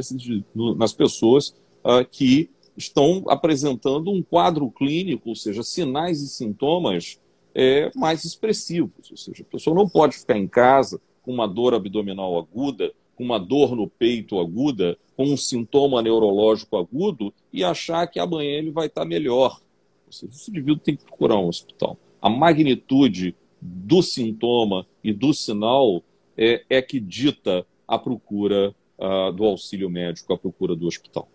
no, 0.54 0.76
nas 0.76 0.94
pessoas 0.94 1.50
uh, 1.84 2.06
que 2.10 2.50
estão 2.78 3.24
apresentando 3.28 4.12
um 4.12 4.22
quadro 4.22 4.70
clínico, 4.72 5.30
ou 5.30 5.36
seja, 5.36 5.64
sinais 5.64 6.22
e 6.22 6.30
sintomas 6.30 7.20
é, 7.54 7.92
mais 7.96 8.24
expressivos. 8.24 9.12
Ou 9.12 9.18
seja, 9.18 9.44
a 9.44 9.52
pessoa 9.52 9.76
não 9.76 9.88
pode 9.88 10.18
ficar 10.18 10.38
em 10.38 10.48
casa 10.48 11.02
com 11.22 11.34
uma 11.34 11.48
dor 11.48 11.74
abdominal 11.74 12.38
aguda, 12.40 12.94
com 13.22 13.26
uma 13.26 13.38
dor 13.38 13.76
no 13.76 13.88
peito 13.88 14.40
aguda, 14.40 14.98
com 15.16 15.26
um 15.26 15.38
sintoma 15.38 16.02
neurológico 16.02 16.76
agudo 16.76 17.32
e 17.54 17.64
achar 17.64 18.08
que 18.08 18.20
amanhã 18.20 18.58
ele 18.58 18.72
vai 18.72 18.88
estar 18.88 19.06
melhor. 19.06 19.62
Ou 20.08 20.12
seja, 20.12 20.34
esse 20.34 20.50
indivíduo 20.50 20.82
tem 20.84 20.96
que 20.96 21.04
procurar 21.04 21.38
um 21.38 21.48
hospital. 21.48 22.00
A 22.20 22.28
magnitude 22.28 23.36
do 23.62 24.02
sintoma 24.02 24.88
e 25.04 25.14
do 25.14 25.36
sinal 25.36 26.02
é, 26.36 26.64
é 26.68 26.82
que 26.82 27.00
dita 27.00 27.64
a 27.88 28.00
procura 28.00 28.74
uh, 28.98 29.32
do 29.32 29.46
auxílio 29.46 29.88
médico, 29.88 30.34
a 30.34 30.38
procura 30.38 30.76
do 30.76 30.88
hospital. 30.88 31.30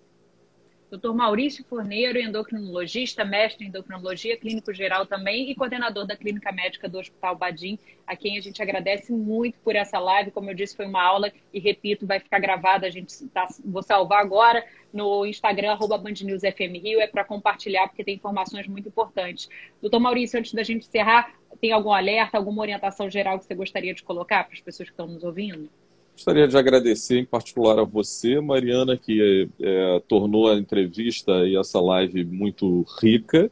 Dr. 0.96 1.12
Maurício 1.12 1.64
Forneiro, 1.64 2.18
endocrinologista, 2.18 3.24
mestre 3.24 3.64
em 3.64 3.68
endocrinologia, 3.68 4.36
clínico 4.36 4.72
geral 4.72 5.06
também 5.06 5.50
e 5.50 5.54
coordenador 5.54 6.06
da 6.06 6.16
clínica 6.16 6.50
médica 6.52 6.88
do 6.88 6.98
Hospital 6.98 7.36
Badim, 7.36 7.78
a 8.06 8.16
quem 8.16 8.38
a 8.38 8.40
gente 8.40 8.62
agradece 8.62 9.12
muito 9.12 9.58
por 9.60 9.76
essa 9.76 9.98
live. 9.98 10.30
Como 10.30 10.50
eu 10.50 10.54
disse, 10.54 10.76
foi 10.76 10.86
uma 10.86 11.02
aula 11.02 11.32
e, 11.52 11.58
repito, 11.58 12.06
vai 12.06 12.20
ficar 12.20 12.38
gravada. 12.38 12.86
A 12.86 12.90
gente 12.90 13.26
tá, 13.28 13.46
vou 13.64 13.82
salvar 13.82 14.20
agora 14.20 14.64
no 14.92 15.26
Instagram, 15.26 15.72
arroba 15.72 16.02
Rio, 16.06 17.00
é 17.00 17.06
para 17.06 17.24
compartilhar, 17.24 17.88
porque 17.88 18.04
tem 18.04 18.14
informações 18.14 18.66
muito 18.66 18.88
importantes. 18.88 19.48
Doutor 19.80 20.00
Maurício, 20.00 20.38
antes 20.38 20.54
da 20.54 20.62
gente 20.62 20.86
encerrar, 20.86 21.34
tem 21.60 21.72
algum 21.72 21.92
alerta, 21.92 22.38
alguma 22.38 22.62
orientação 22.62 23.10
geral 23.10 23.38
que 23.38 23.44
você 23.44 23.54
gostaria 23.54 23.94
de 23.94 24.02
colocar 24.02 24.44
para 24.44 24.54
as 24.54 24.60
pessoas 24.60 24.88
que 24.88 24.92
estão 24.92 25.06
nos 25.06 25.22
ouvindo? 25.22 25.68
Gostaria 26.16 26.48
de 26.48 26.56
agradecer 26.56 27.18
em 27.18 27.26
particular 27.26 27.78
a 27.78 27.84
você, 27.84 28.40
Mariana, 28.40 28.96
que 28.96 29.50
é, 29.60 30.00
tornou 30.08 30.50
a 30.50 30.56
entrevista 30.56 31.46
e 31.46 31.58
essa 31.58 31.78
live 31.78 32.24
muito 32.24 32.86
rica, 33.02 33.50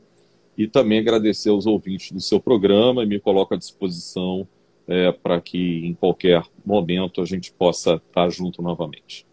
e 0.56 0.66
também 0.66 0.98
agradecer 0.98 1.50
aos 1.50 1.66
ouvintes 1.66 2.10
do 2.10 2.20
seu 2.20 2.40
programa 2.40 3.02
e 3.02 3.06
me 3.06 3.20
coloco 3.20 3.52
à 3.52 3.58
disposição 3.58 4.48
é, 4.88 5.12
para 5.12 5.42
que 5.42 5.86
em 5.86 5.92
qualquer 5.92 6.42
momento 6.64 7.20
a 7.20 7.26
gente 7.26 7.52
possa 7.52 7.96
estar 7.96 8.30
junto 8.30 8.62
novamente. 8.62 9.26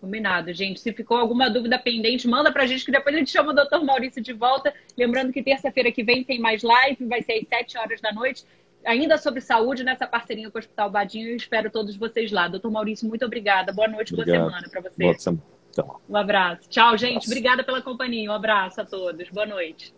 Combinado, 0.00 0.52
gente. 0.52 0.80
Se 0.80 0.92
ficou 0.92 1.16
alguma 1.16 1.48
dúvida 1.48 1.78
pendente, 1.78 2.26
manda 2.26 2.52
para 2.52 2.64
a 2.64 2.66
gente 2.66 2.84
que 2.84 2.90
depois 2.90 3.14
a 3.14 3.18
gente 3.18 3.30
chama 3.30 3.52
o 3.52 3.54
doutor 3.54 3.84
Maurício 3.84 4.20
de 4.20 4.32
volta. 4.32 4.74
Lembrando 4.98 5.32
que 5.32 5.44
terça-feira 5.44 5.92
que 5.92 6.02
vem 6.02 6.24
tem 6.24 6.40
mais 6.40 6.62
live, 6.62 7.06
vai 7.06 7.22
ser 7.22 7.34
às 7.34 7.48
7 7.48 7.78
horas 7.78 8.00
da 8.00 8.12
noite 8.12 8.44
ainda 8.84 9.18
sobre 9.18 9.40
saúde 9.40 9.84
nessa 9.84 10.06
parceria 10.06 10.50
com 10.50 10.58
o 10.58 10.60
Hospital 10.60 10.90
Badinho. 10.90 11.28
Eu 11.28 11.36
espero 11.36 11.70
todos 11.70 11.96
vocês 11.96 12.30
lá. 12.30 12.48
Doutor 12.48 12.70
Maurício, 12.70 13.08
muito 13.08 13.24
obrigada. 13.24 13.72
Boa 13.72 13.88
noite, 13.88 14.12
Obrigado. 14.14 14.40
boa 14.40 14.50
semana 14.50 14.68
para 14.70 14.80
você. 14.80 15.02
Boa 15.02 15.18
semana. 15.18 15.42
Um 16.08 16.16
abraço. 16.16 16.68
Tchau, 16.68 16.96
gente. 16.96 17.12
Um 17.12 17.16
abraço. 17.16 17.30
Obrigada 17.30 17.64
pela 17.64 17.82
companhia. 17.82 18.30
Um 18.30 18.34
abraço 18.34 18.80
a 18.80 18.84
todos. 18.84 19.28
Boa 19.30 19.46
noite. 19.46 19.94